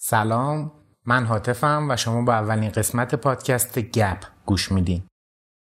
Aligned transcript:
سلام 0.00 0.72
من 1.06 1.26
حاطفم 1.26 1.86
و 1.90 1.96
شما 1.96 2.22
با 2.22 2.34
اولین 2.34 2.70
قسمت 2.70 3.14
پادکست 3.14 3.78
گپ 3.78 4.24
گوش 4.46 4.72
میدین. 4.72 5.02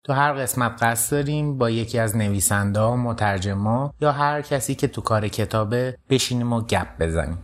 تو 0.04 0.12
هر 0.12 0.32
قسمت 0.32 0.82
قصد 0.82 1.10
داریم 1.10 1.58
با 1.58 1.70
یکی 1.70 1.98
از 1.98 2.16
نویسنده 2.16 2.80
ها 2.80 2.96
مترجما 2.96 3.94
یا 4.00 4.12
هر 4.12 4.42
کسی 4.42 4.74
که 4.74 4.88
تو 4.88 5.00
کار 5.00 5.28
کتابه 5.28 5.98
بشینیم 6.10 6.52
و 6.52 6.60
گپ 6.60 6.98
بزنیم. 7.00 7.38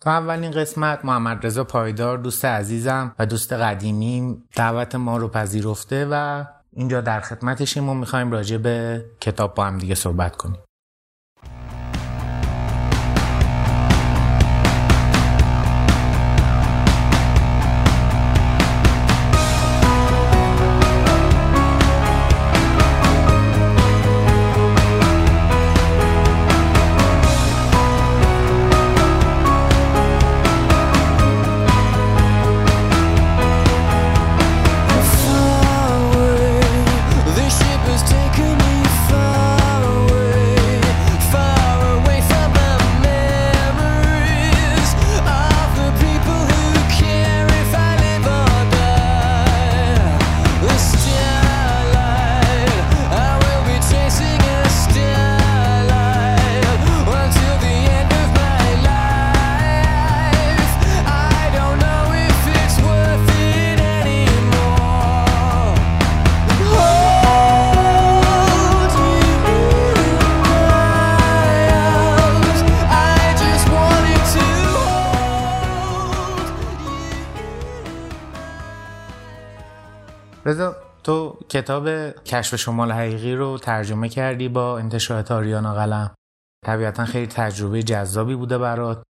تو 0.00 0.10
اولین 0.10 0.50
قسمت 0.50 1.04
محمد 1.04 1.46
رضا 1.46 1.64
پایدار 1.64 2.18
دوست 2.18 2.44
عزیزم 2.44 3.14
و 3.18 3.26
دوست 3.26 3.52
قدیمیم 3.52 4.44
دعوت 4.56 4.94
ما 4.94 5.16
رو 5.16 5.28
پذیرفته 5.28 6.08
و 6.10 6.44
اینجا 6.72 7.00
در 7.00 7.20
خدمتشیم 7.20 7.88
و 7.88 7.94
می‌خوایم 7.94 8.32
راجع 8.32 8.56
به 8.56 9.04
کتاب 9.20 9.54
با 9.54 9.64
هم 9.64 9.78
دیگه 9.78 9.94
صحبت 9.94 10.36
کنیم. 10.36 10.58
رضا 80.46 80.76
تو 81.04 81.38
کتاب 81.48 82.10
کشف 82.10 82.56
شمال 82.56 82.92
حقیقی 82.92 83.34
رو 83.34 83.58
ترجمه 83.58 84.08
کردی 84.08 84.48
با 84.48 84.78
انتشارات 84.78 85.30
آریانا 85.30 85.74
قلم. 85.74 86.14
طبیعتا 86.66 87.04
خیلی 87.04 87.26
تجربه 87.26 87.82
جذابی 87.82 88.34
بوده 88.34 88.58
برات. 88.58 89.02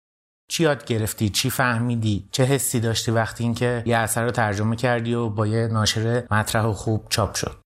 چی 0.50 0.64
یاد 0.64 0.86
گرفتی؟ 0.86 1.30
چی 1.30 1.50
فهمیدی؟ 1.50 2.30
چه 2.32 2.44
حسی 2.44 2.80
داشتی 2.80 3.12
وقتی 3.12 3.44
اینکه 3.44 3.84
یه 3.86 3.98
اثر 3.98 4.24
رو 4.24 4.32
ترجمه 4.32 4.76
کردی 4.76 5.14
و 5.14 5.30
با 5.30 5.48
یه 5.48 5.68
ناشر 5.68 6.24
مطرح 6.32 6.66
و 6.66 6.74
خوب 6.74 7.06
چاپ 7.10 7.36
شد؟ 7.36 7.62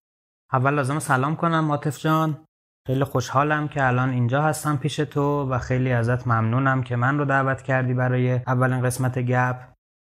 اول 0.53 0.73
لازم 0.73 0.99
سلام 0.99 1.35
کنم 1.35 1.59
ماتف 1.59 1.99
جان. 1.99 2.45
خیلی 2.87 3.03
خوشحالم 3.03 3.67
که 3.67 3.87
الان 3.87 4.09
اینجا 4.09 4.41
هستم 4.41 4.77
پیش 4.77 4.95
تو 4.95 5.49
و 5.49 5.59
خیلی 5.59 5.91
ازت 5.91 6.27
ممنونم 6.27 6.83
که 6.83 6.95
من 6.95 7.17
رو 7.17 7.25
دعوت 7.25 7.61
کردی 7.61 7.93
برای 7.93 8.33
اولین 8.47 8.81
قسمت 8.81 9.19
گپ. 9.19 9.55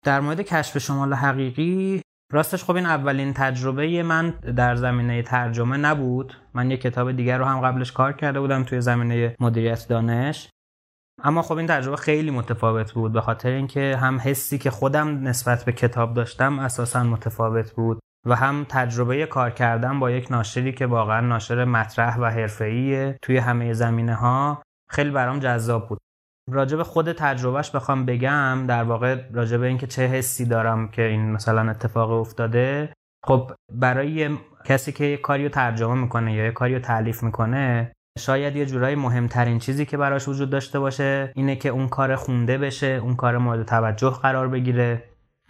در 0.06 0.20
مورد 0.20 0.42
کشف 0.42 0.78
شمال 0.78 1.14
حقیقی 1.14 2.02
راستش 2.36 2.64
خب 2.64 2.76
این 2.76 2.86
اولین 2.86 3.34
تجربه 3.34 4.04
من 4.04 4.30
در 4.30 4.76
زمینه 4.76 5.22
ترجمه 5.22 5.78
نبود. 5.78 6.34
من 6.54 6.72
یه 6.72 6.78
کتاب 6.78 7.12
دیگر 7.12 7.38
رو 7.38 7.46
هم 7.46 7.62
قبلش 7.62 7.92
کار 7.92 8.14
کرده 8.14 8.40
بودم 8.40 8.64
توی 8.64 8.82
زمینه 8.82 9.36
مدیریت 9.40 9.88
دانش. 9.88 10.50
اما 11.24 11.42
خب 11.42 11.58
این 11.58 11.68
تجربه 11.68 11.98
خیلی 11.98 12.32
متفاوت 12.32 12.92
بود 12.92 13.14
به 13.14 13.22
خاطر 13.22 13.50
اینکه 13.50 13.98
هم 13.98 14.20
حسی 14.24 14.58
که 14.58 14.72
خودم 14.72 15.28
نسبت 15.28 15.66
به 15.66 15.72
کتاب 15.72 16.14
داشتم 16.14 16.60
اساسا 16.60 17.04
متفاوت 17.04 17.72
بود 17.72 18.00
و 18.26 18.36
هم 18.36 18.66
تجربه 18.70 19.26
کار 19.26 19.50
کردن 19.50 20.00
با 20.00 20.12
یک 20.12 20.32
ناشری 20.32 20.72
که 20.72 20.86
واقعا 20.86 21.22
ناشر 21.22 21.66
مطرح 21.66 22.18
و 22.20 22.26
حرفه‌ایه 22.26 23.18
توی 23.22 23.38
همه 23.38 23.74
زمینه 23.74 24.16
ها 24.16 24.64
خیلی 24.90 25.10
برام 25.10 25.40
جذاب 25.40 25.88
بود. 25.90 26.00
راجب 26.52 26.84
خود 26.84 27.12
تجربهش 27.12 27.70
بخوام 27.70 28.06
بگم 28.06 28.64
در 28.68 28.84
واقع 28.84 29.22
راجب 29.34 29.62
اینکه 29.62 29.88
چه 29.88 30.08
حسی 30.08 30.46
دارم 30.46 30.88
که 30.88 31.02
این 31.02 31.32
مثلا 31.32 31.70
اتفاق 31.70 32.12
افتاده. 32.12 32.94
خب 33.26 33.52
برای 33.74 34.38
کسی 34.66 34.92
که 34.92 35.06
یه 35.06 35.18
کاری 35.18 35.44
رو 35.44 35.50
ترجمه 35.50 35.96
می‌کنه 35.96 36.34
یا 36.34 36.46
یه 36.46 36.52
کاری 36.52 36.74
رو 36.74 36.80
تعلیف 36.80 37.24
می‌کنه 37.24 37.92
شاید 38.20 38.56
یه 38.56 38.66
جورایی 38.66 38.96
مهمترین 38.96 39.60
چیزی 39.60 39.86
که 39.86 39.98
براش 39.98 40.28
وجود 40.28 40.50
داشته 40.50 40.80
باشه 40.80 41.32
اینه 41.36 41.56
که 41.56 41.70
اون 41.70 41.88
کار 41.88 42.16
خونده 42.16 42.58
بشه 42.58 42.88
اون 42.88 43.16
کار 43.16 43.38
مورد 43.38 43.66
توجه 43.66 44.10
قرار 44.10 44.48
بگیره. 44.48 45.04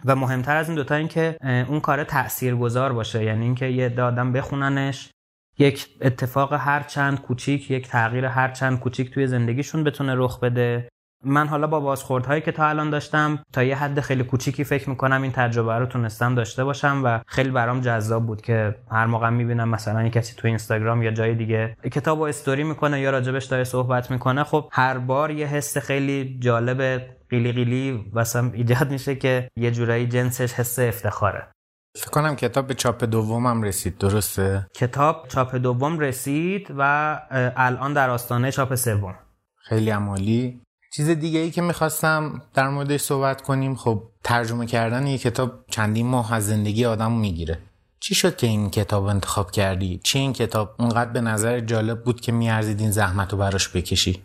و 0.04 0.16
مهمتر 0.16 0.56
از 0.56 0.68
این 0.68 0.76
دوتا 0.76 0.94
این 0.94 1.08
که 1.08 1.36
اون 1.68 1.80
کار 1.80 2.04
تاثیرگذار 2.04 2.92
باشه. 2.92 3.24
یعنی 3.24 3.44
اینکه 3.44 3.66
یه 3.66 4.00
آدم 4.00 4.32
بخوننش 4.32 5.10
یک 5.58 5.88
اتفاق 6.00 6.52
هر 6.52 6.82
چند 6.82 7.20
کوچیک 7.20 7.70
یک 7.70 7.88
تغییر 7.88 8.24
هر 8.24 8.48
چند 8.48 8.80
کوچیک 8.80 9.10
توی 9.10 9.26
زندگیشون 9.26 9.84
بتونه 9.84 10.14
رخ 10.16 10.40
بده. 10.40 10.88
من 11.24 11.46
حالا 11.46 11.66
با 11.66 11.80
بازخوردهایی 11.80 12.40
که 12.40 12.52
تا 12.52 12.66
الان 12.66 12.90
داشتم 12.90 13.42
تا 13.52 13.62
یه 13.62 13.76
حد 13.76 14.00
خیلی 14.00 14.24
کوچیکی 14.24 14.64
فکر 14.64 14.90
می‌کنم 14.90 15.22
این 15.22 15.32
تجربه 15.32 15.78
رو 15.78 15.86
تونستم 15.86 16.34
داشته 16.34 16.64
باشم 16.64 17.02
و 17.04 17.20
خیلی 17.26 17.50
برام 17.50 17.80
جذاب 17.80 18.26
بود 18.26 18.40
که 18.40 18.74
هر 18.90 19.06
موقع 19.06 19.30
می‌بینم 19.30 19.68
مثلا 19.68 20.02
یه 20.02 20.10
کسی 20.10 20.34
تو 20.36 20.48
اینستاگرام 20.48 21.02
یا 21.02 21.10
جای 21.10 21.34
دیگه 21.34 21.76
کتاب 21.92 22.18
و 22.18 22.22
استوری 22.22 22.64
می‌کنه 22.64 23.00
یا 23.00 23.10
راجبش 23.10 23.44
داره 23.44 23.64
صحبت 23.64 24.10
می‌کنه 24.10 24.44
خب 24.44 24.68
هر 24.72 24.98
بار 24.98 25.30
یه 25.30 25.46
حس 25.46 25.78
خیلی 25.78 26.38
جالب 26.40 27.02
قیلی 27.28 27.52
قیلی 27.52 28.04
واسم 28.12 28.50
ایجاد 28.54 28.90
میشه 28.90 29.14
که 29.14 29.48
یه 29.56 29.70
جورایی 29.70 30.06
جنسش 30.06 30.52
حس 30.52 30.78
افتخاره. 30.78 31.48
فکر 31.96 32.10
کنم 32.10 32.36
کتاب 32.36 32.66
به 32.66 32.74
چاپ 32.74 33.04
دومم 33.04 33.62
رسید 33.62 33.98
درسته؟ 33.98 34.66
کتاب 34.74 35.28
چاپ 35.28 35.54
دوم 35.54 35.98
رسید 35.98 36.66
و 36.78 37.20
الان 37.56 37.92
در 37.92 38.10
آستانه 38.10 38.50
چاپ 38.50 38.74
سوم. 38.74 39.14
خیلی 39.56 39.90
عمالی. 39.90 40.60
چیز 40.92 41.08
دیگه 41.08 41.38
ای 41.40 41.50
که 41.50 41.62
می‌خواستم 41.62 42.42
در 42.54 42.68
موردش 42.68 43.00
صحبت 43.00 43.42
کنیم 43.42 43.74
خب 43.74 44.02
ترجمه 44.24 44.66
کردن 44.66 45.06
یک 45.06 45.20
کتاب 45.20 45.52
چندین 45.70 46.06
ماه 46.06 46.32
از 46.32 46.46
زندگی 46.46 46.84
آدم 46.84 47.12
می‌گیره. 47.12 47.58
چی 48.00 48.14
شد 48.14 48.36
که 48.36 48.46
این 48.46 48.70
کتاب 48.70 49.04
انتخاب 49.04 49.50
کردی؟ 49.50 50.00
چی 50.04 50.18
این 50.18 50.32
کتاب؟ 50.32 50.74
اونقدر 50.78 51.10
به 51.10 51.20
نظر 51.20 51.60
جالب 51.60 52.04
بود 52.04 52.20
که 52.20 52.32
میارزید 52.32 52.80
این 52.80 52.90
زحمت 52.90 53.32
رو 53.32 53.38
براش 53.38 53.68
بکشی؟ 53.68 54.22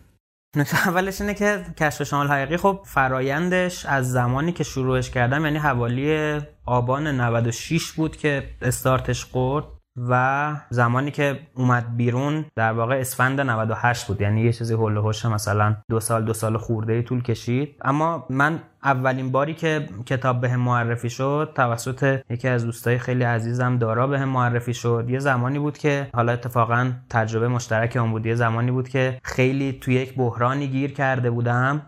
نکته 0.56 0.88
اولش 0.88 1.22
اینه 1.22 1.34
که 1.34 1.66
کشف 1.79 2.03
شمال 2.03 2.28
حقیقی 2.28 2.57
خب 2.57 2.81
فرایندش 2.85 3.85
از 3.85 4.12
زمانی 4.12 4.51
که 4.51 4.63
شروعش 4.63 5.09
کردم 5.09 5.45
یعنی 5.45 5.57
حوالی 5.57 6.39
آبان 6.66 7.07
96 7.07 7.91
بود 7.91 8.17
که 8.17 8.50
استارتش 8.62 9.25
خورد. 9.25 9.66
و 9.97 10.56
زمانی 10.69 11.12
که 11.12 11.40
اومد 11.56 11.97
بیرون 11.97 12.46
در 12.56 12.72
واقع 12.74 12.96
اسفند 12.96 13.41
98 13.41 14.07
بود. 14.07 14.22
یعنی 14.22 14.41
یه 14.41 14.53
چیزی 14.53 14.74
هول 14.74 14.97
هوش 14.97 15.25
مثلا 15.25 15.75
دو 15.90 16.00
سال 16.00 16.25
دو 16.25 16.34
سال 16.34 16.57
خورده 16.57 17.02
طول 17.02 17.22
کشید. 17.22 17.75
اما 17.81 18.25
من 18.30 18.59
اولین 18.84 19.31
باری 19.31 19.53
که 19.53 19.90
کتاب 20.06 20.41
بهم 20.41 20.51
به 20.51 20.57
معرفی 20.57 21.09
شد 21.09 21.51
توسط 21.56 22.19
یکی 22.30 22.47
از 22.47 22.66
دوستای 22.66 22.97
خیلی 22.97 23.24
عزیزم 23.24 23.78
دارا 23.78 24.07
بهم 24.07 24.19
به 24.19 24.25
معرفی 24.25 24.74
شد. 24.74 25.06
یه 25.09 25.19
زمانی 25.19 25.59
بود 25.59 25.78
که 25.78 26.09
حالا 26.13 26.31
اتفاقا 26.31 26.91
تجربه 27.09 27.47
مشترک 27.47 27.97
اون 27.97 28.12
بود. 28.12 28.25
یه 28.25 28.35
زمانی 28.35 28.72
بود 28.72 28.90
که 28.90 29.19
خیلی 29.24 29.78
توی 29.81 29.94
یک 29.94 30.16
بحرانی 30.16 30.68
گیر 30.68 30.94
کرده 30.94 31.31
بودم. 31.31 31.81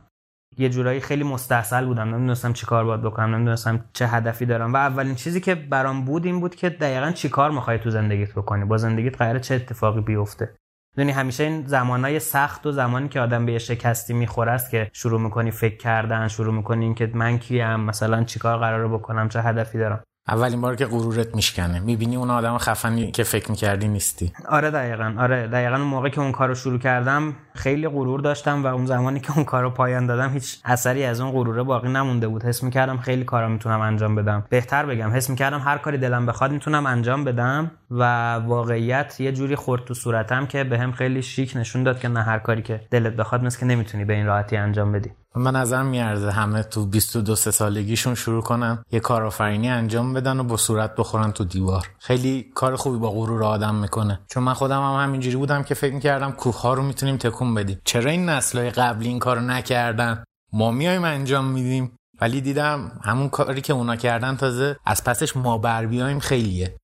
یه 0.58 0.70
جورایی 0.70 1.00
خیلی 1.00 1.24
مستحصل 1.24 1.86
بودم. 1.86 2.10
نمی‌دونستم 2.10 2.54
چی 2.54 2.66
کار 2.66 2.86
باید 2.86 3.02
بکنم 3.02 3.36
نمی‌دونستم 3.36 3.86
چه 3.94 4.08
هدفی 4.08 4.46
دارم. 4.46 4.74
و 4.74 4.78
اولین 4.78 5.16
چیزی 5.16 5.42
که 5.42 5.56
برام 5.56 6.06
بود 6.06 6.26
این 6.26 6.40
بود 6.40 6.56
که 6.56 6.70
دقیقا 6.70 7.12
چی 7.12 7.30
کار 7.30 7.52
می‌خوای 7.52 7.80
تو 7.80 7.90
زندگیت 7.90 8.32
بکنی؟ 8.32 8.66
با 8.66 8.78
زندگیت 8.78 9.18
قراره 9.18 9.40
چه 9.40 9.56
اتفاقی 9.56 10.02
بیفته؟ 10.02 10.56
دونی 10.98 11.12
همیشه 11.12 11.44
این 11.44 11.68
زمانهای 11.68 12.20
سخت 12.20 12.66
و 12.66 12.72
زمانی 12.72 13.10
که 13.10 13.20
آدم 13.20 13.46
به 13.46 13.52
یه 13.52 13.60
شکستی 13.60 14.14
می‌خوره 14.14 14.52
است 14.52 14.72
که 14.72 14.90
شروع 14.94 15.22
می‌کنی 15.22 15.52
فکر 15.52 15.78
کردن 15.78 16.28
شروع 16.28 16.54
می‌کنی 16.54 16.86
اینکه 16.86 17.12
من 17.14 17.38
کیم 17.38 17.76
مثلا 17.76 18.24
چیکار 18.24 18.58
قراره 18.58 18.88
بکنم 18.88 19.30
چه 19.30 19.42
هدفی 19.42 19.78
دارم؟ 19.78 20.04
اولین 20.28 20.62
بار 20.62 20.76
که 20.76 20.86
غرورت 20.86 21.36
میشکنه 21.36 21.80
می‌بینی 21.80 22.16
اون 22.16 22.30
آدم 22.30 22.58
خفنی 22.58 23.12
که 23.12 23.24
فکر 23.24 23.52
می‌کردی 23.52 23.88
نیستی. 23.88 24.34
آره 24.50 24.72
دقیقا 24.72 25.16
آره 25.20 25.48
دقیقا 25.48 25.76
اون 25.76 25.88
موقع 25.88 26.10
که 26.10 26.22
اون 26.22 26.32
کارو 26.32 26.56
شروع 26.56 26.80
کردم 26.80 27.36
خیلی 27.56 27.88
غرور 27.88 28.20
داشتم 28.20 28.64
و 28.64 28.68
اون 28.68 28.86
زمانی 28.86 29.20
که 29.20 29.32
اون 29.36 29.46
کارو 29.46 29.70
پایان 29.70 30.06
دادم 30.06 30.30
هیچ 30.30 30.60
اثری 30.66 31.04
از 31.04 31.22
اون 31.22 31.32
غروره 31.32 31.64
باقی 31.64 31.90
نمونده 31.90 32.28
بود. 32.28 32.44
حس 32.44 32.64
می‌کردم 32.64 32.98
خیلی 32.98 33.24
کارا 33.24 33.48
می‌تونم 33.48 33.82
انجام 33.82 34.16
بدم. 34.16 34.46
بهتر 34.50 34.86
بگم 34.86 35.12
حس 35.14 35.30
می‌کردم 35.30 35.60
هر 35.60 35.78
کاری 35.78 35.98
دلم 35.98 36.26
بخواد 36.26 36.52
می‌تونم 36.52 36.86
انجام 36.86 37.24
بدم 37.24 37.72
و 37.92 38.34
واقعیت 38.36 39.16
یه 39.20 39.32
جوری 39.32 39.56
خورد 39.56 39.86
تو 39.86 39.94
صورتم 39.94 40.46
که 40.46 40.64
بهم 40.64 40.92
خیلی 40.92 41.22
شیک 41.22 41.54
نشون 41.56 41.84
داد 41.84 42.00
که 42.00 42.08
نه 42.08 42.24
هر 42.24 42.40
کاری 42.40 42.62
که 42.62 42.82
دلت 42.92 43.14
بخواد 43.14 43.44
مثل 43.44 43.60
که 43.60 43.66
نمی‌تونی 43.66 44.06
به 44.06 44.14
این 44.14 44.26
راحتی 44.26 44.58
انجام 44.58 44.92
بدی. 44.92 45.12
من 45.36 45.56
نظر 45.56 45.84
میارزه 45.84 46.32
همه 46.32 46.64
تو 46.64 46.86
22 46.86 47.36
سه 47.36 47.52
سالگیشون 47.52 48.16
شروع 48.16 48.42
کنن 48.42 48.84
یه 48.92 49.00
کارآفرینی 49.00 49.70
انجام 49.70 50.14
بدن 50.14 50.40
و 50.40 50.44
با 50.44 50.58
صورت 50.58 50.96
بخورن 50.96 51.32
تو 51.32 51.44
دیوار. 51.44 51.90
خیلی 52.00 52.52
کار 52.56 52.76
خوبی 52.76 52.98
با 52.98 53.12
غرور 53.12 53.44
آدم 53.44 53.76
می‌کنه. 53.76 54.20
چون 54.28 54.44
من 54.44 54.54
خودم 54.54 54.82
هم 54.82 55.04
همینجوری 55.04 55.36
بودم 55.36 55.64
که 55.64 55.74
فکر 55.74 55.94
می‌کردم 55.94 56.32
کوه 56.32 56.62
ها 56.62 56.74
رو 56.74 56.84
می‌تونیم 56.84 57.18
تکون 57.18 57.54
بدیم. 57.54 57.82
چرا 57.84 58.12
این 58.12 58.30
نسلهای 58.30 58.70
قبلی 58.70 59.08
این 59.08 59.20
کارو 59.20 59.42
نکردن؟ 59.42 60.24
ما 60.54 60.72
میایم 60.72 61.04
انجام 61.04 61.46
میدیم. 61.46 61.92
ولی 62.22 62.42
دیدم 62.42 62.92
همون 63.04 63.30
کاری 63.30 63.62
که 63.62 63.74
اونا 63.74 63.96
کردن 63.96 64.36
تازه 64.36 64.78
از 64.86 65.04
پسش 65.04 65.38
ما 65.38 65.58
بر 65.58 65.86
بیایم 65.86 66.20
خیلیه. 66.20 66.78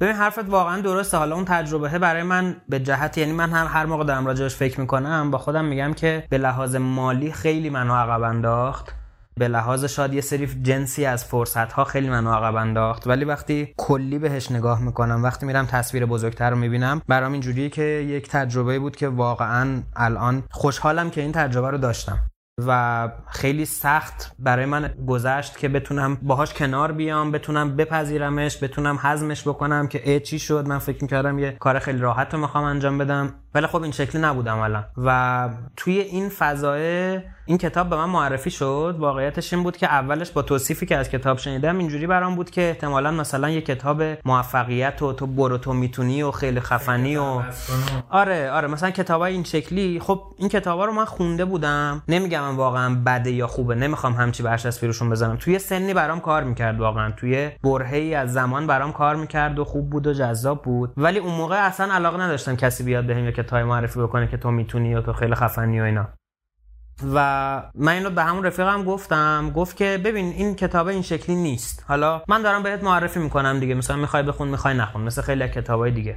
ببین 0.00 0.14
حرفت 0.14 0.48
واقعا 0.48 0.80
درسته. 0.80 1.16
حالا 1.16 1.34
اون 1.34 1.44
تجربه 1.44 1.98
برای 1.98 2.22
من 2.22 2.56
به 2.68 2.80
جهت 2.80 3.18
یعنی 3.18 3.32
من 3.32 3.50
هم 3.50 3.66
هر 3.70 3.86
موقع 3.86 4.04
دارم 4.04 4.26
راجعش 4.26 4.54
فکر 4.54 4.80
می‌کنم 4.80 5.30
با 5.30 5.38
خودم 5.38 5.64
میگم 5.64 5.92
که 5.92 6.26
به 6.30 6.38
لحاظ 6.38 6.76
مالی 6.76 7.32
خیلی 7.32 7.70
منو 7.70 7.94
عقب 7.94 8.22
انداخت. 8.22 8.94
به 9.36 9.48
لحاظ 9.48 9.84
شاید 9.84 10.14
یه 10.14 10.20
سری 10.20 10.46
جنسی 10.46 11.06
از 11.06 11.24
فرصت 11.24 11.72
ها 11.72 11.84
خیلی 11.84 12.08
منو 12.10 12.32
عقب 12.32 12.56
انداخت. 12.56 13.06
ولی 13.06 13.24
وقتی 13.24 13.74
کلی 13.76 14.18
بهش 14.18 14.50
نگاه 14.50 14.82
می‌کنم 14.82 15.22
وقتی 15.22 15.46
میرم 15.46 15.66
تصویر 15.66 16.06
بزرگتر 16.06 16.50
رو 16.50 16.56
می‌بینم 16.56 17.02
برام 17.08 17.32
اینجوریه 17.32 17.68
که 17.68 17.82
یک 17.82 18.28
تجربه 18.28 18.78
بود 18.78 18.96
که 18.96 19.08
واقعا 19.08 19.82
الان 19.96 20.42
خوشحالم 20.50 21.10
که 21.10 21.20
این 21.20 21.32
تجربه 21.32 21.70
رو 21.70 21.78
داشتم. 21.78 22.18
و 22.58 23.08
خیلی 23.30 23.64
سخت 23.64 24.32
برای 24.38 24.66
من 24.66 24.94
گذشت 25.06 25.58
که 25.58 25.68
بتونم 25.68 26.18
باهاش 26.22 26.54
کنار 26.54 26.92
بیام 26.92 27.30
بتونم 27.30 27.76
بپذیرمش 27.76 28.62
بتونم 28.62 28.98
هضمش 29.00 29.48
بکنم 29.48 29.88
که 29.88 30.10
ای 30.10 30.20
چی 30.20 30.38
شد؟ 30.38 30.66
من 30.66 30.78
فکر 30.78 31.02
می‌کردم 31.02 31.38
یه 31.38 31.56
کار 31.60 31.78
خیلی 31.78 31.98
راحت 31.98 32.34
رو 32.34 32.40
می‌خوام 32.40 32.64
انجام 32.64 32.98
بدم. 32.98 33.34
ولی 33.54 33.66
خب 33.66 33.82
این 33.82 33.92
شکلی 33.92 34.22
نبودم 34.22 34.58
الان. 34.58 34.84
و 34.96 35.48
توی 35.76 35.98
این 35.98 36.28
فضای 36.28 37.20
این 37.46 37.58
کتاب 37.58 37.90
به 37.90 37.96
من 37.96 38.08
معرفی 38.08 38.50
شد. 38.50 38.96
واقعیتش 38.98 39.52
این 39.52 39.62
بود 39.62 39.76
که 39.76 39.86
اولش 39.86 40.30
با 40.30 40.42
توصیفی 40.42 40.86
که 40.86 40.96
از 40.96 41.08
کتاب 41.08 41.38
شنیدم 41.38 41.78
اینجوری 41.78 42.06
برام 42.06 42.34
بود 42.34 42.50
که 42.50 42.62
احتمالا 42.62 43.10
مثلا 43.10 43.50
یه 43.50 43.60
کتاب 43.60 44.02
موفقیت 44.24 45.02
و 45.02 45.12
تو 45.12 45.26
برو 45.26 45.58
تو 45.58 45.72
می‌تونی 45.72 46.22
و 46.22 46.30
خیلی 46.30 46.60
خفنی 46.60 47.16
و 47.16 47.42
آره 48.10 48.50
آره. 48.50 48.68
مثلا 48.68 48.90
کتابای 48.90 49.32
این 49.32 49.44
شکلی. 49.44 50.00
خب 50.00 50.22
این 50.38 50.48
کتابا 50.48 50.84
رو 50.84 50.92
من 50.92 51.04
خونده 51.04 51.44
بودم. 51.44 52.02
نمیگم 52.08 52.43
من 52.50 52.56
واقعا 52.56 53.02
بده 53.06 53.30
یا 53.30 53.46
خوبه. 53.46 53.74
نمی‌خوام 53.74 54.12
همچی 54.12 54.42
برچسبی 54.42 54.86
روشون 54.86 55.10
بزنم. 55.10 55.36
توی 55.36 55.58
سنی 55.58 55.94
برام 55.94 56.20
کار 56.20 56.44
می‌کرد 56.44 56.80
واقعا. 56.80 57.10
توی 57.10 57.50
برهه‌ای 57.62 58.14
از 58.14 58.32
زمان 58.32 58.66
برام 58.66 58.92
کار 58.92 59.16
می‌کرد 59.16 59.58
و 59.58 59.64
خوب 59.64 59.90
بود 59.90 60.06
و 60.06 60.12
جذاب 60.12 60.62
بود. 60.62 60.92
ولی 60.96 61.18
اون 61.18 61.34
موقع 61.34 61.66
اصلا 61.66 61.94
علاقه 61.94 62.20
نداشتم 62.22 62.56
کسی 62.56 62.84
بیاد 62.84 63.06
بهم 63.06 63.24
به 63.24 63.32
کتاب 63.32 63.60
معرفی 63.60 64.00
بکنه 64.00 64.26
که 64.26 64.36
تو 64.36 64.50
می‌تونی 64.50 64.88
یا 64.88 65.02
تو 65.02 65.12
خیلی 65.12 65.34
خفنی 65.34 65.80
و 65.80 65.84
اینا. 65.84 66.08
و 67.14 67.62
من 67.74 67.92
اینو 67.92 68.10
به 68.10 68.22
همون 68.22 68.44
رفیقم 68.44 68.84
گفتم. 68.84 69.50
گفت 69.54 69.76
که 69.76 70.00
ببین 70.04 70.24
این 70.24 70.54
کتاب 70.54 70.86
این 70.86 71.02
شکلی 71.02 71.36
نیست. 71.36 71.84
حالا 71.88 72.22
من 72.28 72.42
دارم 72.42 72.62
بهت 72.62 72.84
معرفی 72.84 73.20
می‌کنم 73.20 73.60
دیگه. 73.60 73.74
مثلا 73.74 73.96
می‌خوای 73.96 74.22
بخون 74.22 74.48
می‌خوای 74.48 74.74
نخون. 74.74 75.02
مثل 75.02 75.22
خیلی 75.22 75.48
کتابای 75.48 75.90
دیگه. 75.90 76.16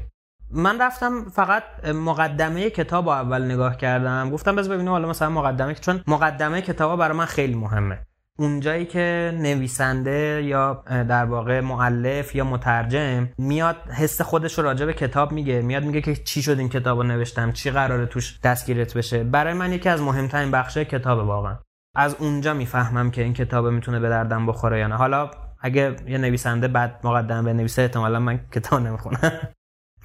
من 0.52 0.82
رفتم 0.82 1.26
فقط 1.30 1.64
مقدمه 1.86 2.70
کتاب 2.70 3.08
اول 3.08 3.46
نگاه 3.46 3.78
کردم. 3.78 4.30
گفتم 4.30 4.56
بذار 4.56 4.76
ببینم 4.76 4.92
حالا 4.92 5.10
مثلا 5.10 5.30
مقدمه 5.30 5.74
چون 5.74 6.02
مقدمه 6.08 6.62
کتاب 6.62 7.00
برای 7.00 7.18
من 7.18 7.26
خیلی 7.26 7.56
مهمه. 7.56 8.00
اونجایی 8.40 8.86
که 8.86 9.34
نویسنده 9.38 10.44
یا 10.46 10.84
در 10.90 11.26
واقع 11.26 11.62
معلف 11.62 12.36
یا 12.36 12.44
مترجم 12.44 13.30
میاد 13.38 13.76
حس 13.90 14.22
خودش 14.22 14.58
رو 14.58 14.64
راجع 14.64 14.86
به 14.86 14.94
کتاب 14.94 15.32
میگه. 15.32 15.62
میاد 15.62 15.84
میگه 15.84 16.02
که 16.02 16.16
چی 16.16 16.42
شد 16.42 16.60
این 16.60 16.70
کتاب 16.70 16.98
رو 16.98 17.04
نوشتم؟ 17.04 17.52
چی 17.52 17.72
قراره 17.72 18.06
توش 18.06 18.40
دستگیرت 18.44 18.98
بشه؟ 18.98 19.24
برای 19.24 19.54
من 19.54 19.74
یکی 19.74 19.90
از 19.90 20.02
مهمترین 20.02 20.52
بخشه 20.52 20.86
کتاب 20.86 21.28
واقعا. 21.28 21.58
از 21.96 22.16
اونجا 22.20 22.54
می‌فهمم 22.54 23.12
که 23.12 23.24
این 23.24 23.34
کتاب 23.34 23.68
می‌تونه 23.68 24.00
به 24.00 24.10
دردم 24.10 24.46
بخوره 24.46 24.80
یا 24.80 24.88
نه. 24.88 24.96
حالا 24.96 25.32
اگه 25.62 25.96
یه 26.08 26.18
نویسنده 26.18 26.68
بد 26.68 27.00
مقدمه 27.04 27.54
بنویسه 27.54 27.82
احتمالا 27.82 28.20
من 28.20 28.40
کتاب 28.52 28.82
نمی‌خونم. 28.82 29.32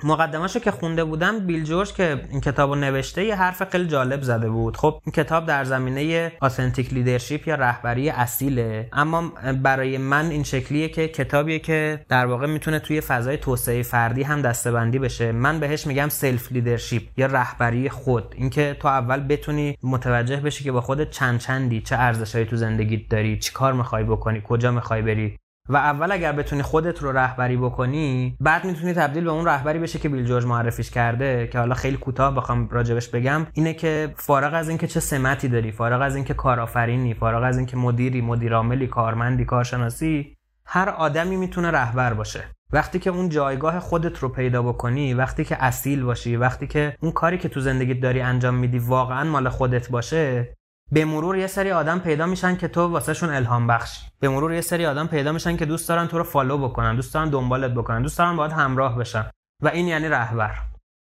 مقدمهشو 0.04 0.58
که 0.58 0.70
خونده 0.70 1.04
بودم 1.04 1.38
بیل 1.38 1.64
جورج 1.64 1.93
که 1.93 2.20
این 2.31 2.40
کتاب 2.40 2.76
نوشته 2.76 3.25
یه 3.25 3.37
حرف 3.37 3.70
خیلی 3.70 3.87
جالب 3.87 4.22
زده 4.22 4.49
بود. 4.49 4.76
خب 4.76 5.00
این 5.06 5.12
کتاب 5.12 5.46
در 5.46 5.64
زمینه 5.64 6.32
authentic 6.41 6.93
leadership 6.93 7.49
یا 7.49 7.54
رهبری 7.54 8.10
اصیله 8.10 8.88
اما 8.93 9.32
برای 9.62 9.99
من 9.99 10.31
این 10.31 10.43
شکلیه 10.43 10.88
که 10.88 11.08
کتابیه 11.08 11.58
که 11.58 12.04
در 12.08 12.26
واقع 12.26 12.46
می‌تونه 12.46 12.78
توی 12.78 13.00
فضای 13.00 13.37
توسعه 13.37 13.82
فردی 13.82 14.22
هم 14.22 14.43
دسته‌بندی 14.43 14.99
بشه. 14.99 15.32
من 15.32 15.60
بهش 15.60 15.87
میگم 15.87 16.08
self 16.09 16.53
leadership 16.53 17.03
یا 17.16 17.26
رهبری 17.26 17.88
خود. 17.88 18.34
اینکه 18.37 18.76
تو 18.81 18.88
اول 18.88 19.20
بتونی 19.20 19.78
متوجه 19.82 20.37
بشی 20.37 20.64
که 20.64 20.72
با 20.72 20.81
خودت 20.81 21.10
چند 21.10 21.40
چندی 21.40 21.81
چه 21.81 21.96
ارزشهایی 21.96 22.46
تو 22.46 22.56
زندگیت 22.56 23.08
داری 23.08 23.38
چی 23.38 23.52
کار 23.52 23.72
می‌خوای 23.72 24.04
بکنی 24.04 24.43
کجا 24.44 24.70
می‌خوای 24.70 25.02
بری. 25.02 25.37
و 25.69 25.76
اول 25.76 26.12
اگر 26.12 26.32
بتونی 26.32 26.62
خودت 26.62 26.99
رو 26.99 27.12
رهبری 27.12 27.56
بکنی 27.56 28.37
بعد 28.41 28.64
می‌تونی 28.64 28.93
تبدیل 28.93 29.25
به 29.25 29.31
اون 29.31 29.47
رهبری 29.47 29.79
بشه 29.79 29.99
که 29.99 30.09
بیل 30.09 30.25
جورج 30.25 30.47
معرفیش 30.47 30.91
کرده 30.91 31.49
که 31.53 31.59
حالا 31.59 31.75
خیلی 31.75 31.97
کوتاه 31.97 32.35
بخوام 32.35 32.69
راجبش 32.69 33.09
بگم. 33.09 33.47
اینه 33.53 33.75
که 33.75 34.14
فارغ 34.17 34.55
از 34.55 34.69
اینکه 34.69 34.87
چه 34.87 35.00
سمتی 35.00 35.49
داری 35.49 35.73
فارغ 35.73 36.03
از 36.03 36.17
اینکه 36.17 36.35
کارآفرینی 36.35 37.14
فارغ 37.14 37.43
از 37.43 37.56
اینکه 37.56 37.76
مدیری 37.76 38.20
مدیرعاملی 38.20 38.87
کارمندی 38.87 39.44
کارشناسی 39.44 40.37
هر 40.67 40.88
آدمی 40.88 41.37
می‌تونه 41.37 41.70
رهبر 41.70 42.14
باشه. 42.14 42.44
وقتی 42.73 42.99
که 42.99 43.11
اون 43.11 43.29
جایگاه 43.29 43.81
خودت 43.81 44.19
رو 44.19 44.29
پیدا 44.29 44.62
بکنی 44.62 45.14
وقتی 45.14 45.44
که 45.44 45.64
اصیل 45.64 46.03
باشی 46.03 46.37
وقتی 46.37 46.67
که 46.67 46.97
اون 47.00 47.12
کاری 47.12 47.38
که 47.38 47.49
تو 47.49 47.61
زندگیت 47.61 48.00
داری 48.00 48.20
انجام 48.20 48.55
میدی 48.55 48.79
واقعا 48.79 49.31
مال 49.31 49.49
خودت 49.49 49.91
باشه 49.91 50.55
به 50.90 51.05
مرور 51.05 51.37
یه 51.37 51.46
سری 51.46 51.73
آدم 51.73 51.99
پیدا 51.99 52.26
میشن 52.26 52.56
که 52.56 52.69
تو 52.69 52.87
واسهشون 52.87 53.31
الهام 53.31 53.67
بخشی. 53.67 54.06
به 54.20 54.29
مرور 54.29 54.52
یه 54.55 54.61
سری 54.61 54.87
آدم 54.87 55.06
پیدا 55.06 55.32
میشن 55.32 55.56
که 55.56 55.67
دوست 55.67 55.88
دارن 55.88 56.06
تو 56.06 56.19
رو 56.19 56.25
follow 56.25 56.59
بکنن 56.58 56.96
دوست 56.96 57.14
دارن 57.14 57.31
دنبالت 57.31 57.70
بکنن 57.70 58.02
دوست 58.02 58.19
دارن 58.19 58.37
باهات 58.37 58.53
همراه 58.52 58.99
بشن. 58.99 59.31
و 59.62 59.69
این 59.69 59.88
یعنی 59.88 60.08
رهبر. 60.08 60.55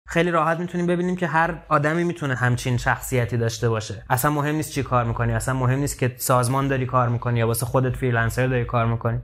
خیلی 0.07 0.31
راحت 0.31 0.59
می‌تونیم 0.59 0.87
ببینیم 0.87 1.15
که 1.15 1.27
هر 1.27 1.63
آدمی 1.69 2.03
می‌تونه 2.03 2.35
همچین 2.35 2.77
شخصیتی 2.77 3.37
داشته 3.37 3.69
باشه. 3.69 4.05
اصلا 4.09 4.31
مهم 4.31 4.55
نیست 4.55 4.71
چی 4.71 4.83
کار 4.83 5.03
می‌کنی 5.03 5.33
اصلا 5.33 5.53
مهم 5.53 5.79
نیست 5.79 5.99
که 5.99 6.15
سازمان 6.17 6.67
داری 6.67 6.85
کار 6.85 7.09
می‌کنی 7.09 7.39
یا 7.39 7.47
واسه 7.47 7.65
خودت 7.65 7.95
freelancer 7.95 8.47
داری 8.47 8.65
کار 8.65 8.85
می‌کنی. 8.85 9.21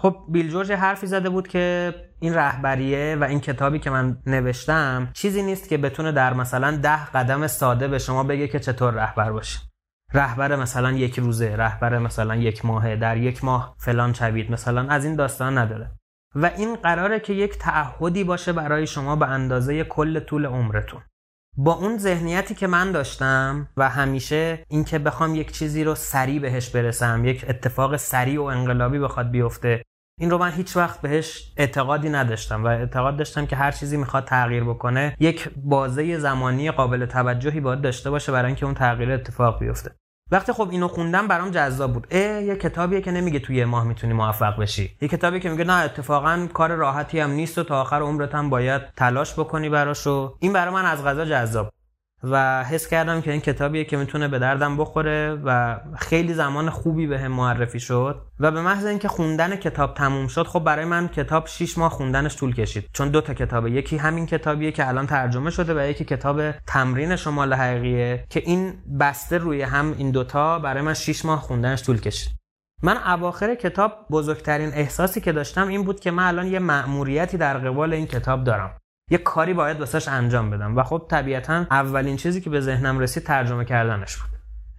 خب 0.00 0.16
بیل 0.28 0.50
جورج 0.50 0.72
حرفی 0.72 1.06
زده 1.06 1.30
بود 1.30 1.48
که 1.48 1.94
این 2.20 2.34
رهبریه 2.34 3.16
و 3.20 3.24
این 3.24 3.40
کتابی 3.40 3.78
که 3.78 3.90
من 3.90 4.18
نوشتم 4.26 5.10
چیزی 5.12 5.42
نیست 5.42 5.68
که 5.68 5.78
بتونه 5.78 6.12
در 6.12 6.34
مثلا 6.34 6.76
ده 6.76 7.06
قدم 7.06 7.46
ساده 7.46 7.88
به 7.88 7.98
شما 7.98 8.24
بگه 8.24 8.48
که 8.48 8.58
چطور 8.60 8.94
رهبر 8.94 9.32
باشی 9.32 9.58
رهبر 10.14 10.56
مثلا 10.56 10.92
یک 10.92 11.18
روزه 11.18 11.56
رهبر 11.56 11.98
مثلا 11.98 12.36
یک 12.36 12.64
ماهه 12.64 12.96
در 12.96 13.16
یک 13.16 13.44
ماه 13.44 13.74
فلان 13.78 14.12
چوید 14.12 14.52
مثلا 14.52 14.88
از 14.88 15.04
این 15.04 15.16
داستان 15.16 15.58
نداره. 15.58 15.90
و 16.34 16.50
این 16.56 16.76
قراره 16.76 17.20
که 17.20 17.32
یک 17.32 17.58
تعهدی 17.58 18.24
باشه 18.24 18.52
برای 18.52 18.86
شما 18.86 19.16
به 19.16 19.26
اندازه 19.26 19.84
کل 19.84 20.20
طول 20.20 20.46
عمرتون. 20.46 21.00
با 21.56 21.72
اون 21.72 21.98
ذهنیتی 21.98 22.54
که 22.54 22.66
من 22.66 22.92
داشتم 22.92 23.68
و 23.76 23.88
همیشه 23.88 24.64
اینکه 24.68 24.98
بخوام 24.98 25.34
یک 25.34 25.52
چیزی 25.52 25.84
رو 25.84 25.94
سریع 25.94 26.40
بهش 26.40 26.70
برسم 26.70 27.24
یک 27.24 27.44
اتفاق 27.48 27.96
سریع 27.96 28.40
و 28.40 28.44
انقلابی 28.44 28.98
بخواد 28.98 29.30
بیفته 29.30 29.82
این 30.18 30.30
رو 30.30 30.38
من 30.38 30.52
هیچ 30.52 30.76
وقت 30.76 31.00
بهش 31.00 31.52
اعتقادی 31.56 32.08
نداشتم 32.08 32.64
و 32.64 32.66
اعتقاد 32.66 33.16
داشتم 33.16 33.46
که 33.46 33.56
هر 33.56 33.70
چیزی 33.70 33.96
می‌خواد 33.96 34.24
تغییر 34.24 34.64
بکنه 34.64 35.16
یک 35.20 35.50
بازه 35.56 36.18
زمانی 36.18 36.70
قابل 36.70 37.06
توجهی 37.06 37.60
باید 37.60 37.80
داشته 37.80 38.10
باشه 38.10 38.32
برای 38.32 38.46
اینکه 38.46 38.66
اون 38.66 38.74
تغییر 38.74 39.12
اتفاق 39.12 39.58
بیفته. 39.58 39.90
وقتی 40.30 40.52
خب 40.52 40.68
اینو 40.70 40.88
خوندم 40.88 41.28
برام 41.28 41.50
جذاب 41.50 41.92
بود. 41.92 42.06
اه 42.10 42.42
یه 42.42 42.56
کتابیه 42.56 43.00
که 43.00 43.10
نمیگه 43.10 43.38
توی 43.38 43.64
ماه 43.64 43.84
می‌تونی 43.84 44.12
موفق 44.12 44.60
بشی. 44.60 44.96
یه 45.00 45.08
کتابی 45.08 45.40
که 45.40 45.50
میگه 45.50 45.64
نه 45.64 45.72
اتفاقا 45.72 46.48
کار 46.54 46.74
راحتی 46.74 47.20
هم 47.20 47.30
نیست 47.30 47.58
و 47.58 47.64
تا 47.64 47.80
آخر 47.80 48.00
عمرت 48.02 48.34
هم 48.34 48.50
باید 48.50 48.82
تلاش 48.96 49.32
بکنی 49.32 49.68
براشو 49.68 50.36
این 50.40 50.52
برای 50.52 50.74
من 50.74 50.84
از 50.84 51.04
غذا 51.04 51.24
جذاب 51.24 51.70
و 52.22 52.64
حس 52.64 52.86
کردم 52.88 53.20
که 53.20 53.32
این 53.32 53.40
کتابیه 53.40 53.84
که 53.84 53.96
می‌تونه 53.96 54.28
به 54.28 54.38
دردم 54.38 54.76
بخوره 54.76 55.40
و 55.44 55.80
خیلی 55.96 56.34
زمان 56.34 56.70
خوبی 56.70 57.06
به 57.06 57.18
هم 57.18 57.32
معرفی 57.32 57.80
شد 57.80 58.22
و 58.40 58.50
به 58.50 58.62
محض 58.62 58.84
اینکه 58.84 59.08
خوندن 59.08 59.56
کتاب 59.56 59.94
تموم 59.94 60.26
شد 60.26 60.46
خب 60.46 60.64
برای 60.64 60.84
من 60.84 61.08
کتاب 61.08 61.46
6 61.46 61.78
ماه 61.78 61.90
خوندنش 61.90 62.36
طول 62.36 62.54
کشید. 62.54 62.84
چون 62.92 63.08
دو 63.08 63.20
تا 63.20 63.34
کتابه 63.34 63.70
یکی 63.70 63.96
همین 63.96 64.26
کتابیه 64.26 64.72
که 64.72 64.88
الان 64.88 65.06
ترجمه 65.06 65.50
شده 65.50 65.74
و 65.74 65.90
یکی 65.90 66.04
کتاب 66.04 66.50
تمرین 66.50 67.16
شمال 67.16 67.54
حقیقیه 67.54 68.24
که 68.30 68.42
این 68.46 68.74
بسته 69.00 69.38
روی 69.38 69.62
هم 69.62 69.94
این 69.98 70.10
دوتا 70.10 70.58
برای 70.58 70.82
من 70.82 70.94
6 70.94 71.24
ماه 71.24 71.40
خوندنش 71.40 71.82
طول 71.82 72.00
کشید. 72.00 72.38
من 72.82 72.96
اواخر 72.96 73.54
کتاب 73.54 73.92
بزرگترین 74.10 74.70
احساسی 74.74 75.20
که 75.20 75.32
داشتم 75.32 75.68
این 75.68 75.84
بود 75.84 76.00
که 76.00 76.10
من 76.10 76.22
الان 76.22 76.46
یه 76.46 76.58
مأموریتی 76.58 77.36
در 77.36 77.58
قبال 77.58 77.92
این 77.92 78.06
کتاب 78.06 78.44
دارم. 78.44 78.78
یه 79.10 79.18
کاری 79.18 79.54
باید 79.54 79.80
واسش 79.80 80.08
انجام 80.08 80.50
بدم. 80.50 80.76
و 80.76 80.82
خب 80.82 81.06
طبیعتا 81.08 81.54
اولین 81.70 82.16
چیزی 82.16 82.40
که 82.40 82.50
به 82.50 82.60
ذهنم 82.60 82.98
رسید 82.98 83.22
ترجمه 83.22 83.64
کردنش 83.64 84.16
بود. 84.16 84.30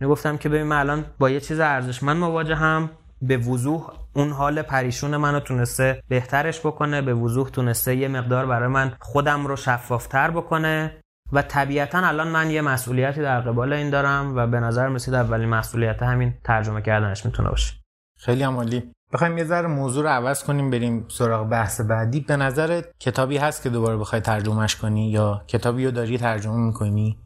یعنی 0.01 0.11
گفتم 0.11 0.37
که 0.37 0.49
ببین 0.49 0.63
من 0.63 0.79
الان 0.79 1.05
با 1.19 1.29
یه 1.29 1.39
چیز 1.39 1.59
ارزشمند 1.59 2.17
مواجهم. 2.17 2.89
به 3.21 3.37
وضوح 3.37 3.91
اون 4.13 4.31
حال 4.31 4.61
پریشون 4.61 5.17
منو 5.17 5.39
تونسته 5.39 6.03
بهترش 6.07 6.59
بکنه. 6.59 7.01
به 7.01 7.13
وضوح 7.13 7.49
تونسته 7.49 7.95
یه 7.95 8.07
مقدار 8.07 8.45
برای 8.45 8.67
من 8.67 8.91
خودم 8.99 9.47
رو 9.47 9.55
شفافتر 9.55 10.31
بکنه. 10.31 11.01
و 11.31 11.41
طبیعتا 11.41 12.07
الان 12.07 12.27
من 12.27 12.51
یه 12.51 12.61
مسئولیتی 12.61 13.21
در 13.21 13.41
قبال 13.41 13.73
این 13.73 13.89
دارم 13.89 14.35
و 14.35 14.47
به 14.47 14.59
نظر 14.59 14.87
رسید 14.87 15.13
اولین 15.13 15.49
مسئولیت 15.49 16.03
همین 16.03 16.33
ترجمه 16.43 16.81
کردنش 16.81 17.25
می‌تونه 17.25 17.49
باشه. 17.49 17.73
خیلی 18.17 18.43
عمالی 18.43 18.91
بخوایم 19.13 19.37
یه 19.37 19.43
ذره 19.43 19.67
موضوع 19.67 20.03
رو 20.03 20.09
عوض 20.09 20.43
کنیم 20.43 20.69
بریم 20.69 21.05
سراغ 21.07 21.49
بحث 21.49 21.81
بعدی. 21.81 22.19
به 22.19 22.35
نظرت 22.35 22.85
کتابی 22.99 23.37
هست 23.37 23.63
که 23.63 23.69
دوباره 23.69 23.97
بخوای 23.97 24.21
ترجمهش 24.21 24.75
کنی 24.75 25.11
یا 25.11 25.43
کتابی 25.47 25.85
رو 25.85 25.91
داری 25.91 26.17
ترجمه 26.17 26.57
می‌کنی؟ 26.57 27.19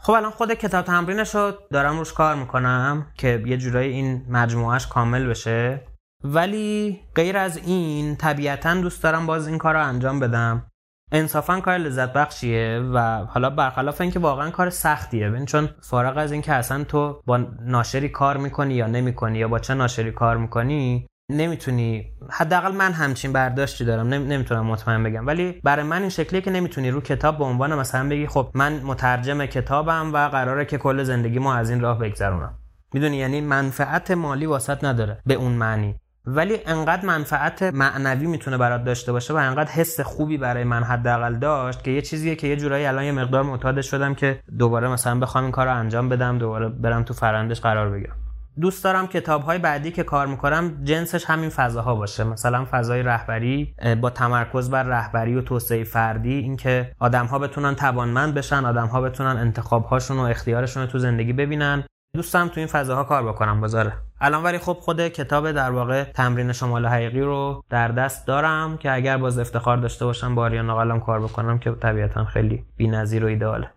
خب 0.00 0.12
الان 0.12 0.30
خود 0.30 0.54
کتاب 0.54 0.84
تمرینش 0.84 1.34
رو 1.34 1.52
دارم 1.70 1.98
روش 1.98 2.12
کار 2.12 2.34
می‌کنم 2.34 3.12
که 3.18 3.42
یه 3.46 3.56
جورایی 3.56 3.92
این 3.92 4.26
مجموعهش 4.28 4.86
کامل 4.86 5.26
بشه. 5.26 5.86
ولی 6.24 7.00
غیر 7.14 7.36
از 7.36 7.56
این 7.56 8.16
طبیعتا 8.16 8.74
دوست 8.74 9.02
دارم 9.02 9.26
باز 9.26 9.48
این 9.48 9.58
کار 9.58 9.74
رو 9.74 9.86
انجام 9.86 10.20
بدم. 10.20 10.66
انصافا 11.14 11.60
کار 11.60 11.78
لذت 11.78 12.12
بخشیه 12.12 12.80
و 12.94 13.24
حالا 13.24 13.50
برخلاف 13.50 14.00
اینکه 14.00 14.18
واقعا 14.18 14.50
کار 14.50 14.70
سختیه. 14.70 15.30
ببین 15.30 15.44
چون 15.44 15.68
فارغ 15.80 16.16
از 16.16 16.32
اینکه 16.32 16.52
اصلا 16.52 16.84
تو 16.84 17.20
با 17.26 17.36
ناشری 17.60 18.08
کار 18.08 18.36
می‌کنی 18.36 18.74
یا 18.74 18.86
نمی‌کنی 18.86 19.38
یا 19.38 19.48
با 19.48 19.58
چه 19.58 19.74
ناشری 19.74 20.12
کار 20.12 20.36
می‌کنی 20.36 21.06
نمی‌تونی. 21.30 22.12
حداقل 22.30 22.72
من 22.72 22.92
همچین 22.92 23.32
برداشتی 23.32 23.84
دارم. 23.84 24.08
نمی‌تونم 24.08 24.66
مطمئن 24.66 25.02
بگم. 25.02 25.26
ولی 25.26 25.60
برای 25.64 25.84
من 25.84 26.00
این 26.00 26.10
شکلیه 26.10 26.40
که 26.40 26.50
نمی‌تونی 26.50 26.90
رو 26.90 27.00
کتاب 27.00 27.38
به 27.38 27.44
عنوان 27.44 27.74
مثلا 27.74 28.08
بگی 28.08 28.26
خب 28.26 28.50
من 28.54 28.72
مترجم 28.72 29.46
کتابم 29.46 30.12
و 30.12 30.28
قراره 30.28 30.64
که 30.64 30.78
کل 30.78 31.02
زندگی 31.02 31.38
ما 31.38 31.54
از 31.54 31.70
این 31.70 31.80
راه 31.80 31.98
بگذرونم. 31.98 32.54
می‌دونی؟ 32.94 33.16
یعنی 33.16 33.40
منفعت 33.40 34.10
مالی 34.10 34.46
واسط 34.46 34.84
نداره 34.84 35.18
به 35.26 35.34
اون 35.34 35.52
معنی. 35.52 35.94
ولی 36.26 36.58
انقدر 36.66 37.06
منفعت 37.06 37.62
معنوی 37.62 38.26
می‌تونه 38.26 38.58
برات 38.58 38.84
داشته 38.84 39.12
باشه 39.12 39.34
و 39.34 39.36
انقدر 39.36 39.70
حس 39.70 40.00
خوبی 40.00 40.38
برای 40.38 40.64
من 40.64 40.82
حداقل 40.82 41.34
داشت 41.34 41.84
که 41.84 41.90
یه 41.90 42.02
چیزیه 42.02 42.36
که 42.36 42.46
یه 42.46 42.56
جورایی 42.56 42.86
الان 42.86 43.04
یه 43.04 43.12
مقدار 43.12 43.42
معتاد 43.42 43.80
شدم 43.80 44.14
که 44.14 44.40
دوباره 44.58 44.88
مثلا 44.88 45.20
بخوام 45.20 45.44
این 45.44 45.52
کار 45.52 45.66
رو 45.66 45.74
انجام 45.74 46.08
بدم 46.08 46.38
دوباره 46.38 46.68
برم 46.68 47.02
تو 47.02 47.14
فرندش 47.14 47.60
قرار 47.60 47.90
بگیرم. 47.90 48.16
دوست 48.60 48.84
دارم 48.84 49.06
کتاب 49.06 49.42
های 49.42 49.58
بعدی 49.58 49.90
که 49.90 50.02
کار 50.02 50.26
می‌کنم 50.26 50.84
جنسش 50.84 51.24
همین 51.24 51.50
فضاها 51.50 51.94
باشه. 51.94 52.24
مثلا 52.24 52.66
فضای 52.70 53.02
رهبری 53.02 53.74
با 54.00 54.10
تمرکز 54.10 54.70
بر 54.70 54.82
رهبری 54.82 55.34
و 55.34 55.40
توسعه 55.40 55.84
فردی 55.84 56.34
اینکه 56.34 56.92
آدم 56.98 57.26
ها 57.26 57.38
بتونن 57.38 57.74
توانمند 57.74 58.34
بشن 58.34 58.64
آدم 58.64 58.86
ها 58.86 59.00
بتونن 59.00 59.36
انتخاب 59.36 59.84
هاشون 59.84 60.16
و 60.16 60.22
اختیارشون 60.22 60.82
رو 60.82 60.88
تو 60.88 60.98
زندگی 60.98 61.32
ببینن. 61.32 61.84
دوستم 62.14 62.48
تو 62.48 62.60
این 62.60 62.66
فضاها 62.66 63.04
کار 63.04 63.22
بکنم 63.22 63.60
بازاره 63.60 63.92
الان 64.20 64.42
ولی 64.42 64.58
خب 64.58 64.72
خود 64.72 65.08
کتاب 65.08 65.52
در 65.52 65.70
واقع 65.70 66.04
تمرین 66.04 66.52
شمال 66.52 66.86
حقیقی 66.86 67.20
رو 67.20 67.64
در 67.70 67.88
دست 67.88 68.26
دارم 68.26 68.76
که 68.76 68.94
اگر 68.94 69.16
باز 69.16 69.38
افتخار 69.38 69.76
داشته 69.76 70.04
باشم 70.04 70.34
با 70.34 70.42
آریانا 70.42 70.76
قلم 70.76 71.00
کار 71.00 71.20
بکنم 71.20 71.58
که 71.58 71.70
طبیعتا 71.70 72.24
خیلی 72.24 72.64
بی‌نظیر 72.76 73.24
و 73.24 73.28
ایداله 73.28 73.70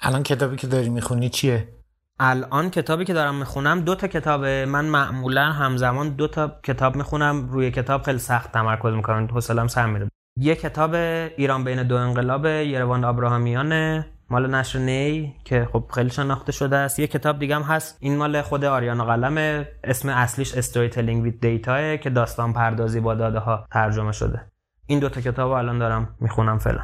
الان 0.00 0.22
کتابی 0.22 0.56
که 0.56 0.66
داری 0.66 0.88
می‌خونی 0.88 1.28
چیه؟ 1.28 1.68
الان 2.20 2.70
کتابی 2.70 3.04
که 3.04 3.12
دارم 3.12 3.34
می‌خونم 3.34 3.80
دو 3.80 3.94
تا 3.94 4.06
کتابه. 4.06 4.66
من 4.66 4.84
معمولا 4.84 5.44
همزمان 5.44 6.08
دو 6.08 6.28
تا 6.28 6.60
کتاب 6.62 6.96
می‌خونم. 6.96 7.48
روی 7.48 7.70
کتاب 7.70 8.02
خیلی 8.02 8.18
سخت 8.18 8.52
تمرکز 8.52 8.92
می‌کنم. 8.92 9.26
حوصله‌ام 9.26 9.68
سر 9.68 9.86
میره. 9.86 10.08
یه 10.40 10.54
کتاب 10.54 10.94
ایران 11.36 11.64
بین 11.64 11.82
دو 11.82 11.96
انقلاب 11.96 12.46
یروان 12.46 13.04
آبراهامیان 13.04 14.04
مال 14.30 14.54
نشر 14.54 14.78
نی 14.78 15.34
که 15.44 15.68
خب 15.72 15.84
خیلی 15.94 16.10
شناخته 16.10 16.52
شده 16.52 16.76
است. 16.76 16.98
یه 16.98 17.06
کتاب 17.06 17.38
دیگه 17.38 17.56
هم 17.56 17.62
هست. 17.62 17.96
این 18.00 18.16
مال 18.16 18.42
خود 18.42 18.64
آریانا 18.64 19.04
قلمه. 19.04 19.68
اسم 19.84 20.08
اصلیش 20.08 20.54
استوری 20.54 20.88
تلینگ 20.88 21.22
ویت 21.22 21.40
دیتا 21.40 21.96
که 21.96 22.10
داستان 22.10 22.52
پردازی 22.52 23.00
با 23.00 23.14
داده 23.14 23.38
ها 23.38 23.66
ترجمه 23.72 24.12
شده. 24.12 24.46
این 24.86 24.98
دوتا 24.98 25.20
کتاب 25.20 25.50
الان 25.50 25.78
دارم 25.78 26.16
می‌خونم 26.20 26.58
فعلا. 26.58 26.80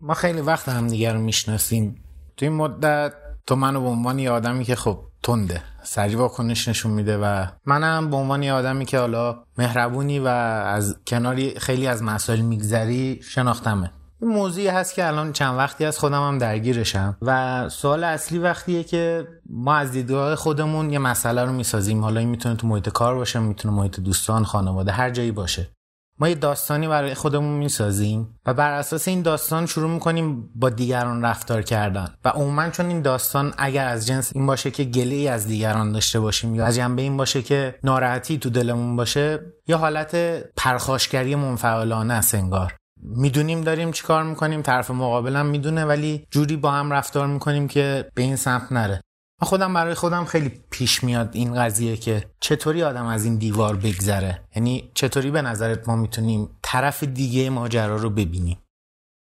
ما 0.00 0.14
خیلی 0.14 0.40
وقت 0.40 0.68
هم 0.68 0.86
دیگر 0.86 1.14
رو 1.14 1.20
می‌شناسیم. 1.20 2.04
تو 2.36 2.46
این 2.46 2.54
مدت 2.54 3.12
تو 3.46 3.56
منو 3.56 3.80
به 3.80 3.88
عنوان 3.88 4.18
یه 4.18 4.30
آدمی 4.30 4.64
که 4.64 4.74
خب 4.76 4.98
تنده. 5.22 5.62
سریع 5.82 6.18
واکنش 6.18 6.68
نشون 6.68 6.92
میده 6.92 7.18
و 7.18 7.46
منم 7.66 8.10
به 8.10 8.16
عنوان 8.16 8.42
یه 8.42 8.52
آدمی 8.52 8.84
که 8.84 8.98
حالا 8.98 9.44
مهربونی 9.58 10.18
و 10.18 10.26
از 10.26 11.00
کناری 11.06 11.54
خیلی 11.58 11.86
از 11.86 12.02
مسائل 12.02 12.40
میگذری 12.40 13.20
شناختمه. 13.22 13.90
موضوعی 14.28 14.68
هست 14.68 14.94
که 14.94 15.06
الان 15.06 15.32
چند 15.32 15.58
وقتی 15.58 15.84
از 15.84 15.98
خودم 15.98 16.26
هم 16.28 16.38
درگیرشم. 16.38 17.16
و 17.22 17.68
سوال 17.68 18.04
اصلی 18.04 18.38
وقتیه 18.38 18.84
که 18.84 19.26
ما 19.50 19.74
از 19.74 19.92
دیدگاه 19.92 20.34
خودمون 20.34 20.90
یه 20.90 20.98
مسئله 20.98 21.44
رو 21.44 21.52
می‌سازیم. 21.52 22.02
حالا 22.04 22.20
این 22.20 22.28
می‌تونه 22.28 22.56
تو 22.56 22.66
محیط 22.66 22.88
کار 22.88 23.14
باشه 23.14 23.38
می‌تونه 23.38 23.74
محیط 23.74 24.00
دوستان 24.00 24.44
خانواده 24.44 24.92
هر 24.92 25.10
جایی 25.10 25.32
باشه. 25.32 25.70
ما 26.18 26.28
یه 26.28 26.34
داستانی 26.34 26.88
برای 26.88 27.14
خودمون 27.14 27.58
می‌سازیم 27.58 28.38
و 28.46 28.54
بر 28.54 28.72
اساس 28.72 29.08
این 29.08 29.22
داستان 29.22 29.66
شروع 29.66 29.90
می‌کنیم 29.90 30.50
با 30.54 30.70
دیگران 30.70 31.24
رفتار 31.24 31.62
کردن. 31.62 32.08
و 32.24 32.28
عموما 32.28 32.68
چون 32.68 32.86
این 32.86 33.02
داستان 33.02 33.54
اگر 33.58 33.88
از 33.88 34.06
جنس 34.06 34.30
این 34.34 34.46
باشه 34.46 34.70
که 34.70 34.84
گله 34.84 35.14
ای 35.14 35.28
از 35.28 35.46
دیگران 35.46 35.92
داشته 35.92 36.20
باشیم 36.20 36.54
یا 36.54 36.66
از 36.66 36.76
جنبه 36.76 37.02
این 37.02 37.16
باشه 37.16 37.42
که 37.42 37.74
ناراحتی 37.84 38.38
تو 38.38 38.50
دلمون 38.50 38.96
باشه 38.96 39.40
یا 39.68 39.78
حالت 39.78 40.14
پرخاشگری 40.56 41.34
منفعلانه 41.34 42.14
است 42.14 42.34
انگار. 42.34 42.74
می‌دونیم 43.04 43.60
داریم 43.60 43.92
چیکار 43.92 44.22
می‌کنیم 44.22 44.62
طرف 44.62 44.90
مقابلم 44.90 45.46
می‌دونه 45.46 45.84
ولی 45.84 46.26
جوری 46.30 46.56
با 46.56 46.70
هم 46.70 46.92
رفتار 46.92 47.26
می‌کنیم 47.26 47.68
که 47.68 48.10
به 48.14 48.22
این 48.22 48.36
سمت 48.36 48.72
نره. 48.72 49.00
من 49.42 49.48
خودم 49.48 49.74
برای 49.74 49.94
خودم 49.94 50.24
خیلی 50.24 50.60
پیش 50.70 51.04
میاد 51.04 51.30
این 51.32 51.54
قضیه 51.54 51.96
که 51.96 52.24
چطوری 52.40 52.82
آدم 52.82 53.06
از 53.06 53.24
این 53.24 53.36
دیوار 53.36 53.76
بگذره. 53.76 54.42
یعنی 54.56 54.90
چطوری 54.94 55.30
به 55.30 55.42
نظرت 55.42 55.88
ما 55.88 55.96
می‌تونیم 55.96 56.48
طرف 56.62 57.04
دیگه 57.04 57.50
ماجرا 57.50 57.96
رو 57.96 58.10
ببینیم؟ 58.10 58.58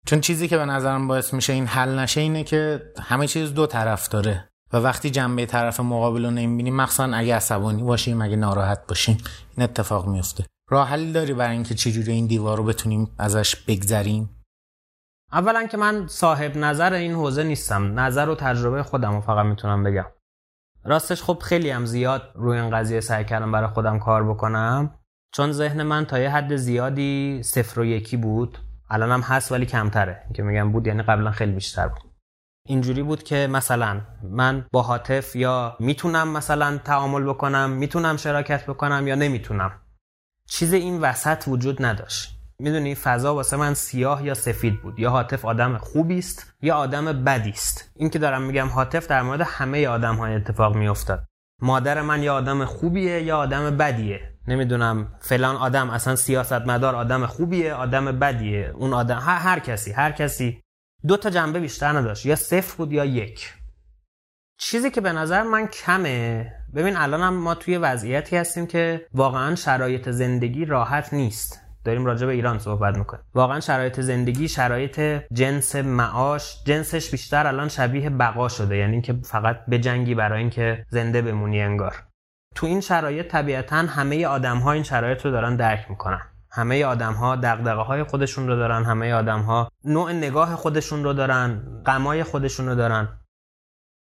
چون 0.06 0.20
چیزی 0.20 0.48
که 0.48 0.58
به 0.58 0.64
نظرم 0.64 1.08
باعث 1.08 1.34
میشه 1.34 1.52
این 1.52 1.66
حل 1.66 1.98
نشه 1.98 2.20
اینه 2.20 2.44
که 2.44 2.82
همه 3.02 3.26
چیز 3.26 3.54
دو 3.54 3.66
طرف 3.66 4.08
داره 4.08 4.48
و 4.72 4.76
وقتی 4.76 5.10
جنبه 5.10 5.46
طرف 5.46 5.80
مقابل 5.80 6.24
رو 6.24 6.30
نمی‌بینیم 6.30 6.76
مخصوصا 6.76 7.04
اگه 7.04 7.36
عصبانی 7.36 7.82
باشیم 7.82 8.22
اگه 8.22 8.36
ناراحت 8.36 8.86
باشیم 8.88 9.18
این 9.56 9.64
اتفاق 9.64 10.06
میفته 10.08 10.44
راه 10.72 10.88
حلی 10.88 11.12
داری 11.12 11.34
برای 11.34 11.52
اینکه 11.52 11.74
چجوری 11.74 12.12
این 12.12 12.26
دیوار 12.26 12.56
رو 12.56 12.64
بتونیم 12.64 13.14
ازش 13.18 13.56
بگذریم؟ 13.56 14.42
اولا 15.32 15.66
که 15.66 15.76
من 15.76 16.06
صاحب 16.06 16.56
نظر 16.56 16.92
این 16.92 17.12
حوزه 17.12 17.42
نیستم. 17.42 18.00
نظر 18.00 18.28
و 18.28 18.34
تجربه 18.34 18.82
خودم 18.82 19.14
رو 19.14 19.20
فقط 19.20 19.46
می‌تونم 19.46 19.84
بگم. 19.84 20.06
راستش 20.84 21.22
خب 21.22 21.38
خیلی 21.42 21.70
هم 21.70 21.86
زیاد 21.86 22.32
روی 22.34 22.58
این 22.58 22.70
قضیه 22.70 23.00
سعی 23.00 23.24
کردم 23.24 23.52
برای 23.52 23.68
خودم 23.68 23.98
کار 23.98 24.28
بکنم. 24.28 24.94
چون 25.34 25.52
ذهن 25.52 25.82
من 25.82 26.04
تا 26.04 26.18
یه 26.18 26.30
حد 26.30 26.56
زیادی 26.56 27.42
صفر 27.42 27.80
و 27.80 27.84
یکی 27.84 28.16
بود. 28.16 28.58
الان 28.90 29.10
هم 29.10 29.20
هست 29.20 29.52
ولی 29.52 29.66
کمتره. 29.66 30.22
که 30.34 30.42
میگم 30.42 30.72
بود 30.72 30.86
یعنی 30.86 31.02
قبلا 31.02 31.30
خیلی 31.30 31.52
بیشتر 31.52 31.88
بود. 31.88 32.10
اینجوری 32.66 33.02
بود 33.02 33.22
که 33.22 33.48
مثلا 33.50 34.00
من 34.22 34.66
با 34.72 34.82
حاطف 34.82 35.36
یا 35.36 35.76
می‌تونم 35.80 36.28
مثلا 36.28 36.78
تعامل 36.78 37.24
بکنم 37.24 37.70
می‌تونم 37.70 38.16
شراکت 38.16 38.66
بکنم 38.66 39.06
یا 39.06 39.14
نمی‌تونم. 39.14 39.79
چیز 40.50 40.72
این 40.72 41.00
وسط 41.00 41.44
وجود 41.48 41.84
نداشت. 41.84 42.36
می‌دونی 42.58 42.94
فضا 42.94 43.34
واسه 43.34 43.56
من 43.56 43.74
سیاه 43.74 44.24
یا 44.24 44.34
سفید 44.34 44.82
بود. 44.82 44.98
یا 44.98 45.10
حاطف 45.10 45.44
آدم 45.44 45.78
خوبی 45.78 46.18
است 46.18 46.52
یا 46.62 46.74
آدم 46.76 47.24
بدی 47.24 47.50
است 47.50 47.90
این 47.96 48.10
که 48.10 48.18
دارم 48.18 48.42
میگم 48.42 48.68
حاطف 48.68 49.06
در 49.06 49.22
مورد 49.22 49.40
همه 49.40 49.88
آدم 49.88 50.14
های 50.14 50.34
اتفاق 50.34 50.76
میافتاد. 50.76 51.24
مادر 51.62 52.02
من 52.02 52.22
یا 52.22 52.34
آدم 52.34 52.64
خوبیه 52.64 53.22
یا 53.22 53.36
آدم 53.36 53.76
بدیه؟ 53.76 54.20
نمی‌دونم. 54.48 55.14
فلان 55.20 55.56
آدم 55.56 55.90
اصلا 55.90 56.16
سیاستمدار 56.16 56.96
آدم 56.96 57.26
خوبیه 57.26 57.74
آدم 57.74 58.18
بدیه. 58.18 58.72
اون 58.74 58.92
آدم 58.92 59.18
هر, 59.18 59.38
هر 59.38 59.58
کسی 59.58 59.92
هر 59.92 60.12
کسی. 60.12 60.62
دو 61.06 61.16
تا 61.16 61.30
جنبه 61.30 61.60
بیشتر 61.60 61.92
نداشت. 61.92 62.26
یا 62.26 62.36
صفر 62.36 62.76
بود 62.76 62.92
یا 62.92 63.04
یک. 63.04 63.54
چیزی 64.58 64.90
که 64.90 65.00
به 65.00 65.12
نظر 65.12 65.42
من 65.42 65.66
کمه 65.66 66.52
ببین 66.74 66.96
الان 66.96 67.20
هم 67.20 67.34
ما 67.34 67.54
توی 67.54 67.76
وضعیتی 67.76 68.36
هستیم 68.36 68.66
که 68.66 69.06
واقعا 69.14 69.54
شرایط 69.54 70.08
زندگی 70.08 70.64
راحت 70.64 71.14
نیست. 71.14 71.60
داریم 71.84 72.06
راجع 72.06 72.26
به 72.26 72.32
ایران 72.32 72.58
صحبت 72.58 72.98
می‌کنیم. 72.98 73.22
واقعا 73.34 73.60
شرایط 73.60 74.00
زندگی 74.00 74.48
شرایط 74.48 75.00
جنس 75.32 75.76
معاش 75.76 76.64
جنسش 76.64 77.10
بیشتر 77.10 77.46
الان 77.46 77.68
شبیه 77.68 78.10
بقا 78.10 78.48
شده. 78.48 78.76
یعنی 78.76 79.00
که 79.00 79.18
فقط 79.24 79.56
به 79.68 79.78
جنگی 79.78 80.14
برای 80.14 80.38
اینکه 80.40 80.86
زنده 80.90 81.22
بمونی 81.22 81.62
انگار. 81.62 81.94
تو 82.54 82.66
این 82.66 82.80
شرایط 82.80 83.28
طبیعتا 83.28 83.76
همه 83.76 84.26
آدم 84.26 84.58
ها 84.58 84.72
این 84.72 84.82
شرایط 84.82 85.24
رو 85.24 85.30
دارن 85.30 85.56
درک 85.56 85.86
می‌کنن. 85.90 86.20
همه 86.52 86.84
آدم 86.84 87.12
ها 87.12 87.36
دقدقه 87.36 87.82
های 87.82 88.04
خودشون 88.04 88.48
رو 88.48 88.56
دارن. 88.56 88.84
همه 88.84 89.12
آدم 89.12 89.40
ها 89.40 89.70
نوع 89.84 90.12
نگاه 90.12 90.56
خودشون 90.56 91.04
رو 91.04 91.12
دارن. 91.12 91.62
غمای 91.86 92.22
خودشون 92.22 92.68
رو 92.68 92.74
دارن. 92.74 93.08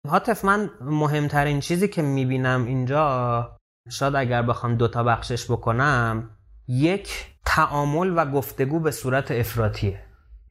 حاطف 0.09 0.45
من 0.45 0.71
مهمترین 0.81 1.61
چیزی 1.61 1.89
که 1.89 2.03
می‌بینم 2.03 2.65
اینجا 2.65 3.59
شاید 3.91 4.17
اگر 4.17 4.43
بخوام 4.43 4.75
دوتا 4.75 5.03
بخشش 5.03 5.51
بکنم 5.51 6.31
یک 6.69 7.27
تعامل 7.47 8.13
و 8.17 8.31
گفتگو 8.31 8.81
به 8.81 8.91
صورت 8.91 9.31
افراتیه 9.31 10.03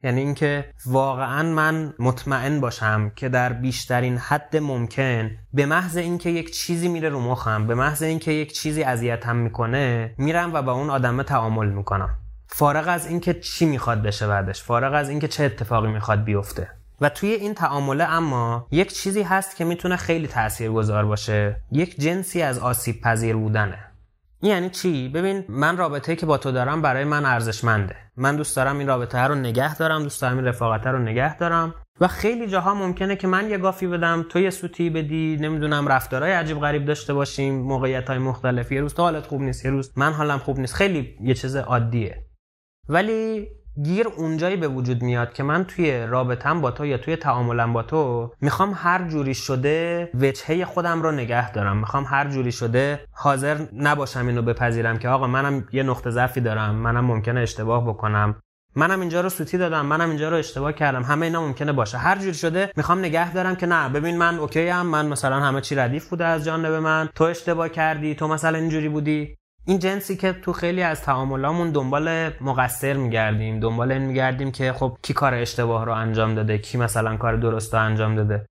یعنی 0.02 0.20
اینکه 0.20 0.72
واقعا 0.86 1.42
من 1.42 1.94
مطمئن 1.98 2.60
باشم 2.60 3.12
که 3.16 3.28
در 3.28 3.52
بیشترین 3.52 4.18
حد 4.18 4.56
ممکن 4.56 5.30
به 5.52 5.66
محض 5.66 5.96
اینکه 5.96 6.30
یک 6.30 6.54
چیزی 6.54 6.88
میره 6.88 7.08
رو 7.08 7.20
مخم 7.20 7.66
به 7.66 7.74
محض 7.74 8.02
اینکه 8.02 8.32
یک 8.32 8.52
چیزی 8.52 8.82
اذیتم 8.82 9.36
می‌کنه 9.36 10.14
میرم 10.18 10.54
و 10.54 10.62
با 10.62 10.72
اون 10.72 10.90
آدمه 10.90 11.22
تعامل 11.22 11.68
می‌کنم. 11.68 12.18
فارغ 12.46 12.88
از 12.88 13.06
اینکه 13.06 13.34
چی 13.34 13.66
می‌خواد 13.66 14.02
بشه 14.02 14.26
بعدش 14.26 14.62
فارغ 14.62 14.94
از 14.94 15.08
اینکه 15.08 15.28
چه 15.28 15.44
اتفاقی 15.44 15.88
می‌خواد 15.88 16.24
بیفته. 16.24 16.77
و 17.00 17.08
توی 17.08 17.30
این 17.30 17.54
تعامله 17.54 18.04
اما 18.04 18.66
یک 18.70 18.92
چیزی 18.92 19.22
هست 19.22 19.56
که 19.56 19.64
می‌تونه 19.64 19.96
خیلی 19.96 20.26
تاثیرگذار 20.26 21.04
باشه. 21.04 21.56
یک 21.72 22.00
جنسی 22.00 22.42
از 22.42 22.58
آسیب 22.58 23.00
پذیر 23.00 23.36
بودنه. 23.36 23.78
یعنی 24.42 24.70
چی؟ 24.70 25.08
ببین 25.08 25.44
من 25.48 25.76
رابطه 25.76 26.16
که 26.16 26.26
با 26.26 26.38
تو 26.38 26.52
دارم 26.52 26.82
برای 26.82 27.04
من 27.04 27.24
ارزشمنده. 27.24 27.96
من 28.16 28.36
دوست 28.36 28.56
دارم 28.56 28.78
این 28.78 28.88
رابطه 28.88 29.18
رو 29.18 29.34
نگه 29.34 29.76
دارم 29.76 30.02
دوست 30.02 30.22
دارم 30.22 30.36
این 30.36 30.44
رفاقت 30.44 30.86
رو 30.86 30.98
نگه 30.98 31.36
دارم. 31.36 31.74
و 32.00 32.08
خیلی 32.08 32.46
جاها 32.46 32.74
ممکنه 32.74 33.16
که 33.16 33.26
من 33.26 33.50
یه 33.50 33.58
گافی 33.58 33.86
بدم 33.86 34.26
تو 34.28 34.38
یه 34.38 34.50
سوتی 34.50 34.90
بدی 34.90 35.36
نمی‌دونم 35.40 35.88
رفتارهای 35.88 36.32
عجیب 36.32 36.60
غریب 36.60 36.84
داشته 36.84 37.14
باشیم 37.14 37.54
موقعیت 37.54 38.08
های 38.08 38.18
مختلف. 38.18 38.72
یه 38.72 38.80
روز 38.80 38.94
تو 38.94 39.02
حالت 39.02 39.26
خوب 39.26 39.40
نیست 39.40 39.64
یه 39.64 39.70
روز 39.70 39.92
من 39.96 40.12
حالم 40.12 40.38
خوب 40.38 40.58
نیست. 40.58 40.74
خیلی 40.74 41.16
یه 41.20 41.34
چیز 41.34 41.56
عادیه. 41.56 42.24
ولی 42.88 43.48
گیر 43.84 44.08
اونجایی 44.08 44.56
به 44.56 44.68
وجود 44.68 45.02
میاد 45.02 45.32
که 45.32 45.42
من 45.42 45.64
توی 45.64 46.06
رابطم 46.06 46.60
با 46.60 46.70
تو 46.70 46.86
یا 46.86 46.98
توی 46.98 47.16
تعاملم 47.16 47.72
با 47.72 47.82
تو 47.82 48.30
می‌خوام 48.40 48.72
هر 48.76 49.08
جوری 49.08 49.34
شده 49.34 50.10
وجهه 50.14 50.64
خودم 50.64 51.02
رو 51.02 51.12
نگه 51.12 51.52
دارم. 51.52 51.76
می‌خوام 51.78 52.04
هر 52.04 52.28
جوری 52.28 52.52
شده 52.52 53.00
حاضر 53.12 53.58
نباشم 53.72 54.26
اینو 54.26 54.42
بپذیرم 54.42 54.98
که 54.98 55.08
آقا 55.08 55.26
منم 55.26 55.66
یه 55.72 55.82
نقطه 55.82 56.10
ضعفی 56.10 56.40
دارم 56.40 56.74
منم 56.74 57.04
ممکنه 57.04 57.40
اشتباه 57.40 57.88
بکنم. 57.88 58.36
منم 58.76 59.00
اینجا 59.00 59.20
رو 59.20 59.28
سوتی 59.28 59.58
دادم 59.58 59.86
منم 59.86 60.08
اینجا 60.08 60.28
رو 60.28 60.36
اشتباه 60.36 60.72
کردم. 60.72 61.02
همه 61.02 61.26
اینا 61.26 61.46
ممکنه 61.46 61.72
باشه. 61.72 61.98
هر 61.98 62.18
جوری 62.18 62.34
شده 62.34 62.70
می‌خوام 62.76 62.98
نگه 62.98 63.32
دارم 63.32 63.56
که 63.56 63.66
نه 63.66 63.88
ببین 63.88 64.18
من 64.18 64.38
اوکی 64.38 64.70
ام 64.70 64.86
من 64.86 65.06
مثلا 65.06 65.40
همه 65.40 65.60
چی 65.60 65.74
ردیف 65.74 66.08
بوده 66.08 66.24
از 66.24 66.44
جانب 66.44 66.72
من. 66.72 67.08
تو 67.14 67.24
اشتباه 67.24 67.68
کردی 67.68 68.14
تو 68.14 68.28
مثلا 68.28 68.58
اینجوری 68.58 68.88
بودی. 68.88 69.36
این 69.64 69.78
جنسی 69.78 70.16
که 70.16 70.32
تو 70.32 70.52
خیلی 70.52 70.82
از 70.82 71.02
تعاملامون 71.02 71.72
دنبال 71.72 72.30
مقصر 72.40 72.92
میگردیم 72.92 73.60
دنبال 73.60 73.92
این 73.92 74.02
میگردیم 74.02 74.52
که 74.52 74.72
خب 74.72 74.98
کی 75.02 75.12
کار 75.12 75.34
اشتباه 75.34 75.84
رو 75.84 75.92
انجام 75.92 76.34
داده 76.34 76.58
کی 76.58 76.78
مثلا 76.78 77.16
کار 77.16 77.36
درست 77.36 77.74
رو 77.74 77.80
انجام 77.80 78.14
داده. 78.14 78.46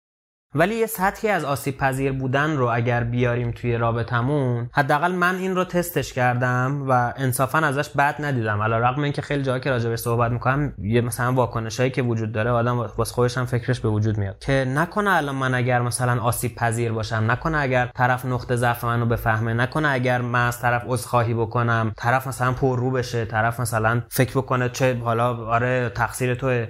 ولی 0.58 0.76
یه 0.76 0.86
سطحی 0.86 1.30
از 1.30 1.44
آسیب 1.44 1.78
پذیر 1.78 2.12
بودن 2.12 2.58
رو 2.58 2.70
اگر 2.74 3.04
بیاریم 3.04 3.52
توی 3.52 3.78
رابطمون 3.78 4.70
حداقل 4.74 5.12
من 5.12 5.36
این 5.36 5.56
رو 5.56 5.64
تستش 5.64 6.14
کردم 6.14 6.86
و 6.90 7.14
انصافا 7.18 7.60
ازش 7.60 7.90
بد 7.90 8.16
ندیدم. 8.20 8.62
علی 8.62 8.74
رغم 8.74 9.04
اینکه 9.04 9.22
خیلی 9.22 9.44
جایی 9.44 9.62
که 9.62 9.70
راجبش 9.70 10.00
صحبت 10.00 10.32
می‌کنم 10.32 10.74
یه 10.78 11.02
مثلا 11.02 11.34
واکنشایی 11.34 11.90
که 11.90 12.02
وجود 12.02 12.32
داره 12.32 12.52
آدم 12.52 12.80
واسه 12.80 13.14
خودش 13.14 13.38
هم 13.38 13.46
فکرش 13.46 13.80
به 13.80 13.90
وجود 13.90 14.18
میاد. 14.18 14.40
که 14.40 14.66
نکنه 14.68 15.12
الان 15.12 15.36
من 15.36 15.54
اگر 15.54 15.82
مثلا 15.82 16.22
آسیب 16.22 16.56
پذیر 16.56 16.92
باشم 16.92 17.32
نکنه 17.32 17.58
اگر 17.58 17.90
طرف 17.96 18.26
نقطه 18.26 18.56
ضعف 18.56 18.84
منو 18.84 19.06
بفهمه 19.06 19.54
نکنه 19.54 19.88
اگر 19.88 20.22
من 20.22 20.48
از 20.48 20.62
طرف 20.62 20.84
عذرخواهی 20.88 21.34
بکنم 21.34 21.94
طرف 21.98 22.28
مثلا 22.28 22.52
پر 22.52 22.80
رو 22.80 22.92
بشه 22.92 23.26
طرف 23.26 23.60
مثلا 23.60 24.02
فکر 24.10 24.38
بکنه 24.38 24.70
چه 24.70 24.98
حالا 25.04 25.36
آره 25.36 25.90
تقصیر 25.90 26.36
توه. 26.36 26.68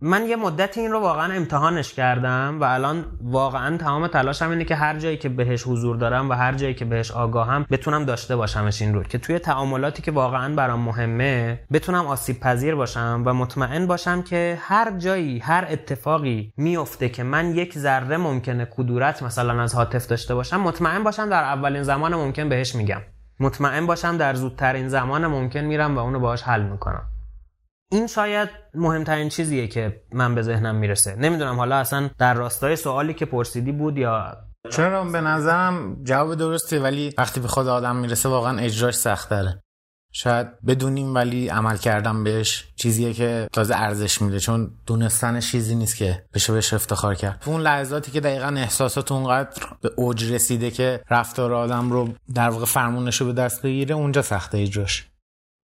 من 0.00 0.26
یه 0.26 0.36
مدتی 0.36 0.80
این 0.80 0.90
رو 0.90 1.00
واقعا 1.00 1.32
امتحانش 1.32 1.94
کردم 1.94 2.60
و 2.60 2.64
الان 2.64 3.04
واقعا 3.22 3.76
تمام 3.76 4.06
تلاشم 4.06 4.50
اینه 4.50 4.64
که 4.64 4.74
هر 4.74 4.98
جایی 4.98 5.16
که 5.16 5.28
بهش 5.28 5.62
حضور 5.66 5.96
دارم 5.96 6.30
و 6.30 6.32
هر 6.32 6.54
جایی 6.54 6.74
که 6.74 6.84
بهش 6.84 7.10
آگاهم 7.10 7.66
بتونم 7.70 8.04
داشته 8.04 8.36
باشمش 8.36 8.82
این 8.82 8.94
رو 8.94 9.02
که 9.02 9.18
توی 9.18 9.38
تعاملاتی 9.38 10.02
که 10.02 10.10
واقعا 10.10 10.54
برام 10.54 10.80
مهمه 10.80 11.60
بتونم 11.72 12.06
آسیب 12.06 12.40
پذیر 12.40 12.74
باشم 12.74 13.22
و 13.26 13.34
مطمئن 13.34 13.86
باشم 13.86 14.22
که 14.22 14.58
هر 14.60 14.98
جایی 14.98 15.38
هر 15.38 15.66
اتفاقی 15.70 16.52
میفته 16.56 17.08
که 17.08 17.22
من 17.22 17.54
یک 17.54 17.78
ذره 17.78 18.16
ممکنه 18.16 18.68
کدورت 18.76 19.22
مثلا 19.22 19.62
از 19.62 19.74
حاطف 19.74 20.06
داشته 20.06 20.34
باشم 20.34 20.60
مطمئن 20.60 21.02
باشم 21.02 21.28
در 21.28 21.42
اولین 21.42 21.82
زمان 21.82 22.14
ممکن 22.14 22.48
بهش 22.48 22.74
میگم. 22.74 23.00
مطمئن 23.40 23.86
باشم 23.86 24.16
در 24.16 24.34
زودترین 24.34 24.88
زمان 24.88 25.26
ممکن 25.26 25.60
میرم 25.60 25.96
و 25.96 25.98
اونو 25.98 26.20
باهاش 26.20 26.42
حل 26.42 26.62
می‌کنم. 26.62 27.13
این 27.92 28.06
شاید 28.06 28.48
مهمترین 28.74 29.28
چیزیه 29.28 29.68
که 29.68 30.02
من 30.12 30.34
به 30.34 30.42
ذهنم 30.42 30.74
می‌رسه. 30.74 31.16
نمی‌دونم 31.16 31.56
حالا 31.56 31.76
اصلا 31.76 32.10
در 32.18 32.34
راستای 32.34 32.76
سوالی 32.76 33.14
که 33.14 33.24
پرسیدی 33.24 33.72
بود 33.72 33.98
یا 33.98 34.36
چرا؟ 34.70 35.04
به 35.04 35.20
نظرم 35.20 36.04
جواب 36.04 36.34
درسته 36.34 36.80
ولی 36.80 37.14
وقتی 37.18 37.40
به 37.40 37.48
خود 37.48 37.68
آدم 37.68 37.96
می‌رسه 37.96 38.28
واقعا 38.28 38.58
اجراش 38.58 38.94
سخت 38.94 39.30
داره 39.30 39.60
شاید 40.16 40.60
بدونیم 40.66 41.14
ولی 41.14 41.48
عمل 41.48 41.76
کردم 41.76 42.24
بهش 42.24 42.64
چیزیه 42.76 43.12
که 43.12 43.48
تازه 43.52 43.74
ارزش 43.76 44.22
میده 44.22 44.40
چون 44.40 44.70
دونستن 44.86 45.40
چیزی 45.40 45.74
نیست 45.74 45.96
که 45.96 46.24
بشه 46.34 46.52
بهش 46.52 46.74
افتخار 46.74 47.14
کرد. 47.14 47.42
اون 47.46 47.60
لحظاتی 47.60 48.12
که 48.12 48.20
دقیقا 48.20 48.46
احساسات 48.46 49.12
اونقدر 49.12 49.62
به 49.80 49.90
اوج 49.96 50.32
رسیده 50.32 50.70
که 50.70 51.00
رفتار 51.10 51.52
آدم 51.54 51.92
رو 51.92 52.08
در 52.34 52.50
واقع 52.50 52.64
فرمونش 52.64 53.20
رو 53.20 53.26
به 53.26 53.32
دست 53.32 53.62
بگیره 53.62 53.94
اونجا 53.94 54.22
سخته 54.22 54.58
اجراش. 54.58 55.13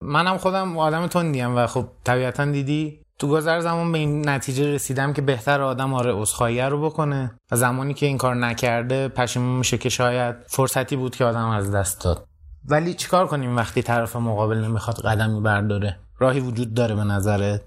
منم 0.03 0.39
خودم 0.39 0.79
آدم 0.79 1.07
تندیم 1.07 1.57
و 1.57 1.67
خب 1.67 1.89
طبیعتا 2.05 2.45
دیدی 2.45 3.01
تو 3.19 3.29
گذر 3.29 3.61
زمان 3.61 3.93
به 3.93 3.99
این 3.99 4.29
نتیجه 4.29 4.75
رسیدم 4.75 5.13
که 5.13 5.23
بهتر 5.23 5.61
آدم 5.61 5.95
آره 5.95 6.13
عذرخواهی 6.13 6.61
رو 6.61 6.85
بکنه 6.85 7.31
و 7.51 7.57
زمانی 7.57 7.95
که 7.95 8.07
این 8.07 8.19
کار 8.19 8.35
نکرده 8.35 9.09
پشیمون 9.09 9.59
میشه 9.59 9.79
که 9.79 9.89
شاید 9.89 10.37
فرصتی 10.47 10.97
بود 10.97 11.17
که 11.17 11.25
آدم 11.25 11.49
از 11.49 11.75
دست 11.75 12.05
داد. 12.05 12.25
ولی 12.69 12.95
چیکار 12.95 13.27
کنیم 13.27 13.57
وقتی 13.57 13.83
طرف 13.83 14.17
مقابل 14.17 14.57
نمی‌خواد 14.57 15.01
قدمی 15.01 15.41
برداره؟ 15.41 15.99
راهی 16.19 16.41
وجود 16.41 16.75
داره 16.75 16.95
به 16.95 17.05
نظره 17.05 17.61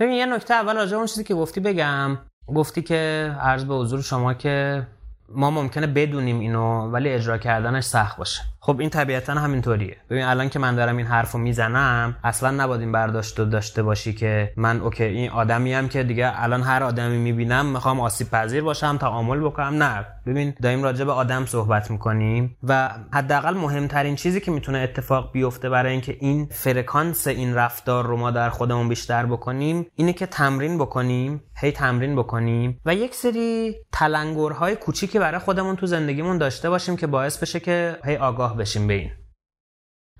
ببین 0.00 0.14
یه 0.14 0.26
نکته 0.26 0.54
اول 0.54 0.76
راجع 0.76 0.96
اون 0.96 1.06
چیزی 1.06 1.24
که 1.24 1.34
گفتی 1.34 1.60
بگم. 1.60 2.18
گفتی 2.46 2.82
که 2.82 3.34
عرض 3.40 3.64
به 3.64 3.74
حضور 3.74 4.02
شما 4.02 4.34
که 4.34 4.86
ما 5.34 5.50
ممکنه 5.50 5.86
بدونیم 5.86 6.40
اینو 6.40 6.90
ولی 6.90 7.08
اجرا 7.08 7.38
کردنش 7.38 7.84
سخت 7.84 8.16
باشه. 8.16 8.42
خب 8.60 8.80
این 8.80 8.90
طبیعتا 8.90 9.32
همینطوریه. 9.32 9.96
ببین 10.10 10.24
الان 10.24 10.48
که 10.48 10.58
من 10.58 10.74
دارم 10.74 10.96
این 10.96 11.06
حرفو 11.06 11.38
می‌زنم 11.38 12.16
اصلا 12.24 12.50
نباید 12.50 12.80
این 12.80 12.92
برداشت 12.92 13.38
رو 13.38 13.44
داشته 13.44 13.82
باشی 13.82 14.12
که 14.12 14.52
من 14.56 14.80
اوکی 14.80 15.04
این 15.04 15.30
آدمی 15.30 15.72
هم 15.72 15.88
که 15.88 16.02
دیگه 16.02 16.42
الان 16.42 16.62
هر 16.62 16.82
آدمی 16.82 17.18
می‌بینم 17.18 17.66
می‌خوام 17.66 18.00
آسیب 18.00 18.30
پذیر 18.30 18.62
باشم 18.62 18.96
تعامل 18.96 19.40
بکنم. 19.40 19.82
نه. 19.82 20.06
ببین 20.26 20.54
داریم 20.62 20.82
راجع 20.82 21.04
به 21.04 21.12
آدم 21.12 21.46
صحبت 21.46 21.90
می‌کنیم 21.90 22.56
و 22.62 22.90
حداقل 23.12 23.54
مهمترین 23.54 24.16
چیزی 24.16 24.40
که 24.40 24.50
می‌تونه 24.50 24.78
اتفاق 24.78 25.32
بیفته 25.32 25.68
برای 25.68 25.92
اینکه 25.92 26.16
این 26.20 26.48
فرکانس 26.50 27.26
این 27.26 27.54
رفتار 27.54 28.06
رو 28.06 28.16
ما 28.16 28.30
در 28.30 28.50
خودمون 28.50 28.88
بیشتر 28.88 29.26
بکنیم 29.26 29.86
اینه 29.94 30.12
که 30.12 30.26
تمرین 30.26 30.78
بکنیم 30.78 31.42
هی 31.60 31.72
تمرین 31.72 32.16
بکنیم 32.16 32.80
و 32.86 32.94
یک 32.94 33.14
سری 33.14 33.74
تلنگرهای 33.92 34.76
کوچیکی 35.18 35.30
برای 35.30 35.44
خودمون 35.44 35.76
تو 35.76 35.86
زندگیمون 35.86 36.38
داشته 36.38 36.70
باشیم 36.70 36.96
که 36.96 37.06
باعث 37.06 37.38
بشه 37.38 37.60
که 37.60 37.98
هی 38.04 38.16
آگاه 38.16 38.56
بشیم 38.56 38.86
به 38.86 38.94
این. 38.94 39.10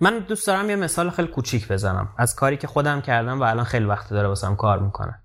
من 0.01 0.19
دوست 0.19 0.47
دارم 0.47 0.71
یه 0.71 0.77
مثال 0.77 1.11
خیلی 1.11 1.29
کوچیک 1.29 1.69
بزنم. 1.69 2.15
از 2.19 2.35
کاری 2.35 2.57
که 2.57 2.67
خودم 2.67 3.01
کردم 3.01 3.41
و 3.41 3.43
الان 3.43 3.65
خیلی 3.65 3.85
وقت 3.85 4.11
داره 4.11 4.29
واسم 4.29 4.57
کار 4.57 4.79
می‌کنه. 4.79 5.25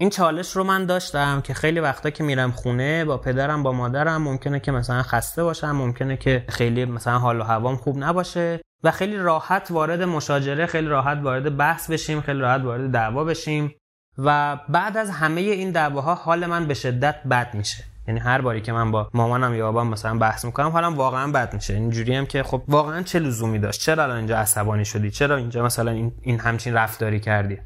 این 0.00 0.10
چالش 0.10 0.56
رو 0.56 0.64
من 0.64 0.86
داشتم 0.86 1.40
که 1.40 1.54
خیلی 1.54 1.80
وقتا 1.80 2.10
که 2.10 2.24
میرم 2.24 2.50
خونه 2.50 3.04
با 3.04 3.18
پدرم 3.18 3.62
با 3.62 3.72
مادرم 3.72 4.22
ممکنه 4.22 4.60
که 4.60 4.72
مثلا 4.72 5.02
خسته 5.02 5.42
باشم 5.44 5.70
ممکنه 5.70 6.16
که 6.16 6.44
خیلی 6.48 6.84
مثلا 6.84 7.18
حال 7.18 7.40
و 7.40 7.44
هوام 7.44 7.76
خوب 7.76 7.96
نباشه 7.98 8.60
و 8.84 8.90
خیلی 8.90 9.16
راحت 9.16 9.70
وارد 9.70 10.02
مشاجره 10.02 10.66
خیلی 10.66 10.88
راحت 10.88 11.18
وارد 11.22 11.56
بحث 11.56 11.90
بشیم 11.90 12.20
خیلی 12.20 12.40
راحت 12.40 12.60
وارد 12.60 12.90
دعوا 12.90 13.24
بشیم 13.24 13.74
و 14.18 14.56
بعد 14.68 14.96
از 14.96 15.10
همه 15.10 15.40
این 15.40 15.70
دعواها 15.70 16.14
حال 16.14 16.46
من 16.46 16.66
به 16.66 16.74
شدت 16.74 17.22
بد 17.30 17.54
میشه. 17.54 17.93
یعنی 18.08 18.20
هر 18.20 18.40
باری 18.40 18.60
که 18.60 18.72
من 18.72 18.90
با 18.90 19.10
مامانم 19.14 19.54
یا 19.54 19.66
بابام 19.66 19.88
مثلا 19.88 20.18
بحث 20.18 20.44
می‌کنم 20.44 20.68
حالم 20.68 20.94
واقعا 20.94 21.32
بد 21.32 21.54
میشه. 21.54 21.74
اینجوری 21.74 22.14
هم 22.14 22.26
که 22.26 22.42
خب 22.42 22.62
واقعا 22.68 23.02
چه 23.02 23.18
لزومی 23.18 23.58
داشت؟ 23.58 23.80
چرا 23.80 24.02
الان 24.02 24.16
اینجا 24.16 24.38
عصبانی 24.38 24.84
شدی؟ 24.84 25.10
چرا 25.10 25.36
اینجا 25.36 25.64
مثلا 25.64 25.90
این, 25.90 26.12
این 26.22 26.40
همچین 26.40 26.74
رفتاری 26.74 27.20
کردی؟ 27.20 27.58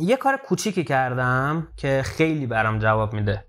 یه 0.00 0.16
کار 0.16 0.36
کوچیکی 0.36 0.84
کردم 0.84 1.68
که 1.76 2.02
خیلی 2.04 2.46
برام 2.46 2.78
جواب 2.78 3.12
میده. 3.12 3.44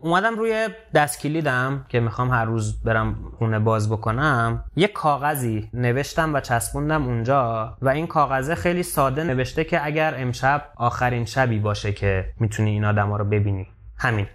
اومدم 0.00 0.38
روی 0.38 0.68
دست 0.94 1.20
کلیدم 1.20 1.86
که 1.88 2.00
می‌خوام 2.00 2.30
هر 2.30 2.44
روز 2.44 2.82
برم 2.82 3.32
خونه 3.38 3.58
باز 3.58 3.90
بکنم. 3.90 4.64
یه 4.76 4.88
کاغذی 4.88 5.70
نوشتم 5.72 6.34
و 6.34 6.40
چسبوندم 6.40 7.04
اونجا 7.06 7.76
و 7.82 7.88
این 7.88 8.06
کاغذه 8.06 8.54
خیلی 8.54 8.82
ساده 8.82 9.24
نوشته 9.24 9.64
که 9.64 9.86
اگر 9.86 10.14
امشب 10.16 10.72
آخرین 10.76 11.24
شبی 11.24 11.58
باشه 11.58 11.92
که 11.92 12.24
می‌تونی 12.40 12.70
این 12.70 12.84
آدم 12.84 13.12
رو 13.12 13.24
ببینی. 13.24 13.66
همین. 13.98 14.26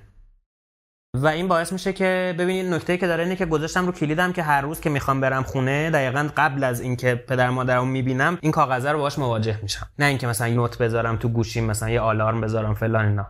و 1.16 1.28
این 1.28 1.48
باعث 1.48 1.74
میشه 1.74 1.94
که 1.94 2.36
ببینید 2.40 2.74
نکته 2.74 2.98
که 2.98 3.08
داره 3.08 3.24
اینه 3.24 3.36
که 3.36 3.46
گذاشتم 3.46 3.86
رو 3.86 3.92
کلیدم 3.92 4.34
که 4.34 4.44
هر 4.44 4.62
روز 4.62 4.82
که 4.82 4.90
می‌خوام 4.90 5.22
برم 5.22 5.44
خونه 5.44 5.90
دقیقا 5.90 6.30
قبل 6.38 6.64
از 6.64 6.82
اینکه 6.82 7.16
پدر 7.16 7.50
مادرم 7.50 7.88
می‌بینم 7.88 8.38
این 8.42 8.52
کاغذه 8.52 8.92
رو 8.92 9.00
باش 9.00 9.20
مواجه 9.20 9.60
میشم. 9.62 9.88
نه 10.00 10.06
اینکه 10.06 10.28
مثلا 10.28 10.48
نوت 10.48 10.78
بذارم 10.78 11.18
تو 11.18 11.30
گوشیم 11.30 11.66
مثلا 11.66 11.90
یه 11.90 12.00
آلارم 12.00 12.42
بذارم 12.42 12.74
فلان 12.74 13.06
اینا. 13.06 13.28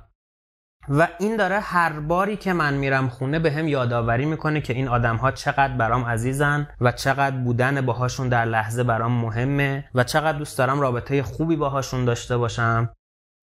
و 0.89 1.07
این 1.19 1.35
داره 1.35 1.59
هر 1.59 1.99
باری 1.99 2.37
که 2.37 2.53
من 2.53 2.73
میرم 2.73 3.09
خونه 3.09 3.39
به 3.39 3.53
یادآوری 3.53 4.25
می‌کنه 4.25 4.61
که 4.61 4.73
این 4.73 4.87
آدم 4.87 5.15
ها 5.15 5.31
چقدر 5.31 5.73
برام 5.73 6.05
عزیزن 6.05 6.67
و 6.81 6.91
چقدر 6.91 7.35
بودن 7.35 7.81
باهاشون 7.81 8.29
در 8.29 8.45
لحظه 8.45 8.83
برام 8.83 9.11
مهمه 9.11 9.89
و 9.95 10.03
چقدر 10.03 10.37
دوست 10.37 10.57
دارم 10.57 10.79
رابطه 10.79 11.23
خوبی 11.23 11.55
باهاشون 11.55 12.05
داشته 12.05 12.37
باشم. 12.37 12.89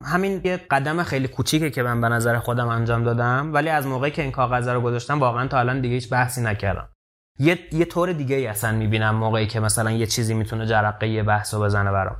همین 0.04 0.40
یه 0.44 0.57
قدم 0.57 1.02
خیلی 1.02 1.28
کوچیکه 1.28 1.70
که 1.70 1.83
من 1.83 2.00
به 2.00 2.09
نظر 2.09 2.38
خودم 2.38 2.68
انجام 2.68 3.04
دادم 3.04 3.50
ولی 3.54 3.68
از 3.68 3.87
موقعی 3.87 4.11
که 4.11 4.22
این 4.22 4.30
کاغذ 4.30 4.68
رو 4.68 4.80
گذاشتم 4.80 5.20
واقعا 5.20 5.48
تا 5.48 5.59
الان 5.59 5.80
دیگه 5.80 5.94
هیچ 5.94 6.11
بحثی 6.11 6.40
نکردم. 6.40 6.88
یه, 7.38 7.59
یه 7.72 7.85
طور 7.85 8.12
دیگه 8.12 8.37
ای 8.37 8.46
اصلا 8.46 8.72
می‌بینم 8.72 9.14
موقعی 9.14 9.46
که 9.46 9.61
مثلا 9.61 9.90
یه 9.90 10.07
چیزی 10.07 10.35
می‌تونه 10.35 10.66
جرقه 10.66 11.09
یه 11.09 11.22
بحث 11.22 11.54
رو 11.54 11.61
بزنه 11.61 11.92
برام. 11.92 12.16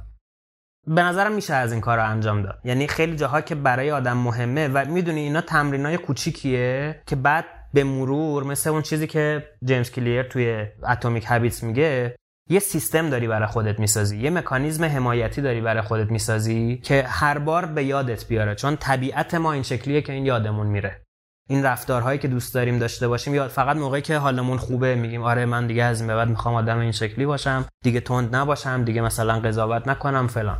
به 0.87 1.03
نظرم 1.03 1.33
میشه 1.33 1.55
از 1.55 1.73
این 1.73 1.81
کار 1.81 1.99
رو 1.99 2.11
انجام 2.11 2.43
داد. 2.43 2.61
یعنی 2.65 2.87
خیلی 2.87 3.17
جاها 3.17 3.41
که 3.41 3.55
برای 3.55 3.91
آدم 3.91 4.17
مهمه 4.17 4.69
و 4.69 4.85
می‌دونی 4.89 5.21
اینا 5.21 5.41
تمرینای 5.41 5.97
کوچیکیه 5.97 7.03
که 7.07 7.17
بعد 7.17 7.45
به 7.75 7.85
مرور 7.85 8.45
مثل 8.45 8.71
اون 8.71 8.83
چیزی 8.83 9.07
که 9.07 9.49
جیمز 9.65 9.91
کلیر 9.91 10.23
توی 10.23 10.67
اتمیک 10.89 11.25
هابیتس 11.25 11.63
میگه 11.63 12.17
یه 12.51 12.59
سیستم 12.59 13.11
داری 13.11 13.29
برای 13.29 13.49
خودت 13.49 13.81
می‌سازی 13.81 14.19
یه 14.19 14.31
مکانیزم 14.31 14.85
حمایتی 14.85 15.43
داری 15.43 15.61
برای 15.61 15.83
خودت 15.83 16.11
می‌سازی 16.11 16.77
که 16.77 17.05
هر 17.09 17.39
بار 17.39 17.67
به 17.67 17.85
یادت 17.85 18.29
بیاره 18.29 18.55
چون 18.55 18.77
طبیعت 18.77 19.35
ما 19.35 19.53
این 19.53 19.63
شکلیه 19.63 20.03
که 20.03 20.13
این 20.13 20.27
یادمون 20.27 20.67
میره. 20.67 21.01
این 21.49 21.63
رفتارهایی 21.65 22.19
که 22.19 22.29
دوست 22.29 22.55
داریم 22.55 22.79
داشته 22.79 23.09
باشیم 23.09 23.35
یا 23.35 23.49
فقط 23.49 23.77
موقعی 23.77 24.03
که 24.03 24.19
حالمون 24.19 24.59
خوبه 24.59 24.95
میگیم 24.95 25.23
آره 25.23 25.47
من 25.47 25.67
دیگه 25.67 25.85
از 25.85 26.01
این 26.01 26.07
به 26.07 26.15
بعد 26.15 26.29
می‌خوام 26.29 26.55
آدم 26.55 26.79
این 26.79 26.93
شکلی 26.93 27.27
باشم 27.27 27.65
دیگه 27.85 28.01
تند 28.01 28.37
نباشم 28.37 28.85
دیگه 28.85 29.01
مثلا 29.01 29.41
قضاوت 29.41 29.89
نکنم 29.89 30.27
فلان. 30.27 30.59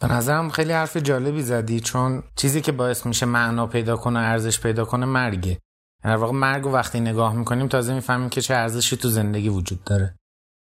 به 0.00 0.12
نظرم 0.12 0.50
خیلی 0.50 0.72
حرف 0.72 0.96
جالبی 0.96 1.42
زدی 1.42 1.80
چون 1.80 2.22
چیزی 2.36 2.60
که 2.60 2.72
باعث 2.72 3.06
میشه 3.06 3.26
معنا 3.26 3.66
پیدا 3.66 3.96
کنه 3.96 4.18
ارزش 4.18 4.60
پیدا 4.60 4.84
کنه 4.84 5.06
مرگه. 5.06 5.58
در 6.04 6.16
واقع 6.16 6.32
مرگ 6.32 6.66
و 6.66 6.72
وقتی 6.72 7.00
نگاه 7.00 7.34
می‌کنیم 7.34 7.68
تازه 7.68 7.94
می‌فهمیم 7.94 8.28
که 8.28 8.40
چه 8.40 8.54
ارزشی 8.54 8.96
تو 8.96 9.08
زندگی 9.08 9.48
وجود 9.48 9.84
داره. 9.84 10.16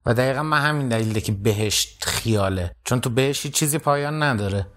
و 0.06 0.14
دقیقا 0.14 0.44
من 0.44 0.62
همین 0.62 0.90
دلیله 0.90 1.22
که 1.22 1.32
بهشت 1.32 2.06
خیاله 2.06 2.72
چون 2.84 3.02
تو 3.02 3.10
بهشت 3.10 3.48
چیزی 3.48 3.78
پایان 3.78 4.24
نداره. 4.24 4.68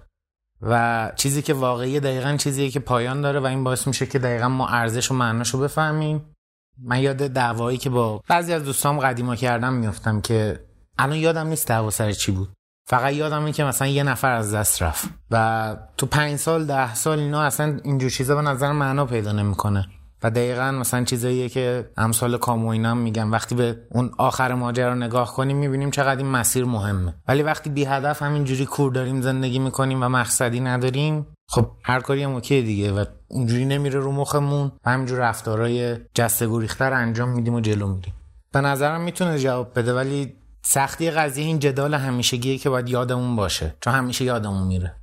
و 0.62 1.12
چیزی 1.16 1.42
که 1.42 1.54
واقعی 1.54 2.00
دقیقا 2.00 2.37
چیزیه 2.37 2.70
که 2.70 2.80
پایان 2.80 3.20
داره 3.20 3.40
و 3.40 3.46
این 3.46 3.64
باعث 3.64 3.87
میشه 3.87 4.06
که 4.06 4.18
دقیقا 4.18 4.48
ما 4.48 4.68
ارزش 4.68 5.11
و 5.11 5.14
معناش 5.14 5.50
رو 5.50 5.61
بفهمیم. 5.61 6.35
من 6.78 7.00
یاد 7.00 7.16
دعوایی 7.16 7.78
که 7.78 7.90
با 7.90 8.22
بعضی 8.28 8.52
از 8.52 8.64
دوستام 8.64 8.98
قدیما 8.98 9.37
کردم 9.37 9.72
میفتم 9.72 10.20
که 10.20 10.66
الان 10.98 11.16
یادم 11.16 11.46
نیست 11.46 11.68
دعوا 11.68 11.90
سر 11.90 12.12
چی 12.12 12.32
بود. 12.32 12.52
فقط 12.88 13.12
یادم 13.12 13.52
که 13.52 13.64
مثلا 13.64 13.88
یه 13.88 14.02
نفر 14.02 14.30
از 14.30 14.54
دست 14.54 14.82
رفت 14.82 15.08
و 15.30 15.76
تو 15.96 16.06
پنج 16.06 16.37
سال 16.37 16.66
ده 16.66 16.94
سال 16.94 17.18
اینا 17.18 17.42
اصلا 17.42 17.78
اینجور 17.85 18.11
چیزا 18.11 18.35
به 18.35 18.42
نظر 18.42 18.72
معنا 18.72 19.06
پیدا 19.06 19.32
نمی‌کنه. 19.32 19.88
و 20.22 20.30
دقیقا 20.30 20.70
مثلا 20.70 21.04
چیزاییه 21.04 21.48
که 21.48 21.90
امثال 21.96 22.38
کامو 22.38 22.68
اینا 22.68 22.94
میگن. 22.94 23.30
وقتی 23.30 23.54
به 23.54 23.78
اون 23.90 24.11
آخر 24.18 24.54
ماجرا 24.54 24.94
نگاه 24.94 25.35
کنیم 25.35 25.56
می‌بینیم 25.56 25.90
چقدر 25.90 26.16
این 26.16 26.30
مسیر 26.30 26.64
مهمه. 26.64 27.14
ولی 27.28 27.42
وقتی 27.42 27.70
بی 27.70 27.85
هدف 27.85 28.22
همینجوری 28.22 28.66
کور 28.66 28.92
داریم 28.92 29.20
زندگی 29.20 29.58
می‌کنیم 29.58 30.02
و 30.02 30.08
مقصدی 30.08 30.61
نداریم 30.61 31.26
خب 31.48 31.70
هر 31.85 32.00
کاری 32.00 32.22
هم 32.22 32.35
اوکی 32.35 32.62
دیگه 32.62 32.92
و 32.92 33.04
اونجوری 33.28 33.64
نمیره 33.64 34.00
رو 34.00 34.12
مخمون 34.12 34.72
و 34.85 34.90
همینجور 34.90 35.18
رفتارهای 35.18 35.96
جسته 36.14 36.48
گریختر 36.48 36.92
انجام 36.92 37.28
میدیم 37.28 37.54
و 37.54 37.61
جلو 37.61 37.87
میریم. 37.87 38.14
به 38.52 38.61
نظرم 38.61 39.00
می‌تونه 39.00 39.38
جواب 39.38 39.78
بده 39.78 39.94
ولی 39.94 40.35
سختی 40.62 41.11
قضیه 41.11 41.44
این 41.44 41.58
جدال 41.58 41.94
همیشگیه 41.94 42.58
که 42.58 42.70
باید 42.70 42.88
یادمون 42.88 43.37
باشه 43.37 43.74
چون 43.80 43.92
همیشه 43.92 44.24
یادمون 44.24 44.66
میره. 44.66 44.94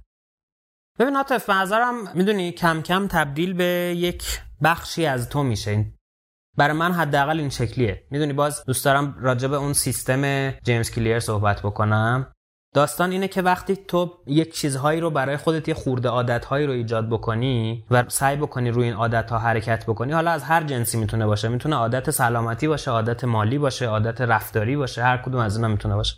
ببین 1.00 1.16
حاطف 1.16 1.46
به 1.46 1.54
نظرم 1.54 1.96
می‌دونی 2.16 2.52
کم 2.52 2.82
کم 2.82 3.08
تبدیل 3.08 3.54
به 3.54 3.94
یک 3.98 4.42
بخشی 4.64 5.06
از 5.06 5.30
تو 5.30 5.44
میشه. 5.44 5.94
برای 6.58 6.78
من 6.78 6.92
حداقل 6.92 7.40
این 7.40 7.50
شکلیه. 7.50 8.08
می‌دونی 8.12 8.34
باز 8.34 8.66
دوست 8.66 8.86
دارم 8.86 9.16
راجع 9.20 9.48
به 9.48 9.56
اون 9.56 9.74
سیستم 9.74 10.52
جیمز 10.52 10.92
کلیر 10.92 11.20
صحبت 11.20 11.62
بکنم. 11.62 12.32
داستان 12.76 13.12
اینه 13.12 13.28
که 13.28 13.42
وقتی 13.42 13.76
تو 13.76 14.14
یک 14.28 14.54
چیزهایی 14.56 15.00
رو 15.00 15.10
برای 15.10 15.38
خودت 15.38 15.68
یه 15.68 15.74
خورده 15.74 16.10
عادتهایی 16.10 16.66
رو 16.66 16.74
ایجاد 16.74 17.10
بکنی 17.10 17.86
و 17.92 18.04
سعی 18.08 18.38
بکنی 18.38 18.72
روی 18.72 18.86
این 18.86 18.94
عادت 18.94 19.32
ها 19.32 19.38
حرکت 19.38 19.86
بکنی 19.86 20.12
حالا 20.12 20.32
از 20.32 20.44
هر 20.44 20.64
جنسی 20.64 20.98
می‌تونه 20.98 21.26
باشه. 21.26 21.48
می‌تونه 21.48 21.76
عادت 21.76 22.12
سلامتی 22.12 22.68
باشه 22.68 22.92
عادت 22.92 23.24
مالی 23.24 23.58
باشه 23.58 23.86
عادت 23.86 24.22
رفتاری 24.22 24.78
باشه 24.78 25.04
هر 25.04 25.18
کدوم 25.18 25.42
از 25.42 25.56
اینا 25.56 25.68
می‌تونه 25.68 25.96
باشه. 25.96 26.16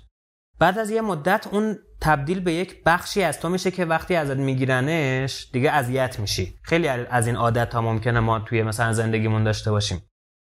بعد 0.62 0.80
از 0.80 0.90
یه 0.90 1.02
مدت 1.02 1.48
اون 1.52 1.78
تبدیل 2.02 2.40
به 2.40 2.54
یک 2.54 2.84
بخشی 2.86 3.24
از 3.24 3.40
تو 3.40 3.50
میشه 3.50 3.72
که 3.72 3.86
وقتی 3.86 4.16
ازت 4.16 4.38
میگیرنش 4.38 5.48
دیگه 5.54 5.72
اذیت 5.72 6.20
میشی. 6.20 6.56
خیلی 6.64 6.88
از 6.88 7.28
این 7.28 7.36
عادت 7.36 7.74
ها 7.74 7.82
ممکنه 7.82 8.20
ما 8.20 8.40
توی 8.40 8.64
مثلا 8.64 8.94
زندگیمون 8.94 9.44
داشته 9.44 9.72
باشیم. 9.72 10.04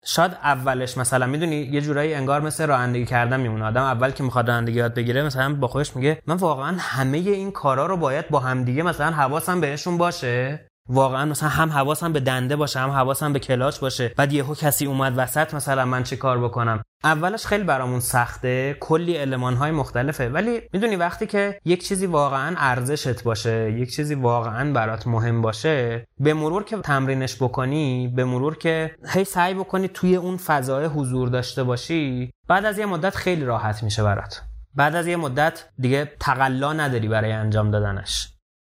شاید 0.04 0.32
اولش 0.32 0.98
مثلا 0.98 1.26
می‌دونی 1.26 1.56
یه 1.56 1.80
جورایی 1.80 2.14
انگار 2.14 2.40
مثل 2.40 2.66
رانندگی 2.66 3.04
کردن 3.04 3.40
میمونه. 3.40 3.64
آدم 3.64 3.82
اول 3.82 4.10
که 4.10 4.22
می‌خواد 4.22 4.50
رانندگی 4.50 4.78
یاد 4.78 4.94
بگیره 4.94 5.22
مثلا 5.22 5.54
با 5.54 5.68
خودش 5.68 5.96
میگه 5.96 6.22
من 6.26 6.36
واقعا 6.36 6.76
همه 6.78 7.18
این 7.18 7.52
کارا 7.52 7.86
رو 7.86 7.96
باید 7.96 8.28
با 8.28 8.40
همدیگه 8.40 8.82
مثلا 8.82 9.10
حواسم 9.10 9.60
بهشون 9.60 9.98
باشه؟ 9.98 10.68
واقعا 10.92 11.24
مثلا 11.24 11.48
هم 11.48 11.70
حواسم 11.70 12.12
به 12.12 12.20
دنده 12.20 12.56
باشه 12.56 12.80
هم 12.80 12.90
حواسم 12.90 13.32
به 13.32 13.38
کلاچ 13.38 13.78
باشه. 13.78 14.08
بعد 14.16 14.32
یهو 14.32 14.54
کسی 14.54 14.86
اومد 14.86 15.12
وسط 15.16 15.54
مثلا 15.54 15.84
من 15.84 16.02
چه 16.02 16.16
کار 16.16 16.38
بکنم؟ 16.38 16.82
اولش 17.04 17.46
خیلی 17.46 17.64
برامون 17.64 18.00
سخته 18.00 18.76
کلی 18.80 19.16
علمان 19.16 19.54
های 19.54 19.70
مختلفه. 19.70 20.28
ولی 20.28 20.60
می‌دونی 20.72 20.96
وقتی 20.96 21.26
که 21.26 21.60
یک 21.64 21.88
چیزی 21.88 22.06
واقعا 22.06 22.54
ارزشت 22.58 23.22
باشه 23.22 23.72
یک 23.72 23.94
چیزی 23.94 24.14
واقعا 24.14 24.72
برات 24.72 25.06
مهم 25.06 25.42
باشه 25.42 26.06
به 26.20 26.34
مرور 26.34 26.64
که 26.64 26.76
تمرینش 26.76 27.36
بکنی 27.42 28.12
به 28.16 28.24
مرور 28.24 28.56
که 28.56 28.94
هی 29.08 29.24
سعی 29.24 29.54
بکنی 29.54 29.88
توی 29.88 30.16
اون 30.16 30.36
فضای 30.36 30.86
حضور 30.86 31.28
داشته 31.28 31.62
باشی 31.62 32.30
بعد 32.48 32.64
از 32.64 32.78
یه 32.78 32.86
مدت 32.86 33.16
خیلی 33.16 33.44
راحت 33.44 33.82
میشه 33.82 34.02
برات. 34.02 34.42
بعد 34.74 34.94
از 34.94 35.06
یه 35.06 35.16
مدت 35.16 35.64
دیگه 35.78 36.12
تقلا 36.20 36.72
نداری 36.72 37.08
برای 37.08 37.32
انجام 37.32 37.70
دادنش. 37.70 38.31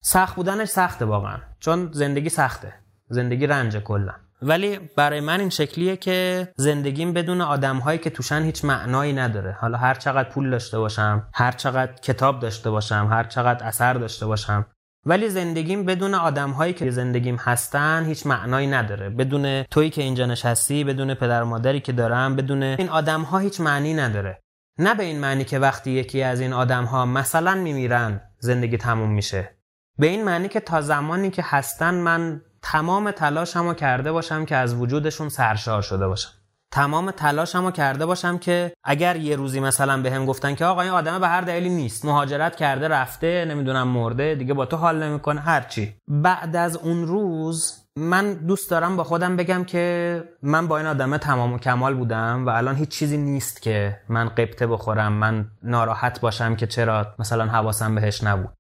سخت 0.10 0.36
بودنش 0.36 0.68
سخته 0.68 1.06
واقعا. 1.06 1.38
چون 1.60 1.90
زندگی 1.94 2.30
سخته. 2.30 2.74
زندگی 3.10 3.48
رنج 3.48 3.78
کلا. 3.78 4.14
ولی 4.42 4.80
برای 4.98 5.20
من 5.20 5.40
این 5.40 5.50
شکلیه 5.50 5.98
که 5.98 6.48
زندگیم 6.56 7.14
بدون 7.14 7.42
آدم 7.42 7.78
هایی 7.78 8.00
که 8.00 8.10
توشن 8.10 8.44
هیچ 8.44 8.66
معنایی 8.66 9.14
نداره. 9.14 9.52
حالا 9.52 9.78
هر 9.78 9.94
چقدر 9.94 10.30
پول 10.30 10.50
داشته 10.50 10.80
باشم 10.80 11.28
هر 11.34 11.52
چقدر 11.52 11.94
کتاب 11.94 12.40
داشته 12.40 12.70
باشم 12.70 13.08
هر 13.12 13.24
چقدر 13.24 13.68
اثر 13.68 13.94
داشته 13.94 14.26
باشم. 14.26 14.66
ولی 15.06 15.30
زندگیم 15.30 15.86
بدون 15.86 16.14
آدم 16.14 16.52
هایی 16.52 16.74
که 16.74 16.92
زندگیم 16.92 17.36
هستن 17.36 18.06
هیچ 18.06 18.28
معنایی 18.28 18.68
نداره. 18.68 19.10
بدون 19.10 19.64
تویی 19.64 19.90
که 19.90 20.02
اینجا 20.02 20.26
نشستی 20.26 20.84
بدون 20.84 21.14
پدر 21.14 21.44
مادری 21.44 21.80
که 21.80 21.92
دارم 21.92 22.36
بدون 22.36 22.64
این 22.64 22.90
آدم 22.90 23.22
ها 23.22 23.38
هیچ 23.40 23.62
معنی 23.62 23.94
نداره. 23.94 24.42
نه 24.80 24.96
به 24.96 25.04
این 25.04 25.20
معنی 25.20 25.44
که 25.44 25.60
وقتی 25.60 25.92
یکی 25.92 26.24
از 26.24 26.40
این 26.40 26.54
آدم 26.54 26.84
ها 26.84 27.06
مثلا 27.06 27.56
میمیرن 27.56 28.22
زندگی 28.40 28.78
تموم 28.78 29.12
میشه. 29.12 29.57
به 30.00 30.08
این 30.08 30.24
معنی 30.24 30.48
که 30.48 30.60
تا 30.60 30.82
زمانی 30.82 31.30
که 31.30 31.44
هستن 31.46 31.94
من 31.94 32.42
تمام 32.62 33.12
تلاشمو 33.12 33.74
کرده 33.74 34.12
باشم 34.12 34.46
که 34.46 34.56
از 34.56 34.74
وجودشون 34.74 35.30
سرشار 35.30 35.82
شده 35.82 36.08
باشم. 36.08 36.30
تمام 36.72 37.12
تلاشمو 37.12 37.72
کرده 37.72 38.06
باشم 38.06 38.38
که 38.38 38.74
اگر 38.84 39.16
یه 39.16 39.36
روزی 39.36 39.60
مثلا 39.60 40.02
به 40.02 40.12
هم 40.12 40.26
گفتن 40.26 40.56
که 40.56 40.66
آقا 40.66 40.82
این 40.82 40.92
آدم 40.92 41.20
به 41.20 41.28
هر 41.28 41.42
دلیلی 41.42 41.70
نیست 41.70 42.06
مهاجرت 42.06 42.56
کرده 42.56 42.88
رفته 42.88 43.46
نمی‌دونم 43.46 43.88
مرده 43.88 44.36
دیگه 44.36 44.54
با 44.54 44.66
تو 44.66 44.78
حال 44.78 45.04
نمی‌کنه 45.04 45.42
هرچی 45.42 45.96
بعد 46.08 46.56
از 46.56 46.78
اون 46.78 47.08
روز 47.08 47.84
من 47.98 48.34
دوست 48.34 48.72
دارم 48.72 48.98
با 48.98 49.04
خودم 49.04 49.36
بگم 49.36 49.64
که 49.64 50.24
من 50.42 50.68
با 50.68 50.78
این 50.78 50.88
آدم 50.88 51.18
تمام 51.18 51.54
و 51.54 51.58
کمال 51.58 51.96
بودم 51.96 52.46
و 52.46 52.50
الان 52.50 52.76
هیچ 52.76 52.90
چیزی 52.90 53.18
نیست 53.18 53.62
که 53.62 54.02
من 54.10 54.30
قبطه 54.30 54.68
بخورم 54.68 55.14
من 55.14 55.46
ناراحت 55.64 56.22
باشم 56.22 56.56
که 56.56 56.68
چرا 56.68 57.08
مثلا 57.20 57.46
حواسم 57.46 57.96
بهش 57.96 58.24
نبود. 58.24 58.57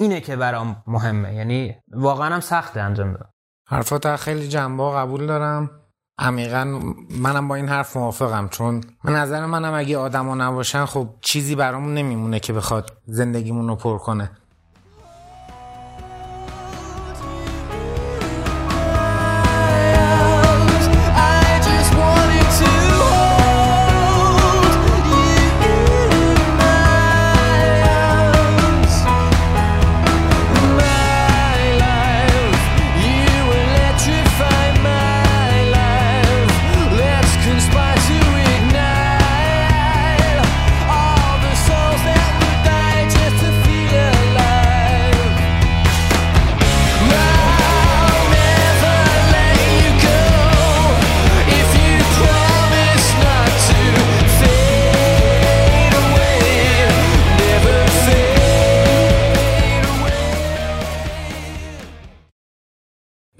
اینه 0.00 0.20
که 0.20 0.36
برام 0.36 0.82
مهمه. 0.86 1.34
یعنی 1.34 1.74
واقعا 1.92 2.34
هم 2.34 2.40
سخته 2.40 2.80
انجام 2.80 3.12
دادن. 3.12 3.30
حرفات 3.68 4.16
خیلی 4.16 4.48
جنبه 4.48 4.90
قبول 4.90 5.26
دارم. 5.26 5.70
عمیقا 6.18 6.80
منم 7.10 7.48
با 7.48 7.54
این 7.54 7.68
حرف 7.68 7.96
موافقم 7.96 8.48
چون 8.48 8.80
من 9.04 9.16
نظر 9.16 9.46
منم 9.46 9.74
اگه 9.74 9.98
آدما 9.98 10.34
نباشن 10.34 10.84
خب 10.84 11.08
چیزی 11.20 11.54
برامون 11.54 11.94
نمیمونه 11.94 12.40
که 12.40 12.52
بخواد 12.52 12.90
زندگیمون 13.06 13.68
رو 13.68 13.76
پر 13.76 13.98
کنه. 13.98 14.30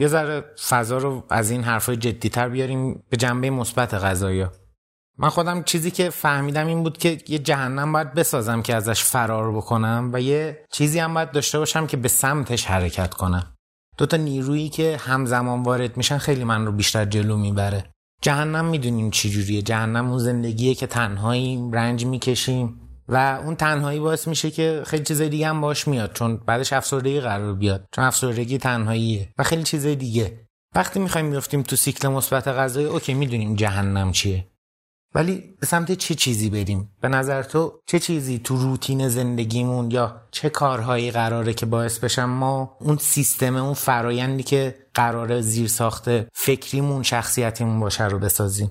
ذره 0.08 0.44
فضا 0.68 0.98
رو 0.98 1.24
از 1.30 1.50
این 1.50 1.62
حرفای 1.62 1.96
جدیتر 1.96 2.48
بیاریم 2.48 3.02
به 3.10 3.16
جنبه 3.16 3.50
مثبت 3.50 3.94
غذایا 3.94 4.52
من 5.18 5.28
خودم 5.28 5.62
چیزی 5.62 5.90
که 5.90 6.10
فهمیدم 6.10 6.66
این 6.66 6.82
بود 6.82 6.98
که 6.98 7.18
یه 7.28 7.38
جهنم 7.38 7.92
باید 7.92 8.14
بسازم 8.14 8.62
که 8.62 8.74
ازش 8.74 9.04
فرار 9.04 9.52
بکنم 9.52 10.10
و 10.12 10.20
یه 10.20 10.64
چیزی 10.72 10.98
هم 10.98 11.14
باید 11.14 11.30
داشته 11.30 11.58
باشم 11.58 11.86
که 11.86 11.96
به 11.96 12.08
سمتش 12.08 12.64
حرکت 12.64 13.14
کنم. 13.14 13.54
دوتا 13.98 14.16
نیرویی 14.16 14.68
که 14.68 14.96
همزمان 15.00 15.62
وارد 15.62 15.96
میشن 15.96 16.18
خیلی 16.18 16.44
من 16.44 16.66
رو 16.66 16.72
بیشتر 16.72 17.04
جلو 17.04 17.36
می‌بره. 17.36 17.90
جهنم 18.22 18.64
می‌دونیم 18.64 19.10
چی 19.10 19.30
جوریه. 19.30 19.62
جهنم 19.62 20.10
اون 20.10 20.18
زندگیه 20.18 20.74
که 20.74 20.86
تنهاییم 20.86 21.72
رنج 21.72 22.06
می‌کشیم. 22.06 22.89
و 23.10 23.40
اون 23.44 23.56
تنهایی 23.56 24.00
باعث 24.00 24.28
میشه 24.28 24.50
که 24.50 24.82
خیلی 24.86 25.04
چیزای 25.04 25.28
دیگه 25.28 25.48
هم 25.48 25.60
باش 25.60 25.88
میاد 25.88 26.12
چون 26.12 26.36
بعدش 26.36 26.72
افسردگی 26.72 27.20
قرار 27.20 27.54
بیاد. 27.54 27.84
چون 27.94 28.04
افسردگی 28.04 28.58
تنهاییه 28.58 29.28
و 29.38 29.42
خیلی 29.42 29.62
چیزای 29.62 29.96
دیگه. 29.96 30.46
وقتی 30.74 31.00
می‌خوایم 31.00 31.26
میفتیم 31.26 31.62
تو 31.62 31.76
سیکل 31.76 32.08
مثبت 32.08 32.48
غذایی 32.48 32.86
اوکی 32.86 33.14
می‌دونیم 33.14 33.54
جهنم 33.54 34.12
چیه. 34.12 34.46
ولی 35.14 35.56
به 35.60 35.66
سمت 35.66 35.92
چه 35.92 36.14
چیزی 36.14 36.50
بریم؟ 36.50 36.90
به 37.00 37.08
نظر 37.08 37.42
تو 37.42 37.80
چه 37.86 37.98
چیزی 37.98 38.38
تو 38.38 38.56
روتین 38.56 39.08
زندگیمون 39.08 39.90
یا 39.90 40.22
چه 40.30 40.50
کارهایی 40.50 41.10
قراره 41.10 41.54
که 41.54 41.66
باعث 41.66 41.98
بشن 41.98 42.24
ما 42.24 42.76
اون 42.80 42.96
سیستم 42.96 43.56
اون 43.56 43.74
فرایندی 43.74 44.42
که 44.42 44.74
قراره 44.94 45.40
زیر 45.40 45.68
ساخته 45.68 46.28
فکریمون 46.34 47.02
شخصیتیمون 47.02 47.80
باشه 47.80 48.04
رو 48.04 48.18
بسازیم؟ 48.18 48.70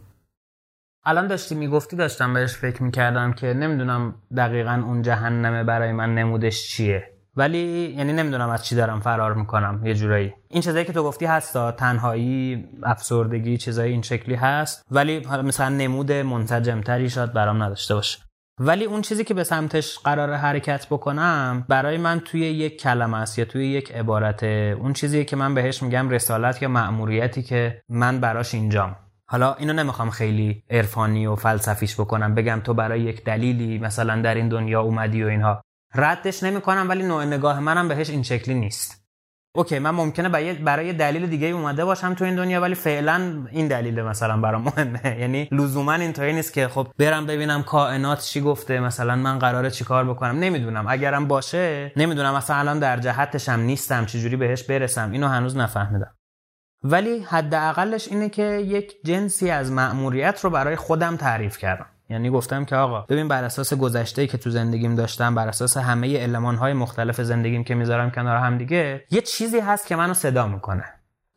الان 1.05 1.27
داشتی 1.27 1.55
می‌گفتی 1.55 1.95
داشتم 1.95 2.33
بهش 2.33 2.53
فکر 2.53 2.83
می‌کردم 2.83 3.33
که 3.33 3.53
نمی‌دونم 3.53 4.15
دقیقا 4.38 4.83
اون 4.85 5.01
جهنمه 5.01 5.63
برای 5.63 5.91
من 5.91 6.15
نمودش 6.15 6.67
چیه. 6.67 7.03
ولی 7.35 7.93
یعنی 7.97 8.13
نمی‌دونم 8.13 8.49
از 8.49 8.65
چی 8.65 8.75
دارم 8.75 8.99
فرار 8.99 9.33
می‌کنم 9.33 9.81
یه 9.85 9.93
جورایی. 9.93 10.33
این 10.49 10.62
چیزایی 10.62 10.85
که 10.85 10.93
تو 10.93 11.03
گفتی 11.03 11.25
هستا 11.25 11.71
تنهایی 11.71 12.65
افسردگی 12.83 13.57
چیزایی 13.57 13.91
این 13.91 14.01
شکلی 14.01 14.35
هست. 14.35 14.85
ولی 14.91 15.19
مثلا 15.43 15.69
نمود 15.69 16.12
منسجمتری 16.12 17.09
شاید 17.09 17.33
برام 17.33 17.63
نداشته 17.63 17.93
باشه. 17.95 18.19
ولی 18.62 18.85
اون 18.85 19.01
چیزی 19.01 19.23
که 19.23 19.33
به 19.33 19.43
سمتش 19.43 19.99
قرار 19.99 20.33
حرکت 20.33 20.88
بکنم 20.88 21.65
برای 21.69 21.97
من 21.97 22.19
توی 22.19 22.41
یک 22.41 22.81
کلمه 22.81 23.17
است 23.17 23.39
یا 23.39 23.45
توی 23.45 23.67
یک 23.67 23.91
عبارت 23.91 24.43
اون 24.43 24.93
چیزی 24.93 25.25
که 25.25 25.35
من 25.35 25.53
بهش 25.53 25.83
میگم 25.83 26.09
رسالت 26.09 26.62
یا 26.62 26.69
مأموریتی 26.69 27.43
که 27.43 27.81
من 27.89 28.19
براش 28.19 28.53
اینجام. 28.53 28.95
حالا 29.31 29.53
اینو 29.53 29.73
نمی‌خوام 29.73 30.09
خیلی 30.09 30.63
عرفانی 30.69 31.27
و 31.27 31.35
فلسفیش 31.35 31.95
بکنم 31.99 32.35
بگم 32.35 32.61
تو 32.63 32.73
برای 32.73 33.01
یک 33.01 33.23
دلیلی 33.23 33.79
مثلا 33.79 34.21
در 34.21 34.35
این 34.35 34.49
دنیا 34.49 34.81
اومدی 34.81 35.23
و 35.23 35.27
اینها. 35.27 35.61
ردش 35.95 36.43
نمی‌کنم 36.43 36.89
ولی 36.89 37.03
نوع 37.03 37.25
نگاه 37.25 37.59
منم 37.59 37.87
بهش 37.87 38.09
این 38.09 38.23
شکلی 38.23 38.53
نیست. 38.53 38.99
اوکی 39.55 39.79
من 39.79 39.89
ممکنه 39.89 40.29
برای 40.53 40.93
دلیل 40.93 41.27
دیگه 41.27 41.47
اومده 41.47 41.85
باشم 41.85 42.13
تو 42.13 42.25
این 42.25 42.35
دنیا 42.35 42.61
ولی 42.61 42.75
فعلا 42.75 43.45
این 43.51 43.67
دلیل 43.67 44.01
مثلا 44.01 44.37
برام 44.37 44.61
مهمه. 44.61 45.17
یعنی 45.21 45.49
لزوما 45.51 45.93
اینطوری 45.93 46.33
نیست 46.33 46.53
که 46.53 46.67
خب 46.67 46.87
برم 46.97 47.25
ببینم 47.25 47.63
کائنات 47.63 48.21
چی 48.21 48.41
گفته 48.41 48.79
مثلا 48.79 49.15
من 49.15 49.39
قراره 49.39 49.71
چیکار 49.71 50.05
بکنم. 50.05 50.39
نمی‌دونم. 50.39 50.85
اگرم 50.87 51.27
باشه 51.27 51.91
نمی‌دونم. 51.95 52.35
مثلا 52.35 52.55
الان 52.55 52.79
در 52.79 52.97
جهتشم 52.97 53.59
نیستم. 53.59 54.05
چجوری 54.05 54.35
بهش 54.35 54.63
برسم؟ 54.63 55.11
اینو 55.11 55.27
هنوز 55.27 55.57
نفهمیدم. 55.57 56.15
ولی 56.83 57.19
حداقلش 57.19 58.07
اینه 58.07 58.29
که 58.29 58.43
یک 58.43 58.95
جنسی 59.03 59.49
از 59.49 59.71
مأموریت 59.71 60.39
رو 60.43 60.49
برای 60.49 60.75
خودم 60.75 61.15
تعریف 61.15 61.57
کردم. 61.57 61.85
یعنی 62.09 62.29
گفتم 62.29 62.65
که 62.65 62.75
آقا 62.75 63.01
ببین 63.01 63.27
بر 63.27 63.43
اساس 63.43 63.73
گذشته 63.73 64.27
که 64.27 64.37
تو 64.37 64.49
زندگیم 64.49 64.95
داشتم 64.95 65.35
بر 65.35 65.47
اساس 65.47 65.77
همه 65.77 66.17
علمان 66.17 66.55
های 66.55 66.73
مختلف 66.73 67.21
زندگیم 67.21 67.63
که 67.63 67.75
می‌ذارم 67.75 68.11
کنار 68.11 68.37
هم 68.37 68.57
دیگه 68.57 69.05
یه 69.11 69.21
چیزی 69.21 69.59
هست 69.59 69.87
که 69.87 69.95
منو 69.95 70.13
صدا 70.13 70.47
می‌کنه. 70.47 70.83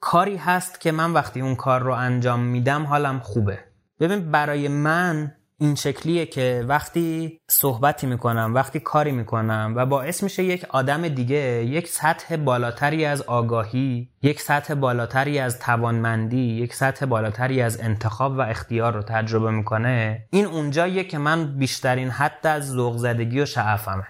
کاری 0.00 0.36
هست 0.36 0.80
که 0.80 0.92
من 0.92 1.12
وقتی 1.12 1.40
اون 1.40 1.54
کار 1.54 1.82
رو 1.82 1.92
انجام 1.92 2.40
میدم 2.40 2.82
حالم 2.82 3.20
خوبه. 3.20 3.58
ببین 4.00 4.30
برای 4.30 4.68
من 4.68 5.34
این 5.62 5.74
شکلیه 5.74 6.26
که 6.26 6.64
وقتی 6.68 7.38
صحبتی 7.50 8.06
می‌کنم 8.06 8.52
وقتی 8.54 8.80
کاری 8.80 9.12
می‌کنم 9.12 9.72
و 9.76 9.86
باعث 9.86 10.22
میشه 10.22 10.44
یک 10.44 10.64
آدم 10.68 11.08
دیگه 11.08 11.64
یک 11.64 11.88
سطح 11.88 12.36
بالاتری 12.36 13.04
از 13.04 13.22
آگاهی 13.22 14.08
یک 14.22 14.40
سطح 14.40 14.74
بالاتری 14.74 15.38
از 15.38 15.58
توانمندی 15.58 16.52
یک 16.62 16.74
سطح 16.74 17.06
بالاتری 17.06 17.62
از 17.62 17.80
انتخاب 17.80 18.38
و 18.38 18.40
اختیار 18.40 18.94
رو 18.94 19.02
تجربه 19.02 19.50
می‌کنه 19.50 20.26
این 20.30 20.46
اونجاییه 20.46 21.04
که 21.04 21.18
من 21.18 21.58
بیشترین 21.58 22.10
حد 22.10 22.46
از 22.46 22.70
ذوق 22.70 22.96
زدگی 22.96 23.40
و 23.40 23.46
شعفمه. 23.46 24.06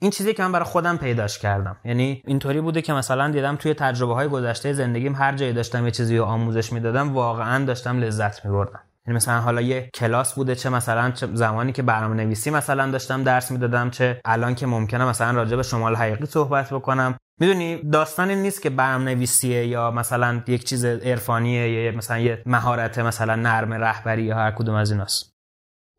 این 0.00 0.10
چیزی 0.10 0.34
که 0.34 0.42
من 0.42 0.52
برای 0.52 0.64
خودم 0.64 0.96
پیداش 0.96 1.38
کردم. 1.38 1.76
یعنی 1.84 2.22
اینطوری 2.26 2.60
بوده 2.60 2.82
که 2.82 2.92
مثلا 2.92 3.30
دیدم 3.30 3.56
توی 3.56 3.74
تجربه 3.74 4.14
های 4.14 4.28
گذشته 4.28 4.72
زندگیم 4.72 5.14
هر 5.14 5.36
جایی 5.36 5.52
داشتم 5.52 5.84
یه 5.84 5.90
چیزی 5.90 6.16
رو 6.16 6.24
آموزش 6.24 6.72
می‌دادم 6.72 7.14
واقعا 7.14 7.64
داشتم 7.64 7.98
لذت 7.98 8.44
میبردم. 8.44 8.80
یعنی 9.06 9.16
مثلا 9.16 9.40
حالا 9.40 9.60
یه 9.60 9.90
کلاس 9.94 10.34
بوده 10.34 10.54
چه 10.54 10.70
مثلا 10.70 11.10
چه 11.10 11.28
زمانی 11.34 11.72
که 11.72 11.82
برنامه 11.82 12.14
نویسی 12.14 12.50
مثلا 12.50 12.90
داشتم 12.90 13.22
درس 13.22 13.50
می‌دادم 13.50 13.90
چه 13.90 14.20
الان 14.24 14.54
که 14.54 14.66
ممکنه 14.66 15.04
مثلا 15.04 15.30
راجع 15.30 15.56
به 15.56 15.62
شمال 15.62 15.96
حقیقی 15.96 16.26
صحبت 16.26 16.70
بکنم. 16.70 17.16
می‌دونی 17.40 17.76
داستان 17.76 18.28
این 18.28 18.42
نیست 18.42 18.62
که 18.62 18.70
برنامه 18.70 19.14
نویسیه 19.14 19.66
یا 19.66 19.90
مثلا 19.90 20.42
یک 20.46 20.64
چیز 20.64 20.84
عرفانیه 20.84 21.84
یا 21.84 21.92
مثلا 21.92 22.18
یه 22.18 22.42
مهارت 22.46 22.98
مثلا 22.98 23.34
نرم 23.34 23.72
رهبری 23.72 24.22
یا 24.22 24.36
هر 24.36 24.50
کدوم 24.50 24.74
از 24.74 24.90
ایناست. 24.90 25.32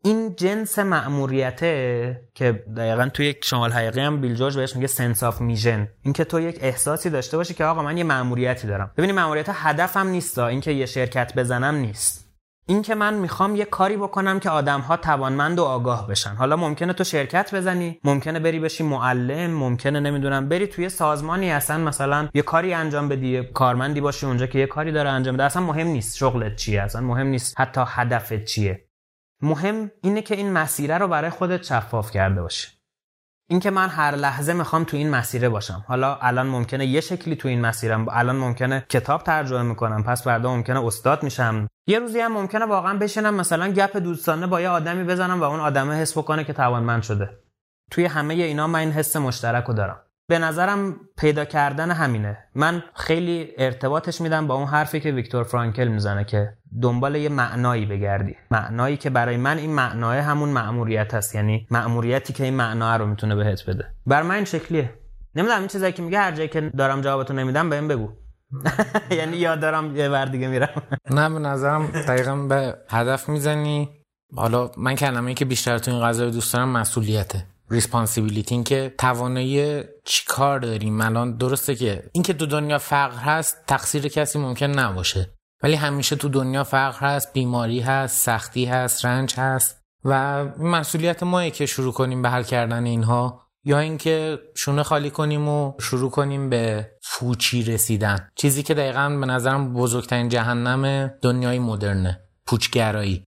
این 0.04 0.34
جنس 0.36 0.78
مأموریته 0.78 2.20
که 2.34 2.64
دقیقا 2.76 3.08
توی 3.14 3.26
یک 3.26 3.44
شمال 3.44 3.72
حقیقی 3.72 4.00
هم 4.00 4.20
بیل 4.20 4.34
جورج 4.34 4.56
بهش 4.56 4.76
میگه 4.76 4.86
sense 4.86 5.22
of 5.22 5.40
mission 5.40 5.88
اینکه 6.02 6.24
تو 6.24 6.40
یک 6.40 6.58
احساسی 6.60 7.10
داشته 7.10 7.36
باشی 7.36 7.54
که 7.54 7.64
آقا 7.64 7.82
من 7.82 7.98
یه 7.98 8.04
مأموریتی 8.04 8.66
دارم. 8.66 8.90
ببینی 8.96 9.12
مأموریت 9.12 9.46
هدفم 9.52 10.06
نیست 10.06 10.38
اینکه 10.38 10.72
یه 10.72 10.86
شرکت 10.86 11.32
بزنم 11.36 11.74
نیست. 11.74 12.27
این 12.70 12.82
که 12.82 12.94
من 12.94 13.14
می‌خوام 13.14 13.56
یه 13.56 13.64
کاری 13.64 13.96
بکنم 13.96 14.40
که 14.40 14.50
آدم 14.50 14.80
ها 14.80 14.96
توانمند 14.96 15.58
و 15.58 15.64
آگاه 15.64 16.06
بشن. 16.06 16.34
حالا 16.34 16.56
ممکنه 16.56 16.92
تو 16.92 17.04
شرکت 17.04 17.54
بزنی 17.54 18.00
ممکنه 18.04 18.40
بری 18.40 18.60
بشی 18.60 18.84
معلم 18.84 19.50
ممکنه 19.50 20.00
نمی‌دونم 20.00 20.48
بری 20.48 20.66
توی 20.66 20.88
سازمانی 20.88 21.50
اصلا 21.50 21.78
مثلا 21.78 22.28
یه 22.34 22.42
کاری 22.42 22.74
انجام 22.74 23.08
بدی 23.08 23.42
کارمندی 23.42 24.00
باشی 24.00 24.26
اونجا 24.26 24.46
که 24.46 24.58
یه 24.58 24.66
کاری 24.66 24.92
داره 24.92 25.10
انجام 25.10 25.34
بده. 25.34 25.44
اصلا 25.44 25.62
مهم 25.62 25.86
نیست 25.86 26.16
شغلت 26.16 26.56
چیه 26.56 26.82
اصلا 26.82 27.00
مهم 27.00 27.26
نیست 27.26 27.60
حتی 27.60 27.80
هدفت 27.86 28.44
چیه. 28.44 28.88
مهم 29.42 29.90
اینه 30.02 30.22
که 30.22 30.36
این 30.36 30.52
مسیره 30.52 30.98
رو 30.98 31.08
برای 31.08 31.30
خودت 31.30 31.62
شفاف 31.62 32.10
کرده 32.10 32.42
باشی. 32.42 32.68
اینکه 33.50 33.70
من 33.70 33.88
هر 33.88 34.14
لحظه 34.14 34.52
می‌خوام 34.52 34.84
تو 34.84 34.96
این 34.96 35.10
مسیره 35.10 35.48
باشم. 35.48 35.84
حالا 35.88 36.18
الان 36.22 36.46
ممکنه 36.46 36.86
یه 36.86 37.00
شکلی 37.00 37.36
تو 37.36 37.48
این 37.48 37.60
مسیرم 37.60 38.06
الان 38.10 38.36
ممکنه 38.36 38.86
کتاب 38.88 39.22
ترجمه 39.22 39.62
می‌کنم 39.62 40.02
پس 40.02 40.24
فردا 40.24 40.56
ممکنه 40.56 40.86
استاد 40.86 41.22
میشم. 41.22 41.68
یه 41.86 41.98
روزی 41.98 42.20
هم 42.20 42.32
ممکنه 42.32 42.64
واقعا 42.64 42.98
بشینم 42.98 43.34
مثلا 43.34 43.68
گپ 43.68 43.96
دوستانه 43.96 44.46
با 44.46 44.60
یه 44.60 44.68
آدمی 44.68 45.04
بزنم 45.04 45.40
و 45.40 45.42
اون 45.42 45.60
آدمه 45.60 45.94
حس 45.94 46.18
بکنه 46.18 46.44
که 46.44 46.52
توانمند 46.52 47.02
شده. 47.02 47.38
توی 47.90 48.04
همه 48.04 48.34
اینا 48.34 48.66
من 48.66 48.78
این 48.78 48.92
حس 48.92 49.16
مشترک 49.16 49.64
رو 49.64 49.74
دارم. 49.74 50.00
به 50.28 50.38
نظرم 50.38 50.96
پیدا 51.18 51.44
کردن 51.44 51.90
همینه. 51.90 52.38
من 52.54 52.82
خیلی 52.94 53.48
ارتباطش 53.58 54.20
میدم 54.20 54.46
با 54.46 54.54
اون 54.54 54.66
حرفی 54.66 55.00
که 55.00 55.12
ویکتور 55.12 55.44
فرانکل 55.44 55.88
می‌زنه 55.88 56.24
که 56.24 56.54
دنبال 56.82 57.16
یه 57.16 57.28
معنایی 57.28 57.86
بگردی. 57.86 58.36
معنایی 58.50 58.96
که 58.96 59.10
برای 59.10 59.36
من 59.36 59.58
این 59.58 59.70
معنای 59.70 60.18
همون 60.18 60.48
مأموریت 60.48 61.14
هست 61.14 61.34
یعنی 61.34 61.66
مأموریتی 61.70 62.32
که 62.32 62.44
این 62.44 62.54
معنا 62.54 62.96
رو 62.96 63.06
می‌تونه 63.06 63.34
بهت 63.34 63.70
بده. 63.70 63.84
بر 64.06 64.22
من 64.22 64.34
این 64.34 64.44
شکلیه. 64.44 64.90
نمی‌دونم 65.34 65.58
این 65.58 65.68
چیزایی 65.68 65.92
که 65.92 66.02
میگه 66.02 66.18
هر 66.18 66.32
جایی 66.32 66.48
که 66.48 66.60
دارم 66.60 67.00
جوابتو 67.00 67.34
نمیدم 67.34 67.70
بهم 67.70 67.88
بگو. 67.88 68.08
یعنی 69.18 69.36
یاد 69.36 69.60
دارم 69.60 69.96
یه 69.96 70.08
بر 70.08 70.24
دیگه 70.24 70.48
میرم. 70.48 70.82
نه 71.10 71.30
به 71.30 71.38
نظرم 71.38 71.86
دقیقا 71.86 72.36
به 72.36 72.74
هدف 72.88 73.28
می‌زنی. 73.28 73.88
حالا 74.36 74.70
من 74.76 74.94
کلمه 74.94 75.34
که 75.34 75.44
بیشتر 75.44 75.78
تو 75.78 75.90
این 75.90 76.02
قضایی 76.02 76.30
دوست 76.30 76.52
دارم 76.52 76.68
مسئولیته. 76.68 77.44
ریسپانسیبیلیتی 77.70 78.54
این 78.54 78.64
که 78.64 78.94
توانایی 78.98 79.82
چیکار 80.04 80.60
داریم. 80.60 81.00
الان 81.00 81.36
درسته 81.36 81.74
که 81.74 82.10
اینکه 82.12 82.32
تو 82.32 82.46
دنیا 82.46 82.78
فقر 82.78 83.18
هست 83.18 83.66
تقصیر 83.66 84.08
کسی 84.08 84.38
ممکن 84.38 84.66
نباشه. 84.66 85.30
ولی 85.62 85.74
همیشه 85.74 86.16
تو 86.16 86.28
دنیا 86.28 86.64
فقر 86.64 86.98
هست 86.98 87.32
بیماری 87.32 87.80
هست 87.80 88.24
سختی 88.24 88.64
هست 88.64 89.04
رنج 89.04 89.34
هست. 89.34 89.78
و 90.04 90.44
مسئولیت 90.58 91.22
ماه 91.22 91.50
که 91.50 91.66
شروع 91.66 91.92
کنیم 91.92 92.22
به 92.22 92.30
حل 92.30 92.42
کردن 92.42 92.84
اینها. 92.86 93.48
یا 93.64 93.78
اینکه 93.78 94.38
شونه 94.56 94.82
خالی 94.82 95.10
کنیم 95.10 95.48
و 95.48 95.72
شروع 95.80 96.10
کنیم 96.10 96.50
به 96.50 96.90
فوچی 97.02 97.62
رسیدن. 97.62 98.28
چیزی 98.34 98.62
که 98.62 98.74
دقیقا 98.74 99.08
به 99.08 99.26
نظرم 99.26 99.74
بزرگترین 99.74 100.28
جهنم 100.28 101.08
دنیای 101.22 101.58
مدرنه. 101.58 102.20
پوچگرایی. 102.46 103.24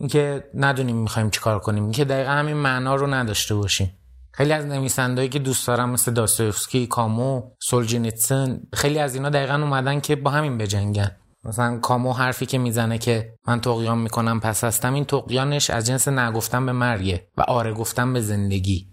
اینکه 0.00 0.44
ندونیم 0.54 0.96
می‌خوایم 0.96 1.30
چیکار 1.30 1.58
کنیم. 1.58 1.82
اینکه 1.82 2.04
دقیقا 2.04 2.30
همین 2.30 2.56
معنا 2.56 2.94
رو 2.94 3.14
نداشته 3.14 3.54
باشیم. 3.54 3.96
خیلی 4.32 4.52
از 4.52 4.66
نویسندهایی 4.66 5.28
که 5.28 5.38
دوست 5.38 5.66
دارم 5.66 5.90
مثل 5.90 6.12
داستویفسکی، 6.12 6.86
کامو، 6.86 7.42
سولجینیتسن 7.62 8.60
خیلی 8.74 8.98
از 8.98 9.14
اینا 9.14 9.30
دقیقا 9.30 9.54
اومدن 9.54 10.00
که 10.00 10.16
با 10.16 10.30
همین 10.30 10.58
بجنگن. 10.58 11.16
مثلا 11.44 11.78
کامو 11.78 12.12
حرفی 12.12 12.46
که 12.46 12.58
می‌زنه 12.58 12.98
که 12.98 13.34
من 13.46 13.60
تقیان 13.60 13.98
می‌کنم 13.98 14.40
پس 14.40 14.64
هستم 14.64 14.94
این 14.94 15.04
تقیانش 15.04 15.70
از 15.70 15.86
جنس 15.86 16.08
نگفتن 16.08 16.66
به 16.66 16.72
مرگه 16.72 17.28
و 17.36 17.42
آره 17.42 17.72
گفتن 17.72 18.12
به 18.12 18.20
زندگی. 18.20 18.86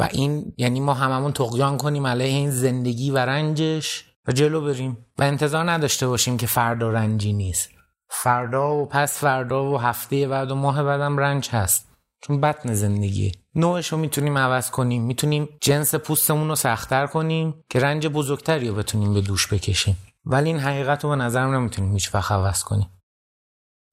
و 0.00 0.08
این 0.12 0.52
یعنی 0.56 0.80
ما 0.80 0.94
هممون 0.94 1.32
تقیان 1.32 1.76
کنیم 1.76 2.06
علیه 2.06 2.26
این 2.26 2.50
زندگی 2.50 3.10
و 3.10 3.18
رنجش 3.18 4.04
و 4.28 4.32
جلو 4.32 4.60
بریم. 4.60 4.98
و 5.18 5.22
انتظار 5.22 5.70
نداشته 5.70 6.06
باشیم 6.06 6.36
که 6.36 6.46
فردا 6.46 6.90
رنجی 6.90 7.32
نیست. 7.32 7.70
فردا 8.10 8.74
و 8.74 8.86
پس 8.86 9.18
فردا 9.18 9.72
و 9.72 9.78
هفته 9.78 10.28
بعد 10.28 10.50
و 10.50 10.54
ماه 10.54 10.82
بعدم 10.82 11.18
رنج 11.18 11.48
هست. 11.48 11.88
چون 12.22 12.40
بطن 12.40 12.74
زندگی 12.74 13.32
نوعش 13.54 13.88
رو 13.92 13.98
می‌تونیم 13.98 14.38
عوض 14.38 14.70
کنیم. 14.70 15.02
می‌تونیم 15.02 15.48
جنس 15.60 15.94
پوستمون 15.94 16.48
رو 16.48 16.54
سختتر 16.54 17.06
کنیم 17.06 17.64
که 17.68 17.80
رنج 17.80 18.06
بزرگتری 18.06 18.68
رو 18.68 18.74
بتونیم 18.74 19.14
به 19.14 19.20
دوش 19.20 19.52
بکشیم. 19.52 19.96
ولی 20.24 20.48
این 20.48 20.58
حقیقت 20.58 21.04
رو 21.04 21.10
به 21.10 21.16
نظرم 21.16 21.54
نمی‌تونیم 21.54 21.92
هیچ 21.92 22.14
وقت 22.14 22.32
عوض 22.32 22.64
کنیم. 22.64 22.90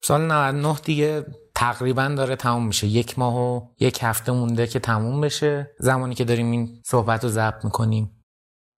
سال 0.04 0.20
99 0.20 0.76
دیگه 0.84 1.26
تقریبا 1.54 2.08
داره 2.08 2.36
تموم 2.36 2.66
میشه. 2.66 2.86
یک 2.86 3.18
ماه 3.18 3.36
و 3.36 3.60
یک 3.80 3.98
هفته 4.02 4.32
مونده 4.32 4.66
که 4.66 4.78
تموم 4.78 5.20
بشه. 5.20 5.70
زمانی 5.78 6.14
که 6.14 6.24
داریم 6.24 6.50
این 6.50 6.82
صحبت 6.84 7.24
رو 7.24 7.30
ضبط 7.30 7.64
می‌کنیم. 7.64 8.24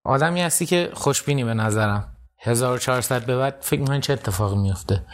آدمی 0.04 0.40
هستی 0.40 0.66
که 0.66 0.90
خوشبینی 0.94 1.44
به 1.44 1.54
نظرم. 1.54 2.16
1400 2.38 3.26
به 3.26 3.36
بعد 3.36 3.56
فکر 3.60 3.80
می‌کنی 3.80 4.00
چه 4.00 4.12
اتفاقی 4.12 4.56
میفته 4.56 5.04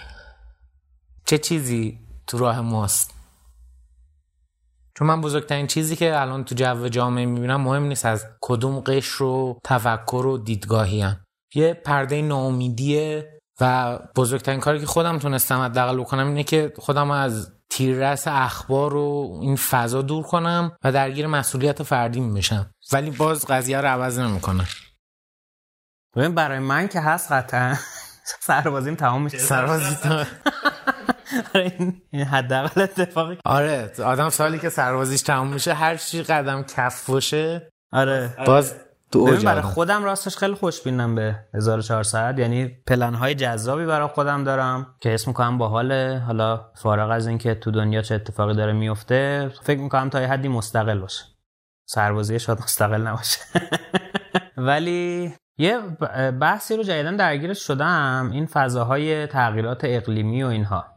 چه 1.26 1.38
چیزی 1.38 1.98
تو 2.26 2.38
راه 2.38 2.60
ماست؟ 2.60 3.14
چون 4.94 5.08
من 5.08 5.20
بزرگترین 5.20 5.66
چیزی 5.66 5.96
که 5.96 6.20
الان 6.20 6.44
تو 6.44 6.54
جو 6.54 6.88
جامعه 6.88 7.26
می‌بینم 7.26 7.60
مهم 7.60 7.82
نیست 7.82 8.06
از 8.06 8.26
کدوم 8.40 8.80
قشر 8.80 9.22
و 9.22 9.60
تفکر 9.64 10.26
و 10.26 10.38
دیدگاهی 10.38 11.00
هم. 11.00 11.20
یه 11.54 11.74
پرده 11.74 12.22
ناامیدیه 12.22 13.38
و 13.60 13.98
بزرگترین 14.16 14.60
کاری 14.60 14.80
که 14.80 14.86
خودم 14.86 15.18
تونستم 15.18 15.60
حداقل 15.60 16.00
بکنم 16.00 16.26
اینه 16.26 16.44
که 16.44 16.72
خودم 16.78 17.10
از 17.10 17.52
تیررس 17.70 18.28
اخبار 18.28 18.90
رو 18.90 19.38
این 19.42 19.56
فضا 19.56 20.02
دور 20.02 20.22
کنم 20.22 20.76
و 20.84 20.92
درگیر 20.92 21.26
مسئولیت 21.26 21.82
فردی 21.82 22.20
بشم 22.20 22.70
ولی 22.92 23.10
باز 23.10 23.46
قضیه 23.46 23.80
رو 23.80 23.88
عوض 23.88 24.18
نمی‌کنه 24.18 24.66
ببین 26.16 26.34
برای 26.34 26.58
من 26.58 26.88
که 26.88 27.00
هست 27.00 27.32
قطعا. 27.32 27.76
سربازیم 28.40 28.94
تمام 28.94 29.22
میشه. 29.22 29.38
سربازی 29.38 29.96
آره، 31.54 31.72
این 32.10 32.22
حداقل 32.22 32.82
اتفاقی 32.82 33.38
آره 33.44 33.92
آدم 34.04 34.28
سالی 34.28 34.58
که 34.58 34.68
سربازیش 34.68 35.22
تمام 35.22 35.52
میشه 35.52 35.74
هر 35.74 35.96
چی 35.96 36.22
قدم 36.22 36.62
کف 36.62 37.10
باشه 37.10 37.70
آره. 37.92 38.36
باز 38.46 38.74
تو 39.12 39.36
برای 39.44 39.62
خودم 39.62 40.04
راستش 40.04 40.36
خیلی 40.36 40.54
خوشبینم 40.54 41.14
به 41.14 41.36
1400 41.54 42.38
یعنی 42.38 42.68
پلن 42.86 43.14
های 43.14 43.34
جذابی 43.34 43.86
برای 43.86 44.08
خودم 44.08 44.44
دارم 44.44 44.94
که 45.00 45.14
اسم 45.14 45.30
می‌کنم 45.30 45.58
باحاله. 45.58 46.22
حالا 46.26 46.70
فارغ 46.74 47.10
از 47.10 47.26
اینکه 47.26 47.54
تو 47.54 47.70
دنیا 47.70 48.02
چه 48.02 48.14
اتفاقی 48.14 48.54
داره 48.54 48.72
میفته 48.72 49.50
فکر 49.62 49.80
می‌کنم 49.80 50.10
تا 50.10 50.20
یه 50.20 50.26
حدی 50.26 50.48
مستقل 50.48 50.98
باشه. 50.98 51.24
سربازی 51.88 52.38
شاید 52.38 52.58
مستقل 52.58 53.02
نباشه. 53.02 53.38
ولی 54.56 55.34
یه 55.58 55.78
بحثی 56.40 56.76
رو 56.76 56.82
جدیدن 56.82 57.16
درگیرش 57.16 57.66
شدم 57.66 58.30
این 58.32 58.46
فضاهای 58.46 59.26
تغییرات 59.26 59.80
اقلیمی 59.84 60.42
و 60.42 60.46
اینها. 60.46 60.95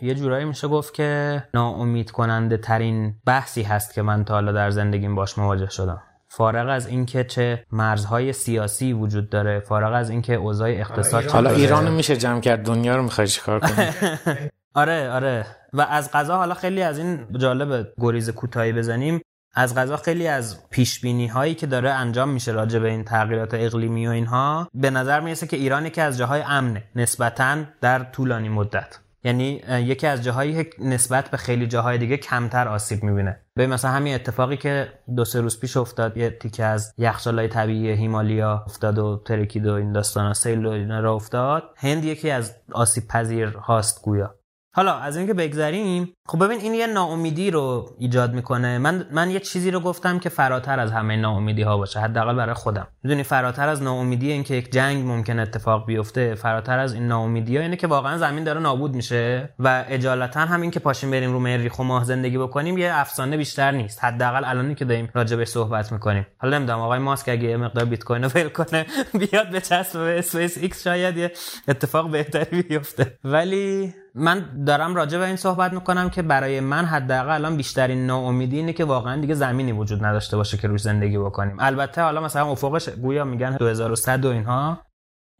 یه 0.00 0.14
جورایی 0.14 0.44
میشه 0.44 0.68
گفت 0.68 0.94
که 0.94 1.42
ناامید 1.54 2.10
کننده 2.10 2.56
ترین 2.56 3.14
بحثی 3.26 3.62
هست 3.62 3.94
که 3.94 4.02
من 4.02 4.24
تا 4.24 4.34
حالا 4.34 4.52
در 4.52 4.70
زندگیم 4.70 5.14
باش 5.14 5.38
مواجه 5.38 5.70
شدم. 5.70 6.02
فارغ 6.28 6.68
از 6.68 6.86
اینکه 6.86 7.24
چه 7.24 7.64
مرزهای 7.72 8.32
سیاسی 8.32 8.92
وجود 8.92 9.30
داره 9.30 9.60
فارغ 9.60 9.94
از 9.94 10.10
اینکه 10.10 10.34
اوضاع 10.34 10.68
اقتصاد 10.68 11.24
حالا 11.24 11.50
ایران 11.50 11.90
میشه 11.90 12.16
جمع 12.16 12.40
کرد 12.40 12.66
دنیا 12.66 12.96
رو 12.96 13.02
می‌خوای 13.02 13.26
چیکار 13.26 13.60
کنی؟ 13.60 13.86
آره 14.74 15.10
آره. 15.10 15.46
و 15.72 15.80
از 15.80 16.10
قضا 16.12 16.36
حالا 16.36 16.54
خیلی 16.54 16.82
از 16.82 16.98
این 16.98 17.26
جالب 17.38 17.86
گریز 18.00 18.30
کوتاهی 18.30 18.72
بزنیم. 18.72 19.20
از 19.54 19.74
غذا 19.74 19.96
خیلی 19.96 20.28
از 20.28 20.68
پیش 20.70 21.00
بینی 21.00 21.26
هایی 21.26 21.54
که 21.54 21.66
داره 21.66 21.90
انجام 21.90 22.28
میشه 22.28 22.52
راجع 22.52 22.78
به 22.78 22.88
این 22.88 23.04
تغییرات 23.04 23.54
اقلیمی 23.54 24.06
و 24.06 24.10
اینها 24.10 24.68
به 24.74 24.90
نظر 24.90 25.20
می‌رسه 25.20 25.46
که 25.46 25.56
ایران 25.56 25.86
یکی 25.86 26.00
از 26.00 26.18
جاهای 26.18 26.42
امنه 26.46 26.84
نسبتا 26.96 27.56
در 27.80 27.98
طولانی 28.04 28.48
مدت. 28.48 28.98
یعنی 29.28 29.62
یکی 29.70 30.06
از 30.06 30.24
جاهایی 30.24 30.66
نسبت 30.78 31.30
به 31.30 31.36
خیلی 31.36 31.66
جاهای 31.66 31.98
دیگه 31.98 32.16
کمتر 32.16 32.68
آسیب 32.68 33.02
می‌بینه. 33.04 33.40
به 33.54 33.66
مثلا 33.66 33.90
همین 33.90 34.14
اتفاقی 34.14 34.56
که 34.56 34.88
دو 35.16 35.24
سه 35.24 35.40
روز 35.40 35.60
پیش 35.60 35.76
افتاد 35.76 36.16
یه 36.16 36.30
تیکه 36.30 36.64
از 36.64 36.94
یخچالای 36.98 37.48
طبیعی 37.48 37.92
هیمالیا 37.92 38.64
افتاد 38.66 38.98
و 38.98 39.22
ترکید 39.26 39.66
و 39.66 39.72
این 39.72 39.92
داستانا 39.92 40.34
سیل 40.34 40.66
و 40.66 40.70
اینا 40.70 41.00
را 41.00 41.14
افتاد. 41.14 41.62
هند 41.76 42.04
یکی 42.04 42.30
از 42.30 42.56
آسیب 42.72 43.06
پذیر 43.08 43.48
هاست 43.48 44.02
گویا. 44.02 44.34
حالا 44.74 44.94
از 44.94 45.16
اینکه 45.16 45.34
بگذریم 45.34 46.12
خب 46.30 46.44
ببین 46.44 46.60
این 46.60 46.74
یه 46.74 46.86
ناامیدی 46.86 47.50
رو 47.50 47.94
ایجاد 47.98 48.34
می‌کنه. 48.34 48.78
من 48.78 49.06
من 49.12 49.30
یه 49.30 49.40
چیزی 49.40 49.70
رو 49.70 49.80
گفتم 49.80 50.18
که 50.18 50.28
فراتر 50.28 50.80
از 50.80 50.92
همه 50.92 51.16
ناامیدی 51.16 51.62
ها 51.62 51.76
باشه 51.76 52.00
حداقل 52.00 52.34
برای 52.34 52.54
خودم. 52.54 52.86
می‌دونی 53.02 53.22
فراتر 53.22 53.68
از 53.68 53.82
ناامیدی 53.82 54.32
اینکه 54.32 54.54
یک 54.54 54.72
جنگ 54.72 55.06
ممکن 55.06 55.38
اتفاق 55.38 55.86
بیفته 55.86 56.34
فراتر 56.34 56.78
از 56.78 56.94
این 56.94 57.08
ناامیدی 57.08 57.56
ها 57.56 57.62
اینه 57.62 57.76
که 57.76 57.86
واقعا 57.86 58.18
زمین 58.18 58.44
داره 58.44 58.60
نابود 58.60 58.94
میشه 58.94 59.54
و 59.58 59.84
اجالتا 59.88 60.40
همین 60.40 60.70
که 60.70 60.80
پاشیم 60.80 61.10
بریم 61.10 61.32
رو 61.32 61.40
مریخ 61.40 61.78
و 61.78 61.82
ماه 61.82 62.04
زندگی 62.04 62.38
بکنیم 62.38 62.78
یه 62.78 62.90
افسانه 62.94 63.36
بیشتر 63.36 63.70
نیست. 63.70 64.04
حداقل 64.04 64.44
الانی 64.44 64.74
که 64.74 64.84
داریم 64.84 65.08
راجع 65.14 65.36
به 65.36 65.44
صحبت 65.44 65.92
می‌کنیم. 65.92 66.26
حالا 66.38 66.58
نمی‌دونم 66.58 66.80
آقای 66.80 66.98
ماسک 66.98 67.28
اگه 67.28 67.56
مقدار 67.56 67.84
بیت 67.84 68.04
کوین 68.04 68.24
رو 68.24 68.30
ول 68.34 68.48
کنه 68.48 68.86
بیاد 69.20 69.50
بچسبه 69.50 69.98
اسپیس 69.98 70.58
ایکس 70.58 70.84
شاید 70.84 71.16
یه 71.16 71.32
اتفاق 71.68 72.10
بهتری 72.10 72.62
بیفته. 72.62 73.18
ولی 73.24 73.94
من 74.14 74.64
دارم 74.66 74.94
راجع 74.94 75.18
به 75.18 75.26
این 75.26 75.36
صحبت 75.36 75.72
می‌کنم 75.72 76.10
که 76.18 76.22
برای 76.22 76.60
من 76.60 76.84
حداقل 76.84 77.30
الان 77.30 77.56
بیشترین 77.56 78.06
ناامیدی 78.06 78.56
اینه 78.56 78.72
که 78.72 78.84
واقعا 78.84 79.20
دیگه 79.20 79.34
زمینی 79.34 79.72
وجود 79.72 80.04
نداشته 80.04 80.36
باشه 80.36 80.56
که 80.56 80.68
روش 80.68 80.80
زندگی 80.80 81.18
بکنیم. 81.18 81.56
البته 81.58 82.02
حالا 82.02 82.20
مثلا 82.20 82.50
افقش 82.50 82.88
گویا 82.88 83.24
میگن 83.24 83.56
2100 83.56 84.24
و 84.24 84.28
اینها 84.28 84.78